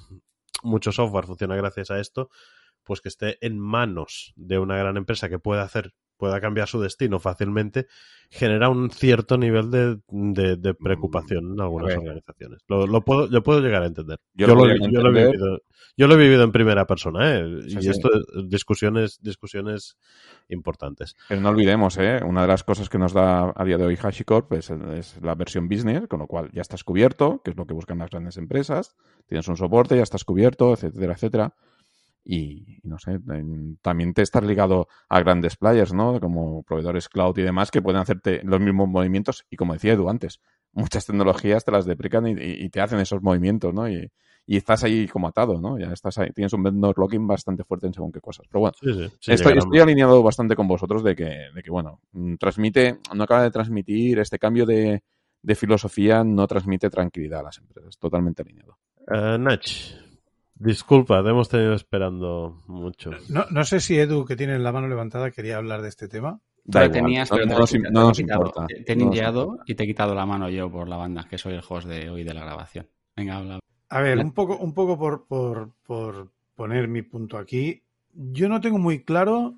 mucho 0.63 0.91
software 0.91 1.25
funciona 1.25 1.55
gracias 1.55 1.91
a 1.91 1.99
esto, 1.99 2.29
pues 2.83 3.01
que 3.01 3.09
esté 3.09 3.37
en 3.45 3.57
manos 3.59 4.33
de 4.35 4.59
una 4.59 4.77
gran 4.77 4.97
empresa 4.97 5.29
que 5.29 5.39
pueda 5.39 5.63
hacer, 5.63 5.93
pueda 6.17 6.39
cambiar 6.41 6.67
su 6.67 6.79
destino 6.79 7.19
fácilmente, 7.19 7.87
genera 8.29 8.69
un 8.69 8.89
cierto 8.89 9.37
nivel 9.37 9.69
de, 9.71 9.97
de- 10.09 10.55
de 10.57 10.73
preocupación 10.73 11.53
en 11.53 11.61
algunas 11.61 11.95
organizaciones. 11.97 12.61
Lo, 12.67 12.87
lo 12.87 13.03
puedo, 13.03 13.29
yo 13.29 13.43
puedo 13.43 13.61
llegar 13.61 13.83
a 13.83 13.87
entender. 13.87 14.19
Yo 14.33 14.47
Yo, 14.47 14.55
lo 14.55 14.65
lo, 14.65 14.75
yo 14.75 15.01
lo 15.01 15.09
he 15.17 15.25
vivido, 15.25 15.59
yo 15.97 16.07
lo 16.07 16.13
he 16.15 16.17
vivido 16.17 16.43
en 16.43 16.51
primera 16.51 16.87
persona, 16.87 17.35
¿eh? 17.39 17.45
Sí, 17.67 17.77
y 17.77 17.81
sí. 17.83 17.89
esto 17.89 18.09
es 18.13 18.49
discusiones, 18.49 19.19
discusiones 19.21 19.97
importantes. 20.49 21.15
Pero 21.29 21.41
no 21.41 21.49
olvidemos, 21.49 21.97
¿eh? 21.97 22.21
una 22.25 22.41
de 22.41 22.47
las 22.47 22.63
cosas 22.63 22.89
que 22.89 22.97
nos 22.97 23.13
da 23.13 23.53
a 23.55 23.63
día 23.65 23.77
de 23.77 23.85
hoy 23.85 23.97
HashiCorp 24.01 24.51
es, 24.53 24.69
es 24.71 25.21
la 25.21 25.35
versión 25.35 25.67
business, 25.67 26.07
con 26.07 26.19
lo 26.19 26.27
cual 26.27 26.49
ya 26.53 26.61
estás 26.61 26.83
cubierto, 26.83 27.41
que 27.43 27.51
es 27.51 27.57
lo 27.57 27.65
que 27.65 27.73
buscan 27.73 27.99
las 27.99 28.09
grandes 28.09 28.37
empresas, 28.37 28.95
tienes 29.27 29.47
un 29.47 29.57
soporte, 29.57 29.95
ya 29.95 30.03
estás 30.03 30.23
cubierto, 30.23 30.73
etcétera, 30.73 31.13
etcétera. 31.13 31.55
Y, 32.25 32.79
y 32.83 32.87
no 32.87 32.97
sé, 32.99 33.19
también 33.81 34.13
te 34.13 34.21
estás 34.21 34.43
ligado 34.43 34.87
a 35.09 35.19
grandes 35.19 35.57
players, 35.57 35.93
¿no? 35.93 36.19
Como 36.19 36.63
proveedores 36.63 37.09
cloud 37.09 37.37
y 37.37 37.41
demás 37.41 37.69
que 37.69 37.81
pueden 37.81 37.99
hacerte 38.01 38.41
los 38.43 38.59
mismos 38.61 38.87
movimientos. 38.87 39.45
Y 39.49 39.57
como 39.57 39.73
decía 39.73 39.93
Edu 39.93 40.09
antes, 40.09 40.39
muchas 40.71 41.05
tecnologías 41.05 41.65
te 41.65 41.71
las 41.71 41.85
deprecan 41.85 42.27
y, 42.27 42.31
y- 42.31 42.63
y 42.65 42.69
te 42.69 42.79
hacen 42.81 42.99
esos 42.99 43.21
movimientos, 43.21 43.73
¿no? 43.73 43.89
Y, 43.89 44.09
y 44.45 44.57
estás 44.57 44.83
ahí 44.83 45.07
como 45.07 45.27
atado, 45.27 45.59
¿no? 45.61 45.77
Ya 45.79 45.91
estás 45.93 46.17
ahí, 46.17 46.29
tienes 46.31 46.51
un 46.53 46.63
vendor 46.63 46.97
locking 46.97 47.25
bastante 47.27 47.63
fuerte 47.63 47.87
en 47.87 47.93
según 47.93 48.11
qué 48.11 48.19
cosas. 48.21 48.45
Pero 48.49 48.59
bueno, 48.61 48.75
Sí, 48.81 48.93
sí. 48.93 49.07
sí, 49.19 49.31
estoy, 49.33 49.57
estoy 49.57 49.79
alineado 49.79 50.21
bastante 50.23 50.55
con 50.55 50.67
vosotros 50.67 51.03
de 51.03 51.15
que, 51.15 51.25
de 51.53 51.63
que, 51.63 51.71
bueno, 51.71 52.01
mm, 52.11 52.35
transmite, 52.35 52.99
no 53.15 53.23
acaba 53.23 53.43
de 53.43 53.51
transmitir 53.51 54.19
este 54.19 54.39
cambio 54.39 54.65
de, 54.65 55.01
de 55.41 55.55
filosofía, 55.55 56.23
no 56.25 56.45
transmite 56.47 56.89
tranquilidad 56.89 57.39
a 57.39 57.43
las 57.43 57.57
empresas. 57.57 57.97
Totalmente 57.97 58.41
alineado. 58.41 58.77
Eh, 59.13 59.37
Nach, 59.39 59.65
disculpa, 60.63 61.23
te 61.23 61.29
hemos 61.29 61.49
tenido 61.49 61.73
esperando 61.73 62.61
mucho. 62.67 63.11
No, 63.29 63.45
no 63.49 63.63
sé 63.63 63.79
si 63.79 63.97
Edu, 63.97 64.25
que 64.25 64.35
tiene 64.35 64.57
la 64.59 64.71
mano 64.71 64.87
levantada, 64.87 65.31
quería 65.31 65.57
hablar 65.57 65.81
de 65.81 65.89
este 65.89 66.07
tema. 66.07 66.39
Da 66.65 66.85
igual, 66.85 66.91
tenías, 66.91 67.29
no, 67.29 67.37
pero 67.37 67.47
no 67.47 67.65
te, 67.65 67.79
no 67.79 67.87
he 67.87 67.91
nos 67.91 68.17
quitado. 68.17 68.45
importa. 68.45 68.67
Te, 68.67 68.83
te 68.83 68.93
he 68.93 68.95
No 68.95 69.05
nos 69.05 69.11
ninjeado 69.11 69.59
y 69.65 69.75
te 69.75 69.83
he 69.83 69.87
quitado 69.87 70.15
la 70.15 70.25
mano 70.25 70.49
yo 70.49 70.71
por 70.71 70.87
la 70.87 70.97
banda, 70.97 71.27
que 71.29 71.37
soy 71.37 71.53
el 71.53 71.63
host 71.67 71.87
de 71.87 72.09
hoy 72.09 72.23
de 72.23 72.33
la 72.33 72.41
grabación. 72.41 72.87
Venga, 73.15 73.37
habla. 73.37 73.59
A 73.89 74.01
ver, 74.01 74.17
un 74.19 74.31
poco, 74.31 74.57
un 74.57 74.73
poco 74.73 74.97
por, 74.97 75.25
por, 75.27 75.71
por 75.83 76.31
poner 76.55 76.87
mi 76.87 77.01
punto 77.01 77.37
aquí. 77.37 77.83
Yo 78.13 78.47
no 78.49 78.61
tengo 78.61 78.79
muy 78.79 79.03
claro 79.03 79.55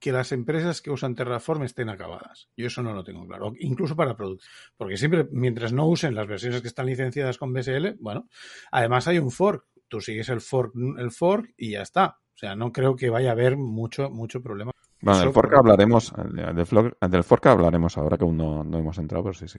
que 0.00 0.12
las 0.12 0.32
empresas 0.32 0.80
que 0.80 0.90
usan 0.90 1.14
Terraform 1.14 1.62
estén 1.64 1.88
acabadas. 1.88 2.48
Yo 2.56 2.66
eso 2.66 2.82
no 2.82 2.92
lo 2.92 3.04
tengo 3.04 3.26
claro. 3.26 3.52
Incluso 3.58 3.96
para 3.96 4.16
producción. 4.16 4.50
Porque 4.76 4.96
siempre, 4.96 5.28
mientras 5.32 5.72
no 5.72 5.86
usen 5.86 6.14
las 6.14 6.26
versiones 6.26 6.60
que 6.62 6.68
están 6.68 6.86
licenciadas 6.86 7.38
con 7.38 7.52
BSL, 7.52 7.96
bueno, 8.00 8.28
además 8.70 9.08
hay 9.08 9.18
un 9.18 9.30
fork. 9.30 9.64
Tú 9.88 10.00
sigues 10.00 10.28
el 10.28 10.40
fork, 10.40 10.72
el 10.98 11.10
fork 11.10 11.52
y 11.56 11.72
ya 11.72 11.82
está. 11.82 12.18
O 12.34 12.38
sea, 12.38 12.54
no 12.54 12.72
creo 12.72 12.94
que 12.94 13.10
vaya 13.10 13.30
a 13.30 13.32
haber 13.32 13.56
mucho, 13.56 14.10
mucho 14.10 14.40
problema. 14.42 14.70
Bueno, 15.00 15.20
del 15.20 15.32
fork 15.32 15.54
hablaremos, 15.54 16.12
del, 16.32 16.66
flor- 16.66 16.96
del 17.00 17.24
fork 17.24 17.46
hablaremos 17.46 17.96
ahora 17.98 18.16
que 18.16 18.24
aún 18.24 18.36
no, 18.36 18.64
no 18.64 18.78
hemos 18.78 18.98
entrado, 18.98 19.24
pero 19.24 19.34
sí, 19.34 19.48
sí. 19.48 19.58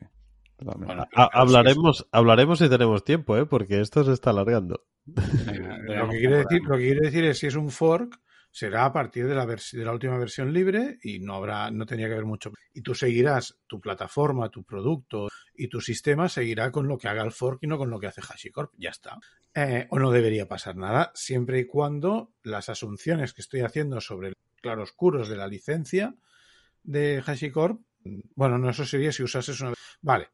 Bueno, 0.62 1.06
hablaremos, 1.14 2.08
hablaremos 2.12 2.60
si 2.60 2.70
tenemos 2.70 3.04
tiempo, 3.06 3.38
¿eh? 3.38 3.46
Porque 3.46 3.80
esto 3.80 4.04
se 4.04 4.12
está 4.12 4.32
alargando. 4.32 4.84
Venga, 5.06 6.04
Lo 6.04 6.10
que, 6.10 6.18
quiere 6.20 6.36
decir, 6.38 6.62
lo 6.64 6.78
que 6.78 6.84
quiere 6.84 7.00
decir 7.02 7.24
es 7.26 7.38
si 7.40 7.48
es 7.48 7.56
un 7.56 7.70
fork, 7.70 8.20
será 8.52 8.86
a 8.86 8.94
partir 8.94 9.28
de 9.28 9.36
la, 9.36 9.46
de 9.46 9.86
la 9.86 9.92
última 9.94 10.18
versión 10.18 10.52
libre 10.54 10.98
y 11.04 11.20
no 11.20 11.36
habrá, 11.36 11.72
no 11.72 11.86
tendría 11.86 12.08
que 12.08 12.14
haber 12.14 12.26
mucho. 12.26 12.52
Y 12.74 12.82
tú 12.82 12.96
seguirás 12.96 13.58
tu 13.68 13.80
plataforma, 13.80 14.50
tu 14.50 14.64
producto 14.64 15.28
y 15.56 15.68
tu 15.68 15.82
sistema 15.82 16.30
seguirá 16.30 16.72
con 16.72 16.88
lo 16.88 16.98
que 16.98 17.08
haga 17.08 17.24
el 17.24 17.32
fork 17.32 17.60
y 17.64 17.68
no 17.68 17.78
con 17.78 17.90
lo 17.90 18.00
que 18.00 18.08
hace 18.08 18.22
HashiCorp. 18.22 18.74
Ya 18.78 18.90
está. 18.90 19.20
Eh, 19.54 19.88
o 19.90 20.00
no 20.00 20.12
debería 20.12 20.48
pasar 20.48 20.76
nada, 20.76 21.12
siempre 21.16 21.60
y 21.60 21.66
cuando 21.66 22.34
las 22.44 22.70
asunciones 22.70 23.34
que 23.34 23.42
estoy 23.42 23.62
haciendo 23.62 24.02
sobre 24.02 24.34
claroscuros 24.62 25.30
de 25.30 25.38
la 25.38 25.48
licencia 25.48 26.16
de 26.84 27.22
HashiCorp, 27.26 27.82
bueno, 28.36 28.58
no, 28.58 28.70
eso 28.70 28.86
sería 28.86 29.12
si 29.12 29.24
usases 29.24 29.60
una. 29.62 29.74
Vale. 30.02 30.30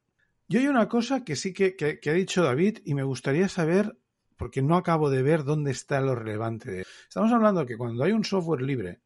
Yo 0.48 0.60
hay 0.60 0.68
una 0.68 0.88
cosa 0.88 1.24
que 1.24 1.36
sí 1.36 1.54
que- 1.54 1.76
que 1.76 2.10
ha 2.10 2.14
dicho 2.14 2.44
David 2.44 2.80
y 2.86 2.94
me 2.94 3.04
gustaría 3.04 3.48
saber 3.50 3.98
porque 4.38 4.62
no 4.62 4.76
acabo 4.78 5.10
de 5.10 5.22
ver 5.24 5.44
dónde 5.44 5.72
está 5.72 6.02
lo 6.02 6.16
relevante 6.16 6.72
de. 6.72 6.86
Estamos 7.08 7.32
hablando 7.32 7.66
que 7.66 7.78
cuando 7.78 8.04
hay 8.04 8.12
un 8.12 8.24
software 8.26 8.62
libre, 8.62 9.02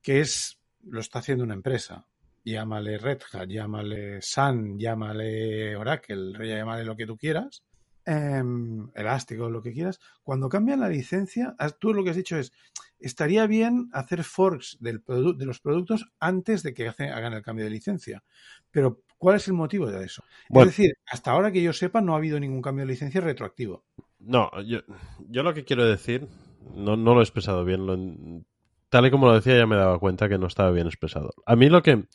que 0.00 0.20
es 0.20 0.58
lo 0.84 1.00
está 1.00 1.20
haciendo 1.20 1.44
una 1.44 1.54
empresa, 1.54 2.06
llámale 2.44 2.98
Red 2.98 3.20
Hat, 3.32 3.48
llámale 3.48 4.20
Sun, 4.22 4.78
llámale 4.78 5.76
Oracle, 5.76 6.32
llámale 6.46 6.84
lo 6.84 6.96
que 6.96 7.06
tú 7.06 7.16
quieras, 7.16 7.62
em, 8.04 8.88
Elástico, 8.94 9.48
lo 9.48 9.62
que 9.62 9.72
quieras, 9.72 10.00
cuando 10.24 10.48
cambian 10.48 10.80
la 10.80 10.88
licencia, 10.88 11.54
has- 11.58 11.78
tú 11.78 11.94
lo 11.94 12.02
que 12.02 12.10
has 12.10 12.16
dicho 12.16 12.36
es, 12.36 12.52
estaría 12.98 13.46
bien 13.46 13.88
hacer 13.92 14.24
forks 14.24 14.76
del 14.80 15.02
de 15.06 15.46
los 15.46 15.60
productos 15.60 16.06
antes 16.18 16.62
de 16.64 16.74
que 16.74 16.88
hagan 16.88 17.32
el 17.32 17.42
cambio 17.42 17.64
de 17.64 17.70
licencia. 17.70 18.24
Pero, 18.72 19.02
¿cuál 19.18 19.36
es 19.36 19.46
el 19.46 19.54
motivo 19.54 19.86
de 19.88 20.04
eso? 20.04 20.24
Bueno. 20.48 20.68
Es 20.70 20.76
decir, 20.76 20.96
hasta 21.06 21.30
ahora 21.30 21.52
que 21.52 21.62
yo 21.62 21.72
sepa, 21.72 22.00
no 22.00 22.14
ha 22.14 22.16
habido 22.16 22.40
ningún 22.40 22.62
cambio 22.62 22.84
de 22.84 22.92
licencia 22.92 23.20
retroactivo. 23.20 23.84
No, 24.24 24.50
yo, 24.62 24.80
yo 25.28 25.42
lo 25.42 25.52
que 25.52 25.64
quiero 25.64 25.84
decir, 25.84 26.28
no, 26.74 26.96
no 26.96 27.14
lo 27.14 27.20
he 27.20 27.24
expresado 27.24 27.64
bien. 27.64 28.46
tal 28.88 29.06
y 29.06 29.10
como 29.10 29.26
lo 29.26 29.34
decía, 29.34 29.56
ya 29.56 29.66
me 29.66 29.76
daba 29.76 29.98
cuenta 29.98 30.28
que 30.28 30.38
no 30.38 30.46
estaba 30.46 30.70
bien 30.70 30.86
expresado. 30.86 31.34
A 31.44 31.56
mí 31.56 31.68
lo 31.68 31.82
que 31.82 32.06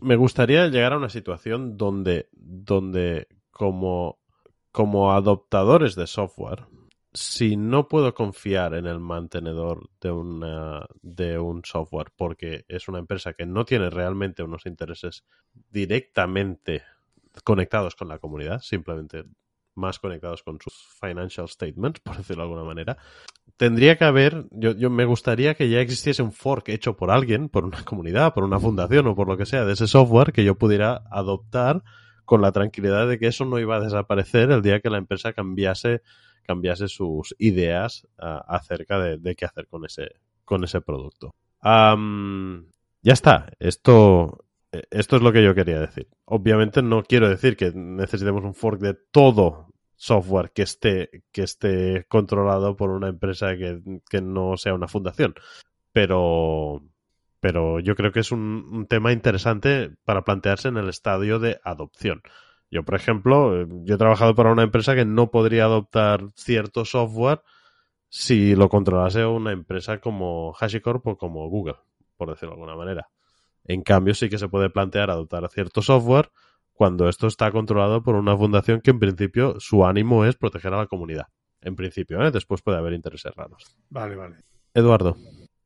me 0.00 0.16
gustaría 0.16 0.66
llegar 0.68 0.94
a 0.94 0.98
una 0.98 1.10
situación 1.10 1.76
donde, 1.76 2.28
donde 2.32 3.28
como, 3.50 4.18
como 4.72 5.12
adoptadores 5.12 5.94
de 5.94 6.06
software, 6.06 6.66
si 7.12 7.56
no 7.56 7.88
puedo 7.88 8.14
confiar 8.14 8.74
en 8.74 8.86
el 8.86 9.00
mantenedor 9.00 9.90
de, 10.00 10.12
una, 10.12 10.86
de 11.02 11.38
un 11.38 11.62
software 11.64 12.12
porque 12.16 12.64
es 12.68 12.88
una 12.88 13.00
empresa 13.00 13.34
que 13.34 13.46
no 13.46 13.64
tiene 13.64 13.90
realmente 13.90 14.42
unos 14.42 14.64
intereses 14.64 15.24
directamente 15.70 16.84
conectados 17.44 17.96
con 17.96 18.08
la 18.08 18.18
comunidad, 18.18 18.60
simplemente 18.60 19.24
más 19.74 19.98
conectados 19.98 20.42
con 20.42 20.58
sus 20.60 20.74
financial 21.00 21.48
statements, 21.48 22.00
por 22.00 22.16
decirlo 22.16 22.42
de 22.42 22.48
alguna 22.48 22.64
manera. 22.64 22.96
Tendría 23.56 23.96
que 23.96 24.04
haber, 24.04 24.46
yo, 24.50 24.90
me 24.90 25.04
gustaría 25.04 25.54
que 25.54 25.68
ya 25.68 25.80
existiese 25.80 26.22
un 26.22 26.32
fork 26.32 26.68
hecho 26.68 26.96
por 26.96 27.10
alguien, 27.10 27.48
por 27.48 27.64
una 27.64 27.84
comunidad, 27.84 28.34
por 28.34 28.44
una 28.44 28.58
fundación 28.58 29.06
o 29.06 29.14
por 29.14 29.28
lo 29.28 29.36
que 29.36 29.46
sea, 29.46 29.64
de 29.64 29.72
ese 29.72 29.86
software 29.86 30.32
que 30.32 30.44
yo 30.44 30.56
pudiera 30.56 31.02
adoptar 31.10 31.82
con 32.24 32.40
la 32.42 32.52
tranquilidad 32.52 33.08
de 33.08 33.18
que 33.18 33.26
eso 33.26 33.44
no 33.44 33.58
iba 33.58 33.76
a 33.76 33.80
desaparecer 33.80 34.50
el 34.50 34.62
día 34.62 34.80
que 34.80 34.90
la 34.90 34.98
empresa 34.98 35.32
cambiase, 35.32 36.02
cambiase 36.44 36.88
sus 36.88 37.34
ideas 37.38 38.06
uh, 38.18 38.40
acerca 38.46 38.98
de, 38.98 39.34
qué 39.34 39.44
hacer 39.44 39.66
con 39.66 39.84
ese, 39.84 40.12
con 40.44 40.62
ese 40.64 40.80
producto. 40.80 41.34
Ya 43.02 43.14
está, 43.14 43.52
esto, 43.58 44.44
esto 44.72 45.16
es 45.16 45.22
lo 45.22 45.32
que 45.32 45.42
yo 45.42 45.54
quería 45.54 45.80
decir. 45.80 46.08
Obviamente 46.24 46.82
no 46.82 47.02
quiero 47.02 47.28
decir 47.28 47.56
que 47.56 47.72
necesitemos 47.74 48.44
un 48.44 48.54
fork 48.54 48.80
de 48.80 48.94
todo 48.94 49.68
software 49.96 50.52
que 50.52 50.62
esté, 50.62 51.24
que 51.32 51.42
esté 51.42 52.06
controlado 52.08 52.76
por 52.76 52.90
una 52.90 53.08
empresa 53.08 53.56
que, 53.56 53.80
que 54.08 54.22
no 54.22 54.56
sea 54.56 54.74
una 54.74 54.88
fundación. 54.88 55.34
Pero, 55.92 56.82
pero 57.40 57.80
yo 57.80 57.96
creo 57.96 58.12
que 58.12 58.20
es 58.20 58.32
un, 58.32 58.66
un, 58.72 58.86
tema 58.86 59.12
interesante 59.12 59.90
para 60.04 60.22
plantearse 60.24 60.68
en 60.68 60.76
el 60.76 60.88
estadio 60.88 61.38
de 61.38 61.60
adopción. 61.64 62.22
Yo, 62.70 62.84
por 62.84 62.94
ejemplo, 62.94 63.66
yo 63.84 63.94
he 63.96 63.98
trabajado 63.98 64.34
para 64.34 64.52
una 64.52 64.62
empresa 64.62 64.94
que 64.94 65.04
no 65.04 65.30
podría 65.30 65.64
adoptar 65.64 66.30
cierto 66.34 66.84
software 66.84 67.42
si 68.08 68.54
lo 68.54 68.68
controlase 68.68 69.26
una 69.26 69.52
empresa 69.52 70.00
como 70.00 70.54
HashiCorp 70.58 71.06
o 71.06 71.18
como 71.18 71.48
Google, 71.48 71.76
por 72.16 72.30
decirlo 72.30 72.54
de 72.54 72.62
alguna 72.62 72.76
manera. 72.76 73.08
En 73.64 73.82
cambio, 73.82 74.14
sí 74.14 74.28
que 74.28 74.38
se 74.38 74.48
puede 74.48 74.70
plantear 74.70 75.10
adoptar 75.10 75.48
cierto 75.50 75.82
software 75.82 76.30
cuando 76.72 77.08
esto 77.08 77.26
está 77.26 77.50
controlado 77.50 78.02
por 78.02 78.14
una 78.14 78.36
fundación 78.36 78.80
que 78.80 78.90
en 78.90 78.98
principio 78.98 79.56
su 79.58 79.84
ánimo 79.84 80.24
es 80.24 80.36
proteger 80.36 80.72
a 80.72 80.78
la 80.78 80.86
comunidad. 80.86 81.26
En 81.60 81.76
principio, 81.76 82.22
¿eh? 82.22 82.30
después 82.30 82.62
puede 82.62 82.78
haber 82.78 82.94
intereses 82.94 83.32
raros. 83.34 83.76
Vale, 83.90 84.16
vale. 84.16 84.36
Eduardo. 84.72 85.16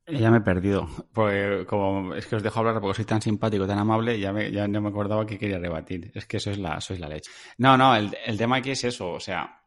Ya 0.07 0.31
me 0.31 0.39
he 0.39 0.41
perdido. 0.43 0.87
Porque 1.15 1.65
como 1.67 2.15
es 2.15 2.27
que 2.27 2.37
os 2.37 2.43
dejo 2.43 2.59
hablar 2.59 2.81
porque 2.81 2.97
soy 2.97 3.05
tan 3.05 3.23
simpático, 3.23 3.67
tan 3.67 3.79
amable, 3.79 4.19
ya, 4.19 4.33
me, 4.33 4.51
ya 4.51 4.69
no 4.69 4.81
me 4.81 4.89
acordaba 4.89 5.25
que 5.25 5.39
quería 5.39 5.59
rebatir. 5.59 6.11
Es 6.15 6.27
que 6.27 6.37
eso 6.37 6.51
es 6.51 6.59
la, 6.59 6.81
sois 6.81 7.01
la 7.01 7.09
leche. 7.09 7.31
No, 7.59 7.79
no, 7.79 7.95
el, 7.97 8.15
el 8.27 8.37
tema 8.37 8.57
aquí 8.57 8.73
es 8.73 8.85
eso. 8.85 9.13
O 9.13 9.21
sea, 9.21 9.63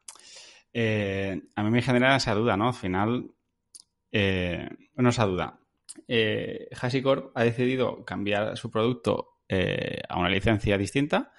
eh, 0.73 1.41
a 1.55 1.63
mí 1.63 1.71
me 1.71 1.81
genera 1.81 2.15
esa 2.15 2.35
duda, 2.35 2.55
¿no? 2.55 2.67
Al 2.67 2.73
final, 2.73 3.31
eh, 4.11 4.69
no 4.95 5.09
esa 5.09 5.25
duda. 5.25 5.59
Eh, 6.07 6.69
HashiCorp 6.79 7.31
ha 7.35 7.43
decidido 7.43 8.03
cambiar 8.03 8.57
su 8.57 8.69
producto 8.69 9.39
eh, 9.47 10.01
a 10.07 10.19
una 10.19 10.29
licencia 10.29 10.77
distinta, 10.77 11.31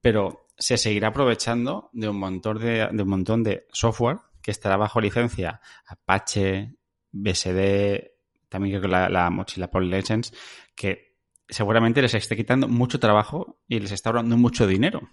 pero 0.00 0.48
se 0.56 0.76
seguirá 0.76 1.08
aprovechando 1.08 1.90
de 1.92 2.08
un 2.08 2.18
montón 2.18 3.42
de, 3.42 3.66
software 3.72 4.18
que 4.42 4.50
estará 4.50 4.76
bajo 4.76 5.00
licencia. 5.00 5.60
Apache, 5.86 6.74
BSD, 7.10 8.12
también 8.48 8.72
creo 8.72 8.82
que 8.82 8.88
la, 8.88 9.08
la 9.08 9.30
mochila 9.30 9.70
PolyLegends, 9.70 10.32
que 10.74 11.13
seguramente 11.54 12.02
les 12.02 12.14
esté 12.14 12.36
quitando 12.36 12.68
mucho 12.68 12.98
trabajo 12.98 13.60
y 13.68 13.78
les 13.78 13.92
está 13.92 14.10
ahorrando 14.10 14.36
mucho 14.36 14.66
dinero. 14.66 15.08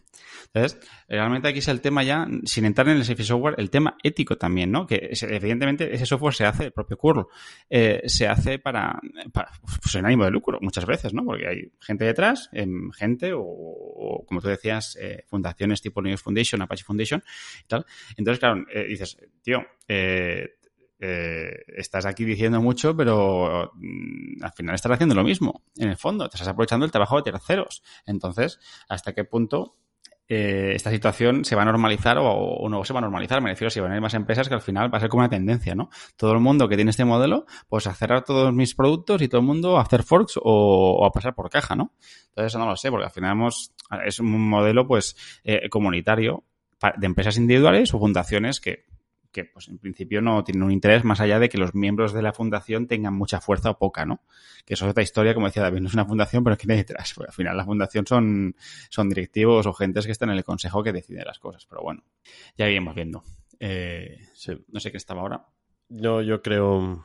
Entonces, 0.54 0.80
realmente 1.08 1.48
aquí 1.48 1.60
es 1.60 1.68
el 1.68 1.82
tema 1.82 2.04
ya, 2.04 2.28
sin 2.46 2.66
entrar 2.66 2.90
en 2.90 2.98
el 2.98 3.06
safe 3.06 3.24
software, 3.24 3.56
el 3.58 3.70
tema 3.70 3.96
ético 4.04 4.38
también, 4.38 4.72
¿no? 4.72 4.88
Que 4.88 5.12
evidentemente 5.22 5.94
ese 5.94 6.06
software 6.06 6.34
se 6.34 6.46
hace, 6.46 6.66
el 6.66 6.72
propio 6.72 6.98
curl, 6.98 7.28
eh, 7.70 8.02
se 8.06 8.28
hace 8.28 8.58
para, 8.58 9.00
para 9.32 9.52
pues 9.82 9.96
en 9.96 10.06
ánimo 10.06 10.26
de 10.26 10.32
lucro 10.32 10.58
muchas 10.62 10.86
veces, 10.86 11.14
¿no? 11.14 11.24
Porque 11.24 11.48
hay 11.48 11.72
gente 11.80 12.06
detrás, 12.06 12.50
eh, 12.54 12.68
gente 12.98 13.34
o, 13.34 13.44
o, 13.44 14.26
como 14.26 14.42
tú 14.42 14.48
decías, 14.48 14.98
eh, 15.00 15.24
fundaciones 15.28 15.82
tipo 15.82 16.02
Linux 16.02 16.24
Foundation, 16.24 16.62
Apache 16.64 16.84
Foundation 16.84 17.24
y 17.64 17.68
tal. 17.68 17.86
Entonces, 18.18 18.40
claro, 18.40 18.66
eh, 18.74 18.88
dices, 18.88 19.18
tío, 19.44 19.64
eh, 19.88 20.56
eh, 21.04 21.64
estás 21.76 22.06
aquí 22.06 22.24
diciendo 22.26 22.62
mucho, 22.62 22.96
pero 22.96 23.72
mm, 23.74 24.44
al 24.44 24.52
final 24.52 24.76
estás 24.76 24.92
haciendo 24.92 25.16
lo 25.16 25.24
mismo. 25.24 25.64
En 25.76 25.90
el 25.90 25.98
fondo, 25.98 26.30
te 26.30 26.38
estás 26.38 26.48
aprovechando 26.48 26.86
el 26.86 26.92
trabajo 26.92 27.18
de 27.18 27.32
terceros. 27.32 27.82
Entonces, 28.06 28.60
¿hasta 28.88 29.14
qué 29.14 29.24
punto 29.24 29.74
eh, 30.28 30.74
esta 30.76 30.92
situación 30.92 31.44
se 31.44 31.56
va 31.56 31.64
a 31.64 31.66
normalizar 31.66 32.20
o, 32.20 32.70
no 32.70 32.84
se 32.84 32.94
va 32.94 33.00
a 33.00 33.02
normalizar? 33.02 33.42
Me 33.42 33.50
refiero 33.50 33.72
si 33.72 33.80
van 33.80 33.92
a 33.92 33.96
ir 33.96 34.02
más 34.02 34.14
empresas 34.14 34.48
que 34.48 34.54
al 34.54 34.62
final 34.62 34.94
va 34.94 35.00
a 35.00 35.02
ser 35.02 35.10
como 35.10 35.22
una 35.22 35.30
tendencia, 35.30 35.74
¿no? 35.74 35.90
Todo 36.18 36.34
el 36.34 36.40
mundo 36.40 36.70
que 36.70 36.76
tiene 36.76 36.92
este 36.92 37.04
modelo, 37.04 37.48
pues 37.68 37.88
a 37.88 37.96
cerrar 37.96 38.24
todos 38.24 38.54
mis 38.54 38.76
productos 38.76 39.24
y 39.24 39.28
todo 39.28 39.42
el 39.42 39.48
mundo 39.48 39.80
a 39.80 39.82
hacer 39.82 40.04
forks 40.04 40.38
o, 40.38 40.44
o 40.44 41.06
a 41.06 41.12
pasar 41.12 41.34
por 41.34 41.50
caja, 41.50 41.76
¿no? 41.76 41.96
Entonces, 42.28 42.52
eso 42.52 42.60
no 42.60 42.68
lo 42.68 42.76
sé, 42.76 42.92
porque 42.92 43.06
al 43.06 43.12
final 43.12 43.32
hemos, 43.32 43.74
es 44.06 44.20
un 44.20 44.50
modelo, 44.50 44.86
pues, 44.86 45.16
eh, 45.44 45.68
comunitario 45.68 46.44
de 46.98 47.06
empresas 47.06 47.38
individuales 47.38 47.94
o 47.94 48.00
fundaciones 48.00 48.60
que 48.60 48.86
que 49.32 49.46
pues 49.46 49.68
en 49.70 49.78
principio 49.78 50.22
no 50.22 50.44
tienen 50.44 50.64
un 50.64 50.72
interés 50.72 51.04
más 51.04 51.20
allá 51.22 51.40
de 51.40 51.50
que 51.50 51.58
los 51.58 51.74
miembros 51.74 52.14
de 52.14 52.22
la 52.22 52.34
fundación 52.34 52.88
tengan 52.88 53.14
mucha 53.14 53.42
fuerza 53.42 53.72
o 53.72 53.78
poca, 53.78 54.06
¿no? 54.06 54.22
Que 54.66 54.74
eso 54.74 54.86
es 54.86 54.92
otra 54.92 55.04
historia, 55.04 55.34
como 55.34 55.48
decía 55.48 55.64
David, 55.64 55.80
no 55.80 55.88
es 55.88 55.94
una 55.94 56.06
fundación, 56.06 56.44
pero 56.44 56.58
¿quién 56.58 56.72
hay 56.72 56.78
detrás? 56.78 57.14
Pues 57.22 57.30
al 57.30 57.36
final 57.36 57.58
la 57.58 57.66
fundación 57.66 58.06
son, 58.08 58.56
son 58.90 59.10
directivos 59.10 59.66
o 59.66 59.74
gentes 59.74 60.06
que 60.06 60.12
están 60.12 60.30
en 60.30 60.38
el 60.38 60.44
consejo 60.44 60.84
que 60.84 60.92
decide 60.92 61.24
las 61.24 61.40
cosas, 61.40 61.66
pero 61.66 61.82
bueno, 61.82 62.04
ya 62.58 62.68
iremos 62.68 62.96
viendo. 62.96 63.24
Eh. 63.60 64.18
No 64.70 64.80
sé 64.80 64.92
qué 64.92 64.98
estaba 64.98 65.22
ahora. 65.22 65.46
Yo, 65.88 66.22
yo 66.22 66.42
creo, 66.42 67.04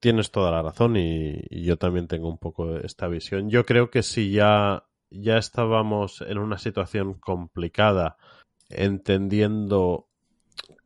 tienes 0.00 0.30
toda 0.30 0.50
la 0.50 0.62
razón 0.62 0.96
y, 0.96 1.40
y 1.48 1.64
yo 1.64 1.78
también 1.78 2.06
tengo 2.06 2.28
un 2.28 2.38
poco 2.38 2.76
esta 2.78 3.08
visión. 3.08 3.48
Yo 3.48 3.64
creo 3.64 3.90
que 3.90 4.02
si 4.02 4.30
ya, 4.30 4.84
ya 5.10 5.38
estábamos 5.38 6.22
en 6.22 6.38
una 6.38 6.58
situación 6.58 7.14
complicada, 7.14 8.18
entendiendo 8.68 10.08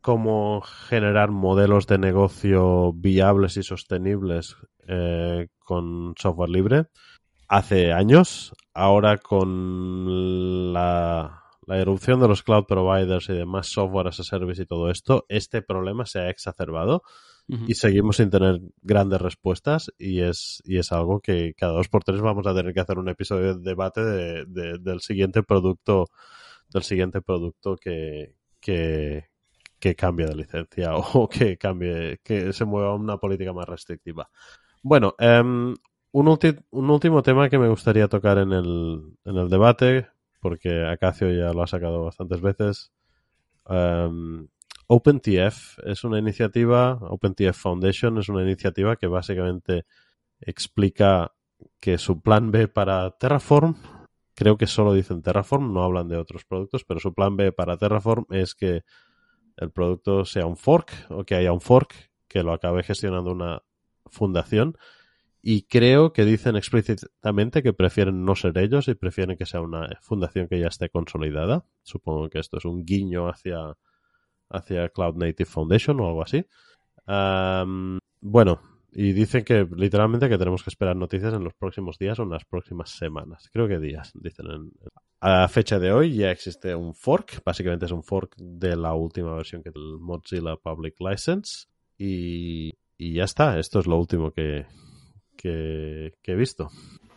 cómo 0.06 0.60
generar 0.60 1.32
modelos 1.32 1.88
de 1.88 1.98
negocio 1.98 2.92
viables 2.92 3.56
y 3.56 3.64
sostenibles 3.64 4.56
eh, 4.86 5.48
con 5.58 6.14
software 6.16 6.50
libre 6.50 6.84
hace 7.48 7.92
años. 7.92 8.52
Ahora 8.72 9.18
con 9.18 10.72
la, 10.72 11.42
la, 11.66 11.78
erupción 11.78 12.20
de 12.20 12.28
los 12.28 12.44
cloud 12.44 12.66
providers 12.68 13.28
y 13.30 13.32
demás 13.32 13.66
software 13.66 14.06
as 14.06 14.20
a 14.20 14.22
service 14.22 14.62
y 14.62 14.66
todo 14.66 14.92
esto, 14.92 15.26
este 15.28 15.60
problema 15.60 16.06
se 16.06 16.20
ha 16.20 16.30
exacerbado 16.30 17.02
uh 17.48 17.56
-huh. 17.56 17.64
y 17.66 17.74
seguimos 17.74 18.18
sin 18.18 18.30
tener 18.30 18.60
grandes 18.82 19.20
respuestas 19.20 19.92
y 19.98 20.20
es, 20.20 20.62
y 20.64 20.78
es 20.78 20.92
algo 20.92 21.18
que 21.18 21.52
cada 21.54 21.72
dos 21.72 21.88
por 21.88 22.04
tres 22.04 22.20
vamos 22.20 22.46
a 22.46 22.54
tener 22.54 22.72
que 22.72 22.80
hacer 22.80 23.00
un 23.00 23.08
episodio 23.08 23.56
de 23.56 23.70
debate 23.70 24.04
de, 24.04 24.44
de, 24.46 24.78
del 24.78 25.00
siguiente 25.00 25.42
producto 25.42 26.06
del 26.72 26.84
siguiente 26.84 27.22
producto 27.22 27.76
que, 27.76 28.36
que, 28.60 29.24
que 29.78 29.94
cambie 29.94 30.26
de 30.26 30.34
licencia 30.34 30.94
o 30.96 31.28
que 31.28 31.56
cambie, 31.56 32.20
que 32.22 32.52
se 32.52 32.64
mueva 32.64 32.94
una 32.94 33.18
política 33.18 33.52
más 33.52 33.68
restrictiva. 33.68 34.28
Bueno, 34.82 35.14
um, 35.18 35.74
un, 36.12 36.38
un, 36.70 36.90
último 36.90 37.22
tema 37.22 37.48
que 37.48 37.58
me 37.58 37.68
gustaría 37.68 38.08
tocar 38.08 38.38
en 38.38 38.52
el, 38.52 39.02
en 39.24 39.36
el 39.36 39.48
debate, 39.48 40.08
porque 40.40 40.84
Acacio 40.86 41.30
ya 41.32 41.52
lo 41.52 41.62
ha 41.62 41.66
sacado 41.66 42.04
bastantes 42.04 42.40
veces. 42.40 42.92
Um, 43.64 44.46
OpenTF 44.86 45.78
es 45.84 46.04
una 46.04 46.18
iniciativa, 46.18 46.98
OpenTF 47.00 47.56
Foundation 47.56 48.18
es 48.18 48.28
una 48.28 48.42
iniciativa 48.42 48.96
que 48.96 49.08
básicamente 49.08 49.84
explica 50.40 51.32
que 51.80 51.98
su 51.98 52.20
plan 52.20 52.50
B 52.52 52.68
para 52.68 53.10
Terraform, 53.10 53.74
creo 54.34 54.56
que 54.56 54.66
solo 54.66 54.92
dicen 54.92 55.22
Terraform, 55.22 55.72
no 55.72 55.82
hablan 55.82 56.08
de 56.08 56.16
otros 56.16 56.44
productos, 56.44 56.84
pero 56.84 57.00
su 57.00 57.12
plan 57.12 57.36
B 57.36 57.52
para 57.52 57.76
Terraform 57.76 58.26
es 58.30 58.54
que 58.54 58.82
el 59.56 59.70
producto 59.70 60.24
sea 60.24 60.46
un 60.46 60.56
fork 60.56 61.06
o 61.10 61.24
que 61.24 61.34
haya 61.34 61.52
un 61.52 61.60
fork 61.60 61.94
que 62.28 62.42
lo 62.42 62.52
acabe 62.52 62.82
gestionando 62.82 63.32
una 63.32 63.62
fundación 64.06 64.76
y 65.48 65.62
creo 65.62 66.12
que 66.12 66.24
dicen 66.24 66.56
explícitamente 66.56 67.62
que 67.62 67.72
prefieren 67.72 68.24
no 68.24 68.34
ser 68.34 68.58
ellos 68.58 68.88
y 68.88 68.94
prefieren 68.94 69.36
que 69.36 69.46
sea 69.46 69.60
una 69.60 69.88
fundación 70.00 70.48
que 70.48 70.58
ya 70.58 70.66
esté 70.66 70.88
consolidada. 70.88 71.64
Supongo 71.84 72.28
que 72.28 72.40
esto 72.40 72.58
es 72.58 72.64
un 72.64 72.84
guiño 72.84 73.28
hacia, 73.28 73.76
hacia 74.50 74.88
Cloud 74.88 75.14
Native 75.14 75.48
Foundation 75.48 76.00
o 76.00 76.08
algo 76.08 76.22
así. 76.22 76.44
Bueno, 78.20 78.60
y 78.90 79.12
dicen 79.12 79.44
que 79.44 79.68
literalmente 79.76 80.28
que 80.28 80.36
tenemos 80.36 80.64
que 80.64 80.70
esperar 80.70 80.96
noticias 80.96 81.32
en 81.32 81.44
los 81.44 81.54
próximos 81.54 81.96
días 81.96 82.18
o 82.18 82.24
en 82.24 82.30
las 82.30 82.44
próximas 82.44 82.90
semanas. 82.90 83.48
Creo 83.52 83.68
que 83.68 83.78
días, 83.78 84.10
dicen. 84.14 84.50
En, 84.50 84.72
a 85.28 85.48
fecha 85.48 85.80
de 85.80 85.90
hoy 85.90 86.14
ya 86.14 86.30
existe 86.30 86.72
un 86.76 86.94
fork. 86.94 87.42
Básicamente 87.44 87.86
es 87.86 87.90
un 87.90 88.04
fork 88.04 88.36
de 88.36 88.76
la 88.76 88.94
última 88.94 89.34
versión 89.34 89.60
que 89.60 89.70
es 89.70 89.74
el 89.74 89.98
Mozilla 89.98 90.54
Public 90.54 90.94
License. 91.00 91.66
Y, 91.98 92.72
ya 92.96 93.24
está. 93.24 93.58
Esto 93.58 93.80
es 93.80 93.88
lo 93.88 93.98
último 93.98 94.30
que, 94.30 94.66
que, 95.36 96.12
he 96.22 96.34
visto. 96.36 96.70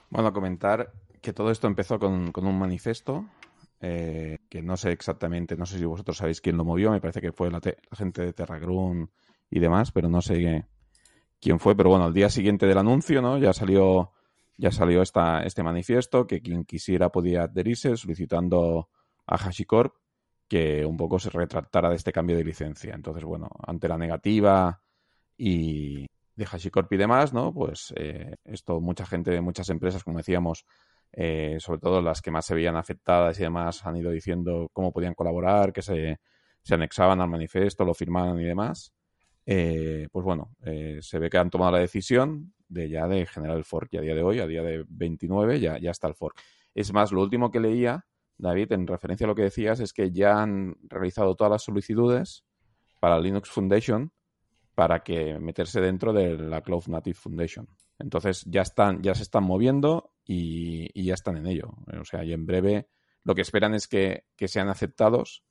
Bueno, 0.10 0.34
comentar 0.34 0.92
que 1.22 1.34
todo 1.34 1.52
esto 1.52 1.68
empezó 1.68 2.00
con, 2.00 2.32
un 2.36 2.60
manifiesto. 2.60 3.28
Eh, 3.80 4.40
que 4.50 4.64
no 4.64 4.76
sé 4.76 4.92
exactamente, 4.92 5.56
no 5.56 5.66
sé 5.66 5.78
si 5.78 5.86
vosotros 5.86 6.18
sabéis 6.18 6.42
quién 6.42 6.58
lo 6.58 6.66
movió. 6.66 6.90
Me 6.90 7.02
parece 7.02 7.22
que 7.22 7.32
fue 7.32 7.52
la, 7.52 7.62
la 7.64 7.96
gente 7.96 8.24
de 8.24 8.34
TerraGroom 8.34 9.08
y 9.52 9.60
demás, 9.60 9.92
pero 9.92 10.10
no 10.10 10.22
sé 10.24 10.66
quién 11.40 11.60
fue, 11.60 11.76
pero 11.76 11.92
bueno, 11.92 12.06
al 12.06 12.14
día 12.14 12.30
siguiente 12.30 12.66
del 12.66 12.80
anuncio, 12.80 13.22
¿no? 13.22 13.38
Ya 13.38 13.54
salió, 13.54 14.14
ya 14.60 14.72
salió 14.72 15.02
esta, 15.02 15.44
este 15.44 15.64
manifiesto 15.64 16.28
que 16.28 16.42
quien 16.42 16.66
quisiera 16.66 17.10
podía 17.10 17.44
adherirse 17.44 17.96
solicitando 17.96 18.90
a 19.26 19.36
HashiCorp 19.38 19.96
que 20.50 20.86
un 20.86 20.98
poco 20.98 21.18
se 21.18 21.30
retractara 21.30 21.90
de 21.90 21.96
este 21.96 22.12
cambio 22.12 22.36
de 22.36 22.44
licencia. 22.44 22.94
Entonces, 22.94 23.24
bueno, 23.24 23.50
ante 23.66 23.88
la 23.88 23.98
negativa 23.98 24.82
y 25.38 26.08
de 26.36 26.46
HashiCorp 26.46 26.92
y 26.92 26.98
demás, 26.98 27.34
¿no? 27.34 27.54
Pues 27.54 27.94
eh, 27.96 28.36
esto 28.44 28.82
mucha 28.82 29.06
gente, 29.06 29.40
muchas 29.40 29.70
empresas, 29.70 30.04
como 30.04 30.18
decíamos, 30.18 30.66
eh, 31.14 31.58
sobre 31.60 31.80
todo 31.80 32.02
las 32.02 32.22
que 32.22 32.32
más 32.32 32.46
se 32.46 32.56
veían 32.56 32.76
afectadas 32.76 33.40
y 33.40 33.44
demás, 33.44 33.86
han 33.86 33.96
ido 33.96 34.12
diciendo 34.12 34.70
cómo 34.74 34.92
podían 34.92 35.14
colaborar, 35.14 35.72
que 35.72 35.82
se, 35.82 36.20
se 36.64 36.74
anexaban 36.74 37.22
al 37.22 37.30
manifiesto, 37.30 37.86
lo 37.86 37.94
firmaban 37.94 38.40
y 38.42 38.44
demás. 38.44 38.92
Eh, 39.46 40.08
pues 40.12 40.26
bueno, 40.26 40.52
se 41.00 41.18
ve 41.18 41.30
que 41.30 41.38
han 41.38 41.50
tomado 41.50 41.72
la 41.72 41.80
decisión 41.80 42.54
de 42.70 42.90
ya 42.90 43.08
de 43.08 43.26
generar 43.26 43.58
el 43.58 43.66
fork 43.66 43.90
y 43.94 43.98
a 43.98 44.02
día 44.02 44.16
de 44.16 44.24
hoy, 44.24 44.40
a 44.40 44.48
día 44.48 44.64
de 44.64 44.86
29, 44.88 45.60
ya, 45.60 45.78
ya 45.78 45.92
está 45.92 46.08
el 46.08 46.16
fork. 46.16 46.40
Es 46.74 46.94
más, 46.94 47.12
lo 47.12 47.22
último 47.22 47.52
que 47.52 47.60
leía 47.60 48.06
David, 48.40 48.72
en 48.72 48.88
referencia 48.88 49.26
a 49.26 49.28
lo 49.28 49.36
que 49.36 49.44
decías, 49.44 49.82
es 49.82 49.92
que 49.92 50.12
ya 50.12 50.42
han 50.42 50.78
realizado 50.84 51.36
todas 51.36 51.52
las 51.52 51.64
solicitudes 51.64 52.46
para 53.00 53.20
Linux 53.20 53.50
Foundation 53.50 54.14
para 54.76 55.04
que 55.04 55.38
meterse 55.40 55.82
dentro 55.82 56.14
de 56.14 56.38
la 56.38 56.62
Cloud 56.62 56.88
Native 56.88 57.16
Foundation. 57.16 57.68
Entonces 58.00 58.46
ya 58.46 58.62
están, 58.62 59.04
ya 59.04 59.14
se 59.14 59.24
están 59.24 59.44
moviendo 59.44 60.14
y, 60.24 61.04
ya 61.04 61.16
están 61.16 61.36
en 61.36 61.48
ello. 61.48 61.74
O 62.00 62.06
sea, 62.06 62.24
y 62.24 62.32
en 62.32 62.46
breve 62.46 62.88
lo 63.26 63.36
que 63.36 63.42
esperan 63.42 63.74
es 63.74 63.90
que, 63.90 64.24
sean 64.48 64.70
aceptados 64.70 65.44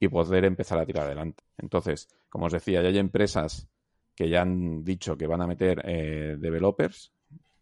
y 0.00 0.08
poder 0.08 0.44
empezar 0.44 0.80
a 0.80 0.84
tirar 0.84 1.06
adelante. 1.06 1.44
Entonces, 1.58 2.08
como 2.28 2.46
os 2.46 2.52
decía, 2.52 2.82
ya 2.82 2.88
hay 2.88 2.98
empresas 2.98 3.68
que 4.14 4.28
ya 4.28 4.42
han 4.42 4.84
dicho 4.84 5.16
que 5.16 5.26
van 5.26 5.42
a 5.42 5.46
meter 5.46 5.82
eh, 5.84 6.36
developers, 6.38 7.12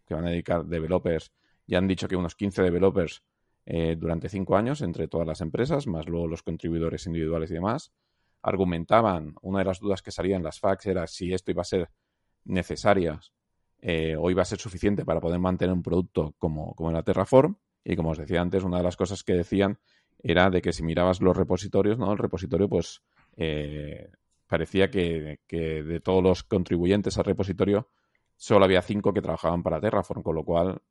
que 0.06 0.14
van 0.14 0.26
a 0.26 0.30
dedicar 0.30 0.64
developers, 0.64 1.32
ya 1.66 1.78
han 1.78 1.86
dicho 1.86 2.08
que 2.08 2.16
unos 2.16 2.34
15 2.34 2.62
developers 2.62 3.22
eh, 3.66 3.96
durante 3.96 4.28
cinco 4.28 4.56
años 4.56 4.82
entre 4.82 5.06
todas 5.06 5.26
las 5.26 5.40
empresas, 5.40 5.86
más 5.86 6.06
luego 6.08 6.26
los 6.26 6.42
contribuidores 6.42 7.06
individuales 7.06 7.50
y 7.50 7.54
demás. 7.54 7.92
Argumentaban, 8.42 9.34
una 9.42 9.60
de 9.60 9.66
las 9.66 9.80
dudas 9.80 10.02
que 10.02 10.10
salían 10.10 10.38
en 10.38 10.44
las 10.44 10.58
fax 10.58 10.86
era 10.86 11.06
si 11.06 11.32
esto 11.32 11.50
iba 11.50 11.62
a 11.62 11.64
ser 11.64 11.90
necesaria 12.44 13.20
eh, 13.82 14.16
o 14.18 14.30
iba 14.30 14.42
a 14.42 14.46
ser 14.46 14.58
suficiente 14.58 15.04
para 15.04 15.20
poder 15.20 15.38
mantener 15.38 15.74
un 15.74 15.82
producto 15.82 16.34
como, 16.38 16.74
como 16.74 16.90
la 16.90 17.02
Terraform. 17.02 17.56
Y 17.84 17.96
como 17.96 18.10
os 18.10 18.18
decía 18.18 18.40
antes, 18.40 18.64
una 18.64 18.78
de 18.78 18.82
las 18.82 18.96
cosas 18.96 19.22
que 19.22 19.34
decían 19.34 19.78
era 20.22 20.50
de 20.50 20.60
que 20.60 20.72
si 20.72 20.82
mirabas 20.82 21.20
los 21.20 21.36
repositorios, 21.36 21.98
¿no? 21.98 22.12
El 22.12 22.18
repositorio, 22.18 22.68
pues 22.68 23.02
eh, 23.36 24.10
parecía 24.50 24.90
que, 24.90 25.38
de 25.48 26.00
todos 26.00 26.22
los 26.22 26.42
contribuyentes 26.42 27.16
al 27.16 27.24
repositorio 27.24 27.88
solo 28.36 28.64
había 28.64 28.82
cinco 28.82 29.12
que 29.14 29.22
trabajaban 29.22 29.62
para 29.62 29.80
Terraform, 29.80 30.24
con 30.24 30.34
lo 30.34 30.44
cual 30.44 30.82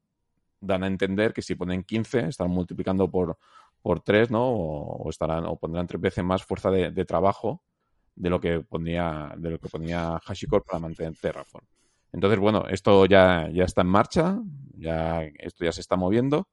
dan 0.61 0.83
a 0.83 0.87
entender 0.87 1.33
que 1.33 1.41
si 1.41 1.55
ponen 1.55 1.83
15 1.83 2.29
están 2.29 2.49
multiplicando 2.51 3.11
por, 3.11 3.37
por 3.81 3.99
3, 3.99 4.31
¿no? 4.31 4.47
O, 4.47 5.09
estarán, 5.09 5.45
o 5.45 5.57
pondrán 5.57 5.87
tres 5.87 5.99
veces 5.99 6.23
más 6.23 6.43
fuerza 6.43 6.71
de, 6.71 7.05
trabajo 7.05 7.61
de 8.15 8.29
lo 8.29 8.39
que 8.39 8.61
ponía, 8.61 9.33
de 9.37 9.49
lo 9.49 9.59
que 9.59 9.67
ponía 9.67 10.17
HashiCorp 10.25 10.65
para 10.65 10.79
mantener 10.79 11.17
Terraform. 11.19 11.65
Entonces, 12.13 12.39
bueno, 12.39 12.65
esto 12.69 13.05
ya, 13.07 13.49
ya 13.51 13.65
está 13.65 13.81
en 13.81 13.87
marcha, 13.87 14.39
ya, 14.77 15.23
esto 15.39 15.65
ya 15.65 15.73
se 15.73 15.81
está 15.81 15.97
moviendo 15.97 16.47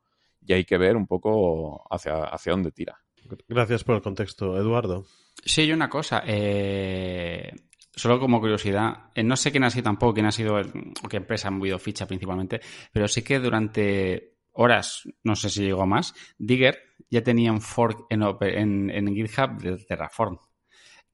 y 0.44 0.54
hay 0.54 0.64
que 0.64 0.76
ver 0.76 0.96
un 0.96 1.06
poco 1.06 1.84
hacia, 1.88 2.24
hacia 2.24 2.50
dónde 2.50 2.72
tira. 2.72 3.05
Gracias 3.48 3.84
por 3.84 3.96
el 3.96 4.02
contexto, 4.02 4.56
Eduardo. 4.56 5.06
Sí, 5.44 5.62
y 5.62 5.72
una 5.72 5.88
cosa. 5.88 6.22
Eh, 6.26 7.52
solo 7.94 8.20
como 8.20 8.40
curiosidad, 8.40 9.10
eh, 9.14 9.22
no 9.22 9.36
sé 9.36 9.50
quién 9.50 9.64
ha 9.64 9.70
sido 9.70 9.84
tampoco, 9.84 10.14
quién 10.14 10.26
ha 10.26 10.32
sido, 10.32 10.56
o 10.56 11.08
qué 11.08 11.16
empresa 11.16 11.48
ha 11.48 11.50
movido 11.50 11.78
ficha 11.78 12.06
principalmente, 12.06 12.60
pero 12.92 13.08
sí 13.08 13.22
que 13.22 13.38
durante 13.38 14.36
horas, 14.52 15.02
no 15.22 15.34
sé 15.36 15.50
si 15.50 15.62
llegó 15.62 15.86
más, 15.86 16.14
Digger 16.38 16.78
ya 17.10 17.22
tenía 17.22 17.52
un 17.52 17.60
fork 17.60 18.06
en, 18.10 18.22
en, 18.22 18.90
en 18.90 19.14
GitHub 19.14 19.60
de 19.60 19.76
Terraform 19.84 20.38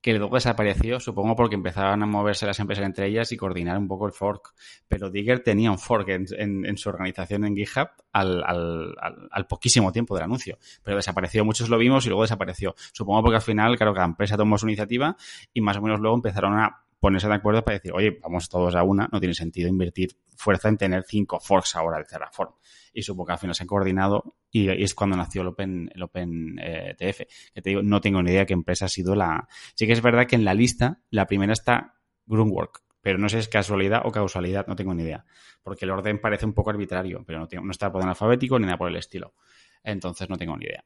que 0.03 0.13
luego 0.15 0.35
desapareció, 0.35 0.99
supongo 0.99 1.37
porque 1.37 1.55
empezaban 1.55 2.03
a 2.03 2.07
moverse 2.07 2.45
las 2.45 2.59
empresas 2.59 2.85
entre 2.85 3.07
ellas 3.07 3.31
y 3.31 3.37
coordinar 3.37 3.79
un 3.79 3.87
poco 3.87 4.07
el 4.07 4.13
fork. 4.13 4.53
Pero 4.89 5.11
Digger 5.11 5.45
tenía 5.45 5.71
un 5.71 5.79
fork 5.79 6.09
en, 6.09 6.77
su 6.77 6.89
organización 6.89 7.45
en 7.45 7.55
GitHub 7.55 7.89
al, 8.13 8.43
al, 8.43 8.97
al, 9.31 9.47
poquísimo 9.47 9.93
tiempo 9.93 10.17
del 10.17 10.25
anuncio. 10.25 10.59
Pero 10.83 10.97
desapareció, 10.97 11.45
muchos 11.45 11.69
lo 11.69 11.79
vimos 11.79 12.05
y 12.05 12.09
luego 12.09 12.23
desapareció. 12.23 12.75
Supongo 12.93 13.23
porque 13.23 13.37
al 13.37 13.43
final, 13.43 13.77
claro, 13.77 13.95
cada 13.95 14.07
empresa 14.07 14.37
tomó 14.37 14.59
su 14.59 14.67
iniciativa 14.67 15.17
y 15.55 15.61
más 15.61 15.77
o 15.77 15.83
menos 15.83 16.01
luego 16.01 16.17
empezaron 16.17 16.59
a 16.59 16.83
ponerse 16.99 17.29
de 17.29 17.35
acuerdo 17.35 17.63
para 17.63 17.77
decir, 17.79 17.93
oye, 17.95 18.19
vamos 18.21 18.49
todos 18.49 18.75
a 18.75 18.83
una, 18.83 19.09
no 19.11 19.21
tiene 19.21 19.35
sentido 19.35 19.69
invertir 19.69 20.17
fuerza 20.37 20.69
en 20.69 20.79
tener 20.79 21.05
cinco 21.07 21.39
forks 21.39 21.77
ahora 21.77 21.99
de 21.99 22.05
Terraform 22.05 22.53
y 22.93 23.03
supongo 23.03 23.27
que 23.27 23.33
al 23.33 23.39
final 23.39 23.55
se 23.55 23.65
han 23.65 23.69
coordinado 23.69 24.37
y, 24.51 24.69
es 24.69 24.95
cuando 24.95 25.17
nació 25.17 25.43
el 25.43 25.49
Open, 25.49 25.91
el 25.95 26.03
Open 26.03 26.59
eh, 26.61 26.95
TF. 26.97 27.53
Que 27.55 27.63
te 27.63 27.71
digo, 27.71 27.83
no 27.83 28.01
tengo 28.01 28.23
ni 28.23 28.31
idea 28.31 28.47
qué 28.47 28.53
empresa 28.53 28.87
ha 28.87 28.89
sido 28.89 29.15
la... 29.15 29.49
Sí 29.75 29.87
que 29.87 29.93
es 29.93 30.03
verdad 30.03 30.27
que 30.27 30.37
en 30.37 30.45
la 30.45 30.55
lista 30.55 31.01
la 31.11 31.27
primera 31.27 31.53
está 31.53 31.95
Groundwork, 32.27 32.83
pero 33.01 33.19
no 33.19 33.29
sé 33.29 33.37
si 33.37 33.41
es 33.41 33.49
casualidad 33.49 34.03
o 34.05 34.11
causalidad, 34.11 34.67
no 34.67 34.77
tengo 34.77 34.95
ni 34.95 35.03
idea. 35.03 35.25
Porque 35.63 35.85
el 35.85 35.91
orden 35.91 36.21
parece 36.21 36.47
un 36.47 36.53
poco 36.53 36.71
arbitrario, 36.71 37.25
pero 37.27 37.39
no, 37.39 37.49
tengo, 37.49 37.65
no 37.65 37.71
está 37.71 37.91
por 37.91 37.99
orden 37.99 38.11
alfabético 38.11 38.59
ni 38.59 38.67
nada 38.67 38.79
por 38.79 38.89
el 38.89 38.97
estilo. 38.97 39.35
Entonces 39.83 40.29
no 40.29 40.37
tengo 40.37 40.57
ni 40.57 40.67
idea. 40.67 40.85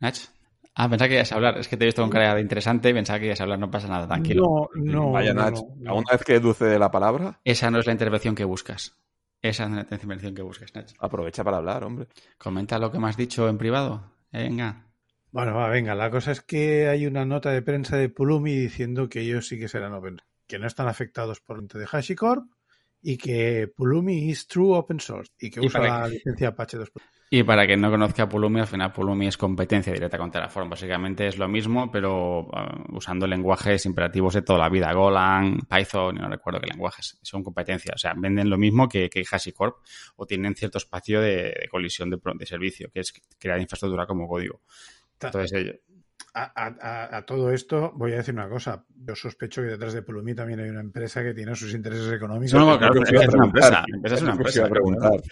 Nach. 0.00 0.18
Ah, 0.74 0.88
pensaba 0.88 1.08
que 1.08 1.14
ibas 1.14 1.32
a 1.32 1.34
hablar. 1.34 1.58
Es 1.58 1.66
que 1.66 1.76
te 1.76 1.84
he 1.84 1.86
visto 1.86 2.02
con 2.02 2.10
cara 2.10 2.34
de 2.34 2.40
interesante. 2.40 2.94
Pensaba 2.94 3.18
que 3.18 3.26
ibas 3.26 3.40
a 3.40 3.42
hablar. 3.42 3.58
No 3.58 3.68
pasa 3.68 3.88
nada, 3.88 4.06
tranquilo. 4.06 4.70
No, 4.74 4.92
no. 4.92 5.10
Vaya, 5.10 5.34
Nach. 5.34 5.58
¿Alguna 5.84 6.12
vez 6.12 6.24
que 6.24 6.34
deduce 6.34 6.66
de 6.66 6.78
la 6.78 6.90
palabra? 6.90 7.40
Esa 7.44 7.70
no 7.70 7.80
es 7.80 7.86
la 7.86 7.92
intervención 7.92 8.36
que 8.36 8.44
buscas. 8.44 8.96
Esa 9.40 9.64
es 9.64 9.70
la 9.70 9.80
intervención 9.82 10.34
que 10.34 10.42
buscas, 10.42 10.74
Nacho. 10.74 10.96
Aprovecha 10.98 11.44
para 11.44 11.58
hablar, 11.58 11.84
hombre. 11.84 12.08
Comenta 12.36 12.78
lo 12.78 12.90
que 12.90 12.98
me 12.98 13.08
has 13.08 13.16
dicho 13.16 13.48
en 13.48 13.56
privado. 13.58 14.12
Venga. 14.32 14.84
Bueno, 15.30 15.54
va, 15.54 15.68
venga. 15.68 15.94
La 15.94 16.10
cosa 16.10 16.32
es 16.32 16.40
que 16.40 16.88
hay 16.88 17.06
una 17.06 17.24
nota 17.24 17.50
de 17.50 17.62
prensa 17.62 17.96
de 17.96 18.08
Pulumi 18.08 18.54
diciendo 18.54 19.08
que 19.08 19.20
ellos 19.20 19.46
sí 19.46 19.58
que 19.58 19.68
serán 19.68 19.92
open, 19.92 20.20
que 20.46 20.58
no 20.58 20.66
están 20.66 20.88
afectados 20.88 21.40
por 21.40 21.58
el 21.58 21.68
de 21.68 21.86
HashiCorp 21.90 22.50
y 23.02 23.16
que 23.16 23.68
Pulumi 23.68 24.30
es 24.30 24.46
true 24.46 24.76
open 24.76 25.00
source 25.00 25.32
y 25.38 25.50
que 25.50 25.60
usa 25.60 25.80
la 25.80 26.08
licencia 26.08 26.48
Apache 26.48 26.78
2. 26.78 26.90
Y 27.30 27.42
para 27.42 27.66
quien 27.66 27.80
no 27.82 27.90
conozca 27.90 28.26
Pulumi, 28.26 28.60
al 28.60 28.66
final 28.66 28.90
Pulumi 28.90 29.26
es 29.26 29.36
competencia 29.36 29.92
directa 29.92 30.16
con 30.16 30.30
Terraform. 30.30 30.70
Básicamente 30.70 31.26
es 31.26 31.36
lo 31.36 31.46
mismo, 31.46 31.90
pero 31.90 32.40
uh, 32.40 32.96
usando 32.96 33.26
lenguajes 33.26 33.84
imperativos 33.84 34.32
de 34.32 34.42
toda 34.42 34.60
la 34.60 34.70
vida. 34.70 34.90
Golang, 34.94 35.66
Python, 35.68 36.16
no 36.16 36.28
recuerdo 36.28 36.60
qué 36.60 36.68
lenguajes. 36.68 37.18
Son 37.20 37.44
competencias. 37.44 37.96
O 37.96 37.98
sea, 37.98 38.14
venden 38.16 38.48
lo 38.48 38.56
mismo 38.56 38.88
que, 38.88 39.10
que 39.10 39.24
HashiCorp 39.30 39.76
o 40.16 40.24
tienen 40.24 40.54
cierto 40.54 40.78
espacio 40.78 41.20
de, 41.20 41.68
colisión 41.70 42.08
de, 42.08 42.18
de, 42.34 42.46
servicio, 42.46 42.88
que 42.90 43.00
es 43.00 43.12
crear 43.38 43.60
infraestructura 43.60 44.06
como 44.06 44.26
código. 44.26 44.62
Entonces, 45.20 45.80
a, 46.38 47.24
todo 47.26 47.52
esto 47.52 47.92
voy 47.94 48.12
a 48.12 48.16
decir 48.16 48.34
una 48.34 48.48
cosa. 48.48 48.84
Yo 48.94 49.14
sospecho 49.14 49.62
que 49.62 49.68
detrás 49.68 49.92
de 49.92 50.02
Pulumi 50.02 50.34
también 50.34 50.60
hay 50.60 50.68
una 50.68 50.80
empresa 50.80 51.22
que 51.22 51.34
tiene 51.34 51.54
sus 51.54 51.74
intereses 51.74 52.12
económicos. 52.12 52.54
No, 52.54 52.66
no, 52.66 52.78
claro, 52.78 53.02
es, 53.02 53.34
una 53.34 53.46
empresa. 53.46 53.84
es 54.04 54.22
una 54.22 54.32
empresa. 54.32 54.68
preguntar. 54.68 55.22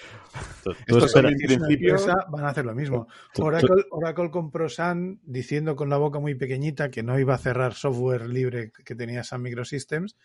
principio 0.65 1.97
van 2.29 2.45
a 2.45 2.49
hacer 2.49 2.65
lo 2.65 2.75
mismo. 2.75 3.07
Oracle, 3.39 3.85
Oracle 3.91 4.31
compró 4.31 4.69
Sun 4.69 5.21
diciendo 5.25 5.77
con 5.77 5.89
la 5.89 5.97
boca 5.97 6.19
muy 6.19 6.35
pequeñita 6.35 6.91
que 6.91 7.03
no 7.03 7.19
iba 7.19 7.35
a 7.35 7.39
cerrar 7.39 7.75
software 7.75 8.29
libre 8.29 8.73
que 8.85 8.95
tenía 8.95 9.23
Sun 9.23 9.43
Microsystems 9.43 10.17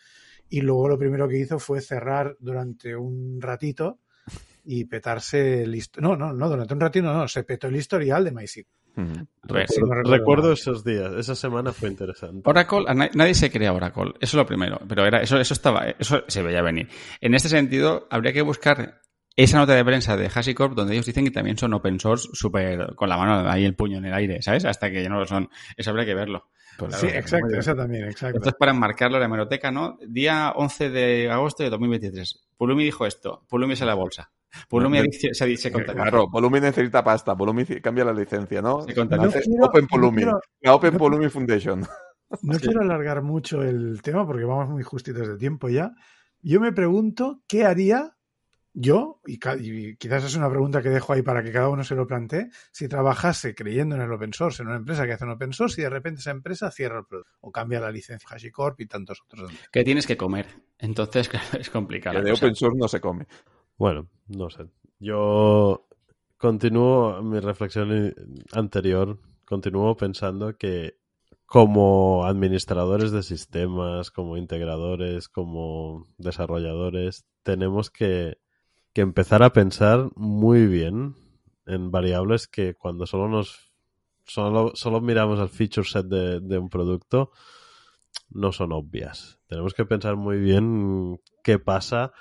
y 0.49 0.61
luego 0.61 0.89
lo 0.89 0.97
primero 0.97 1.27
que 1.27 1.37
hizo 1.37 1.59
fue 1.59 1.81
cerrar 1.81 2.35
durante 2.39 2.95
un 2.95 3.39
ratito 3.39 3.99
y 4.63 4.85
petarse 4.85 5.63
el 5.63 5.81
no 5.97 6.15
no 6.15 6.33
no 6.33 6.49
durante 6.49 6.73
un 6.73 6.79
ratito 6.79 7.11
no 7.11 7.27
se 7.27 7.43
petó 7.43 7.67
el 7.67 7.77
historial 7.77 8.23
de 8.23 8.31
MySQL 8.31 8.80
recuerdo, 10.03 10.51
esos 10.51 10.83
días, 10.83 11.13
esa 11.13 11.35
semana 11.35 11.71
fue 11.71 11.89
interesante. 11.89 12.41
Oracle, 12.49 12.85
nadie 13.13 13.33
se 13.33 13.51
crea 13.51 13.73
Oracle, 13.73 14.13
eso 14.19 14.35
es 14.37 14.41
lo 14.41 14.45
primero, 14.45 14.79
pero 14.87 15.05
era 15.05 15.21
eso, 15.21 15.39
eso 15.39 15.53
estaba, 15.53 15.85
eso 15.97 16.23
se 16.27 16.43
veía 16.43 16.61
venir. 16.61 16.89
En 17.19 17.33
este 17.33 17.49
sentido, 17.49 18.07
habría 18.09 18.33
que 18.33 18.41
buscar 18.41 19.01
esa 19.35 19.57
nota 19.57 19.73
de 19.75 19.85
prensa 19.85 20.17
de 20.17 20.29
HashiCorp 20.29 20.75
donde 20.75 20.93
ellos 20.93 21.05
dicen 21.05 21.25
que 21.25 21.31
también 21.31 21.57
son 21.57 21.73
open 21.73 21.99
source 21.99 22.29
súper 22.33 22.95
con 22.95 23.07
la 23.09 23.17
mano 23.17 23.49
ahí 23.49 23.65
el 23.65 23.75
puño 23.75 23.97
en 23.97 24.05
el 24.05 24.13
aire, 24.13 24.41
¿sabes? 24.41 24.65
Hasta 24.65 24.91
que 24.91 25.01
ya 25.01 25.09
no 25.09 25.19
lo 25.19 25.25
son. 25.25 25.49
Eso 25.77 25.91
habría 25.91 26.05
que 26.05 26.13
verlo. 26.13 26.49
Pues 26.77 26.95
sí, 26.95 27.07
exacto, 27.07 27.57
eso 27.57 27.75
también, 27.75 28.05
exacto. 28.05 28.37
Esto 28.37 28.49
es 28.49 28.55
para 28.55 28.71
enmarcarlo 28.71 29.17
en 29.17 29.21
la 29.21 29.25
hemeroteca, 29.27 29.71
¿no? 29.71 29.97
Día 30.05 30.51
11 30.55 30.89
de 30.89 31.31
agosto 31.31 31.63
de 31.63 31.69
2023. 31.69 32.47
Pulumi 32.57 32.83
dijo 32.83 33.05
esto. 33.05 33.45
Pulumi 33.47 33.73
es 33.73 33.81
a 33.81 33.85
la 33.85 33.93
bolsa. 33.93 34.31
Pulumi 34.67 34.99
se, 35.11 35.33
se, 35.33 35.57
se 35.57 35.71
Claro, 35.71 36.29
Pulumi 36.29 36.59
necesita 36.59 37.03
pasta. 37.03 37.35
Pulumi 37.35 37.65
cambia 37.81 38.05
la 38.05 38.13
licencia, 38.13 38.61
¿no? 38.61 38.85
Open 39.61 39.87
Pulumi. 39.87 40.23
la 40.61 40.75
Open 40.75 40.97
Pulumi 40.97 41.29
Foundation. 41.29 41.85
No 42.43 42.57
quiero 42.59 42.79
alargar 42.79 43.21
mucho 43.21 43.61
el 43.61 44.01
tema 44.01 44.25
porque 44.25 44.45
vamos 44.45 44.69
muy 44.69 44.83
justitos 44.83 45.27
de 45.27 45.37
tiempo 45.37 45.67
ya. 45.67 45.91
Yo 46.41 46.61
me 46.61 46.71
pregunto 46.71 47.41
qué 47.45 47.65
haría 47.65 48.15
yo, 48.73 49.19
y, 49.25 49.37
quizás 49.97 50.23
es 50.23 50.35
una 50.35 50.49
pregunta 50.49 50.81
que 50.81 50.89
dejo 50.89 51.11
ahí 51.11 51.21
para 51.21 51.43
que 51.43 51.51
cada 51.51 51.67
uno 51.67 51.83
se 51.83 51.95
lo 51.95 52.07
plantee, 52.07 52.49
si 52.71 52.87
trabajase 52.87 53.53
creyendo 53.53 53.95
en 53.95 54.01
el 54.01 54.11
open 54.11 54.33
source, 54.33 54.61
en 54.61 54.69
una 54.69 54.77
empresa 54.77 55.05
que 55.05 55.13
hace 55.13 55.25
un 55.25 55.31
open 55.31 55.51
source 55.51 55.81
y 55.81 55.83
de 55.83 55.89
repente 55.89 56.21
esa 56.21 56.31
empresa 56.31 56.71
cierra 56.71 56.99
el 56.99 57.05
producto 57.05 57.31
o 57.41 57.51
cambia 57.51 57.81
la 57.81 57.91
licencia 57.91 58.27
HashiCorp 58.29 58.79
y 58.79 58.85
tantos 58.85 59.21
otros. 59.25 59.51
Que 59.71 59.83
tienes 59.83 60.07
que 60.07 60.15
comer. 60.15 60.47
Entonces, 60.79 61.29
es 61.59 61.69
complicado. 61.69 62.19
Que 62.19 62.23
de 62.23 62.31
open 62.31 62.55
source 62.55 62.77
no 62.77 62.87
se 62.87 63.01
come. 63.01 63.27
Bueno, 63.81 64.09
no 64.27 64.51
sé. 64.51 64.67
Yo 64.99 65.87
continúo 66.37 67.23
mi 67.23 67.39
reflexión 67.39 68.13
anterior, 68.53 69.17
continúo 69.43 69.97
pensando 69.97 70.55
que 70.55 70.99
como 71.47 72.23
administradores 72.25 73.11
de 73.11 73.23
sistemas, 73.23 74.11
como 74.11 74.37
integradores, 74.37 75.29
como 75.29 76.05
desarrolladores, 76.19 77.25
tenemos 77.41 77.89
que, 77.89 78.37
que 78.93 79.01
empezar 79.01 79.41
a 79.41 79.51
pensar 79.51 80.11
muy 80.15 80.67
bien 80.67 81.15
en 81.65 81.89
variables 81.89 82.47
que 82.47 82.75
cuando 82.75 83.07
solo 83.07 83.29
nos 83.29 83.73
solo, 84.27 84.73
solo 84.75 85.01
miramos 85.01 85.39
el 85.39 85.49
feature 85.49 85.87
set 85.87 86.05
de, 86.05 86.39
de 86.39 86.59
un 86.59 86.69
producto 86.69 87.31
no 88.29 88.51
son 88.51 88.73
obvias. 88.73 89.39
Tenemos 89.47 89.73
que 89.73 89.85
pensar 89.85 90.17
muy 90.17 90.37
bien 90.39 91.19
qué 91.43 91.57
pasa 91.57 92.13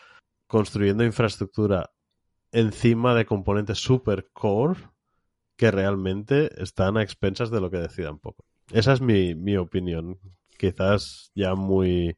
construyendo 0.50 1.04
infraestructura 1.04 1.90
encima 2.52 3.14
de 3.14 3.24
componentes 3.24 3.78
super 3.78 4.28
core 4.32 4.80
que 5.56 5.70
realmente 5.70 6.50
están 6.60 6.96
a 6.96 7.02
expensas 7.02 7.50
de 7.50 7.60
lo 7.60 7.70
que 7.70 7.76
decidan 7.78 8.18
poco. 8.18 8.44
Esa 8.72 8.92
es 8.92 9.00
mi, 9.00 9.34
mi 9.36 9.56
opinión. 9.56 10.18
Quizás 10.58 11.30
ya 11.34 11.54
muy 11.54 12.16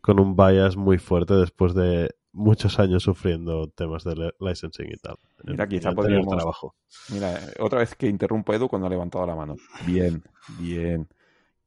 con 0.00 0.18
un 0.18 0.34
bias 0.36 0.76
muy 0.76 0.98
fuerte 0.98 1.34
después 1.34 1.74
de 1.74 2.10
muchos 2.32 2.78
años 2.78 3.04
sufriendo 3.04 3.68
temas 3.68 4.04
de 4.04 4.16
li- 4.16 4.30
licensing 4.40 4.90
y 4.92 4.96
tal. 4.96 5.16
Mira, 5.44 5.68
quizá 5.68 5.90
en 5.90 5.98
anterior 5.98 6.24
podríamos- 6.24 6.36
trabajo. 6.36 6.74
Mira, 7.12 7.40
otra 7.60 7.78
vez 7.80 7.94
que 7.94 8.08
interrumpo 8.08 8.52
a 8.52 8.56
Edu 8.56 8.68
cuando 8.68 8.86
ha 8.86 8.90
levantado 8.90 9.24
la 9.26 9.34
mano. 9.36 9.56
Bien, 9.86 10.22
bien. 10.58 11.06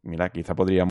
Mira, 0.03 0.29
quizá 0.29 0.53
podríamos. 0.55 0.90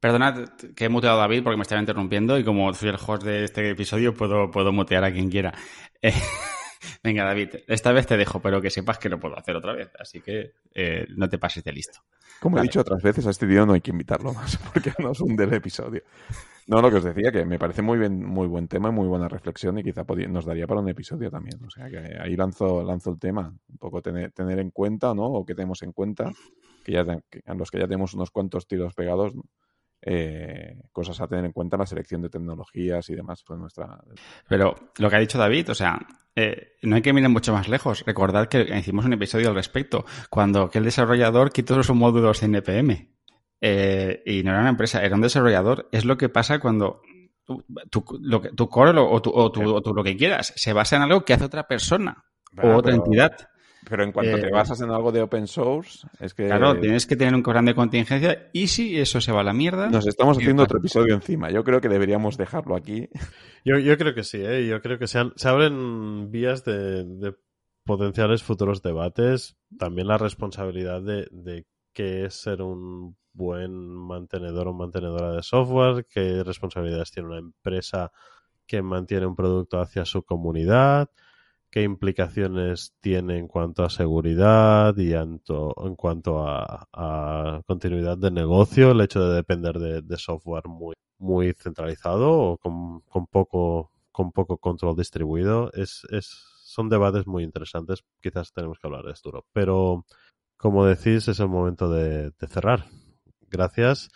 Perdonad 0.00 0.48
que 0.74 0.84
he 0.84 0.88
muteado 0.88 1.16
a 1.16 1.20
David 1.22 1.42
porque 1.42 1.56
me 1.56 1.62
estaba 1.62 1.80
interrumpiendo 1.80 2.38
y 2.38 2.44
como 2.44 2.72
soy 2.74 2.90
el 2.90 2.96
host 2.96 3.24
de 3.24 3.44
este 3.44 3.70
episodio 3.70 4.14
puedo, 4.14 4.50
puedo 4.50 4.72
mutear 4.72 5.04
a 5.04 5.12
quien 5.12 5.30
quiera. 5.30 5.54
Eh, 6.02 6.12
venga, 7.02 7.24
David, 7.24 7.48
esta 7.66 7.92
vez 7.92 8.06
te 8.06 8.16
dejo, 8.16 8.40
pero 8.40 8.60
que 8.60 8.70
sepas 8.70 8.98
que 8.98 9.08
lo 9.08 9.18
puedo 9.18 9.38
hacer 9.38 9.56
otra 9.56 9.72
vez, 9.72 9.90
así 9.98 10.20
que 10.20 10.52
eh, 10.74 11.06
no 11.16 11.28
te 11.28 11.38
pases 11.38 11.64
de 11.64 11.72
listo. 11.72 12.00
Como 12.40 12.56
Vale. 12.56 12.66
he 12.66 12.68
dicho 12.68 12.80
otras 12.80 13.02
veces, 13.02 13.26
a 13.26 13.30
este 13.30 13.46
tío 13.46 13.64
no 13.64 13.72
hay 13.72 13.80
que 13.80 13.90
invitarlo 13.90 14.34
más 14.34 14.58
porque 14.72 14.92
nos 14.98 15.20
hunde 15.20 15.44
el 15.44 15.54
episodio. 15.54 16.02
No, 16.66 16.82
lo 16.82 16.90
que 16.90 16.96
os 16.96 17.04
decía, 17.04 17.30
que 17.30 17.44
me 17.44 17.58
parece 17.58 17.80
muy 17.80 17.96
bien, 17.96 18.24
muy 18.24 18.48
buen 18.48 18.66
tema 18.66 18.88
y 18.88 18.92
muy 18.92 19.06
buena 19.06 19.28
reflexión 19.28 19.78
y 19.78 19.84
quizá 19.84 20.04
nos 20.28 20.44
daría 20.44 20.66
para 20.66 20.80
un 20.80 20.88
episodio 20.88 21.30
también. 21.30 21.64
O 21.64 21.70
sea, 21.70 21.88
que 21.88 22.18
ahí 22.20 22.34
lanzo, 22.34 22.82
lanzo 22.82 23.10
el 23.10 23.20
tema. 23.20 23.54
Un 23.68 23.78
poco 23.78 24.02
tener, 24.02 24.32
tener 24.32 24.58
en 24.58 24.70
cuenta, 24.70 25.14
¿no? 25.14 25.26
O 25.26 25.46
que 25.46 25.54
tenemos 25.54 25.82
en 25.84 25.92
cuenta, 25.92 26.32
que 26.84 26.92
ya 26.92 27.04
que 27.30 27.40
a 27.46 27.54
los 27.54 27.70
que 27.70 27.78
ya 27.78 27.86
tenemos 27.86 28.14
unos 28.14 28.32
cuantos 28.32 28.66
tiros 28.66 28.94
pegados, 28.94 29.36
¿no? 29.36 29.44
Eh, 30.08 30.76
cosas 30.92 31.20
a 31.20 31.26
tener 31.26 31.44
en 31.46 31.52
cuenta 31.52 31.74
en 31.74 31.80
la 31.80 31.86
selección 31.86 32.22
de 32.22 32.28
tecnologías 32.28 33.10
y 33.10 33.16
demás. 33.16 33.42
Pues 33.44 33.58
nuestra... 33.58 33.98
Pero 34.48 34.76
lo 34.98 35.10
que 35.10 35.16
ha 35.16 35.18
dicho 35.18 35.36
David, 35.36 35.70
o 35.70 35.74
sea, 35.74 35.98
eh, 36.36 36.74
no 36.82 36.94
hay 36.94 37.02
que 37.02 37.12
mirar 37.12 37.30
mucho 37.30 37.52
más 37.52 37.68
lejos. 37.68 38.04
Recordad 38.06 38.46
que 38.46 38.62
hicimos 38.78 39.04
un 39.04 39.14
episodio 39.14 39.48
al 39.48 39.56
respecto, 39.56 40.04
cuando 40.30 40.62
aquel 40.62 40.84
desarrollador 40.84 41.50
quitó 41.50 41.82
sus 41.82 41.96
módulos 41.96 42.40
de 42.40 42.46
NPM. 42.46 43.10
Eh, 43.60 44.22
y 44.26 44.42
no 44.44 44.50
era 44.52 44.60
una 44.60 44.68
empresa, 44.70 45.02
era 45.02 45.16
un 45.16 45.22
desarrollador. 45.22 45.88
Es 45.90 46.04
lo 46.04 46.16
que 46.16 46.28
pasa 46.28 46.60
cuando 46.60 47.00
tu, 47.44 47.64
tu, 47.90 48.04
lo 48.20 48.40
que- 48.40 48.50
tu 48.50 48.68
core 48.68 48.92
lo- 48.92 49.10
o, 49.10 49.20
tu, 49.20 49.30
o, 49.30 49.50
tu- 49.50 49.74
o 49.74 49.82
tu 49.82 49.92
lo 49.92 50.04
que 50.04 50.16
quieras 50.16 50.52
se 50.56 50.72
basa 50.72 50.96
en 50.96 51.02
algo 51.02 51.24
que 51.24 51.32
hace 51.32 51.44
otra 51.46 51.66
persona 51.66 52.24
o 52.62 52.68
Ah, 52.68 52.76
otra 52.76 52.92
pero- 52.92 53.04
entidad. 53.04 53.48
Pero 53.88 54.02
en 54.02 54.10
cuanto 54.12 54.36
Eh, 54.36 54.40
te 54.40 54.50
basas 54.50 54.80
en 54.80 54.90
algo 54.90 55.12
de 55.12 55.22
open 55.22 55.46
source, 55.46 56.06
es 56.18 56.34
que 56.34 56.46
Claro, 56.46 56.78
tienes 56.80 57.06
que 57.06 57.14
tener 57.14 57.34
un 57.34 57.42
plan 57.42 57.64
de 57.64 57.74
contingencia 57.74 58.48
y 58.52 58.66
si 58.66 58.98
eso 58.98 59.20
se 59.20 59.30
va 59.30 59.42
a 59.42 59.44
la 59.44 59.52
mierda. 59.52 59.88
nos 59.88 60.06
estamos 60.06 60.36
¿qué 60.38 60.44
haciendo 60.44 60.64
otro 60.64 60.78
episodio 60.78 61.14
encima. 61.14 61.50
Yo 61.50 61.62
creo 61.62 61.80
que 61.80 61.88
deberíamos 61.88 62.36
dejarlo 62.36 62.74
aquí. 62.74 63.08
Yo, 63.64 63.78
yo 63.78 63.96
creo 63.96 64.14
que 64.14 64.24
sí, 64.24 64.38
¿eh? 64.40 64.66
yo 64.66 64.80
creo 64.82 64.98
que 64.98 65.06
se, 65.06 65.18
han- 65.20 65.32
se 65.36 65.48
abren 65.48 66.30
vías 66.30 66.64
de, 66.64 67.04
de 67.04 67.34
potenciales 67.84 68.42
futuros 68.42 68.82
debates. 68.82 69.56
También 69.78 70.08
la 70.08 70.18
responsabilidad 70.18 71.00
de, 71.02 71.28
de 71.30 71.66
qué 71.92 72.24
es 72.24 72.34
ser 72.34 72.62
un 72.62 73.16
buen 73.32 73.72
mantenedor 73.86 74.66
o 74.68 74.72
mantenedora 74.72 75.32
de 75.32 75.42
software, 75.42 76.06
qué 76.10 76.42
responsabilidades 76.42 77.10
tiene 77.12 77.28
una 77.28 77.38
empresa 77.38 78.10
que 78.66 78.82
mantiene 78.82 79.26
un 79.26 79.36
producto 79.36 79.78
hacia 79.80 80.04
su 80.04 80.22
comunidad, 80.24 81.08
qué 81.76 81.82
implicaciones 81.82 82.94
tiene 83.02 83.36
en 83.36 83.48
cuanto 83.48 83.84
a 83.84 83.90
seguridad 83.90 84.96
y 84.96 85.12
en, 85.12 85.40
to- 85.40 85.74
en 85.84 85.94
cuanto 85.94 86.42
a, 86.48 86.88
continuidad 87.66 88.16
de 88.16 88.30
negocio, 88.30 88.92
el 88.92 89.02
hecho 89.02 89.20
de 89.28 89.34
depender 89.36 89.78
de, 89.78 90.16
software 90.16 90.68
muy, 90.68 90.94
muy 91.18 91.52
centralizado 91.52 92.32
o 92.32 92.56
con, 92.56 93.00
con 93.00 93.26
poco 93.26 93.90
con 94.10 94.32
poco 94.32 94.56
control 94.56 94.96
distribuido. 94.96 95.70
Es, 95.74 96.06
es, 96.10 96.26
son 96.64 96.88
debates 96.88 97.26
muy 97.26 97.44
interesantes. 97.44 98.02
Quizás 98.22 98.54
tenemos 98.54 98.78
que 98.78 98.86
hablar 98.86 99.04
de 99.04 99.12
esto. 99.12 99.44
Pero, 99.52 100.06
como 100.56 100.86
decís, 100.86 101.28
es 101.28 101.40
el 101.40 101.48
momento 101.48 101.90
de 101.90 102.32
cerrar. 102.48 102.86
Gracias. 103.50 104.08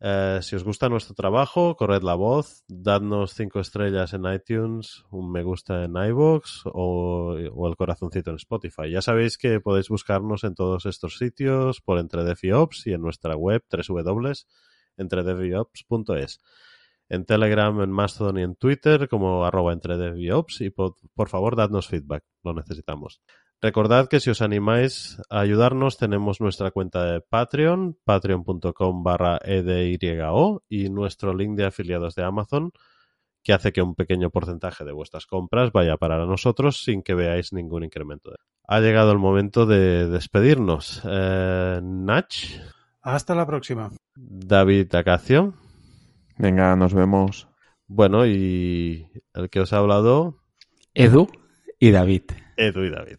Eh, 0.00 0.38
si 0.42 0.54
os 0.54 0.62
gusta 0.62 0.88
nuestro 0.88 1.12
trabajo, 1.14 1.74
corred 1.74 2.04
la 2.04 2.14
voz, 2.14 2.62
dadnos 2.68 3.34
cinco 3.34 3.58
estrellas 3.58 4.14
en 4.14 4.32
iTunes, 4.32 5.04
un 5.10 5.32
me 5.32 5.42
gusta 5.42 5.82
en 5.84 5.96
iVoox 5.96 6.66
o, 6.66 7.34
el 7.36 7.76
corazoncito 7.76 8.30
en 8.30 8.36
Spotify. 8.36 8.92
Ya 8.92 9.02
sabéis 9.02 9.36
que 9.38 9.60
podéis 9.60 9.88
buscarnos 9.88 10.44
en 10.44 10.54
todos 10.54 10.86
estos 10.86 11.18
sitios 11.18 11.80
por 11.80 11.98
EntreDevOps 11.98 12.86
y 12.86 12.92
en 12.92 13.02
nuestra 13.02 13.34
web 13.34 13.64
www.entredeviops.es. 13.70 16.40
En 17.08 17.24
Telegram, 17.24 17.80
en 17.80 17.90
Mastodon 17.90 18.38
y 18.38 18.42
en 18.42 18.54
Twitter 18.54 19.08
como 19.08 19.44
arroba 19.44 19.72
entredeviops 19.72 20.60
y 20.60 20.70
por, 20.70 20.94
por 21.14 21.28
favor 21.28 21.56
dadnos 21.56 21.88
feedback, 21.88 22.22
lo 22.44 22.54
necesitamos. 22.54 23.20
Recordad 23.60 24.08
que 24.08 24.20
si 24.20 24.30
os 24.30 24.40
animáis 24.40 25.18
a 25.30 25.40
ayudarnos 25.40 25.98
tenemos 25.98 26.40
nuestra 26.40 26.70
cuenta 26.70 27.04
de 27.04 27.20
Patreon, 27.20 27.98
patreon.com 28.04 29.02
barra 29.02 29.38
edyo 29.42 30.62
y 30.68 30.90
nuestro 30.90 31.34
link 31.34 31.56
de 31.56 31.66
afiliados 31.66 32.14
de 32.14 32.22
Amazon 32.24 32.72
que 33.42 33.52
hace 33.52 33.72
que 33.72 33.82
un 33.82 33.94
pequeño 33.94 34.30
porcentaje 34.30 34.84
de 34.84 34.92
vuestras 34.92 35.26
compras 35.26 35.72
vaya 35.72 35.96
para 35.96 36.24
nosotros 36.26 36.82
sin 36.84 37.02
que 37.02 37.14
veáis 37.14 37.52
ningún 37.52 37.84
incremento. 37.84 38.32
Ha 38.66 38.80
llegado 38.80 39.10
el 39.10 39.18
momento 39.18 39.64
de 39.64 40.06
despedirnos. 40.06 41.00
Eh, 41.04 41.80
Nach, 41.82 42.34
Hasta 43.00 43.34
la 43.34 43.46
próxima. 43.46 43.90
David 44.14 44.94
Acacio, 44.94 45.54
Venga, 46.36 46.76
nos 46.76 46.92
vemos. 46.94 47.48
bueno, 47.86 48.26
y 48.26 49.10
el 49.34 49.48
que 49.50 49.60
os 49.60 49.72
ha 49.72 49.78
hablado, 49.78 50.42
Edu 50.94 51.28
y 51.78 51.90
David. 51.90 52.24
Edu 52.56 52.84
y 52.84 52.90
David. 52.90 53.18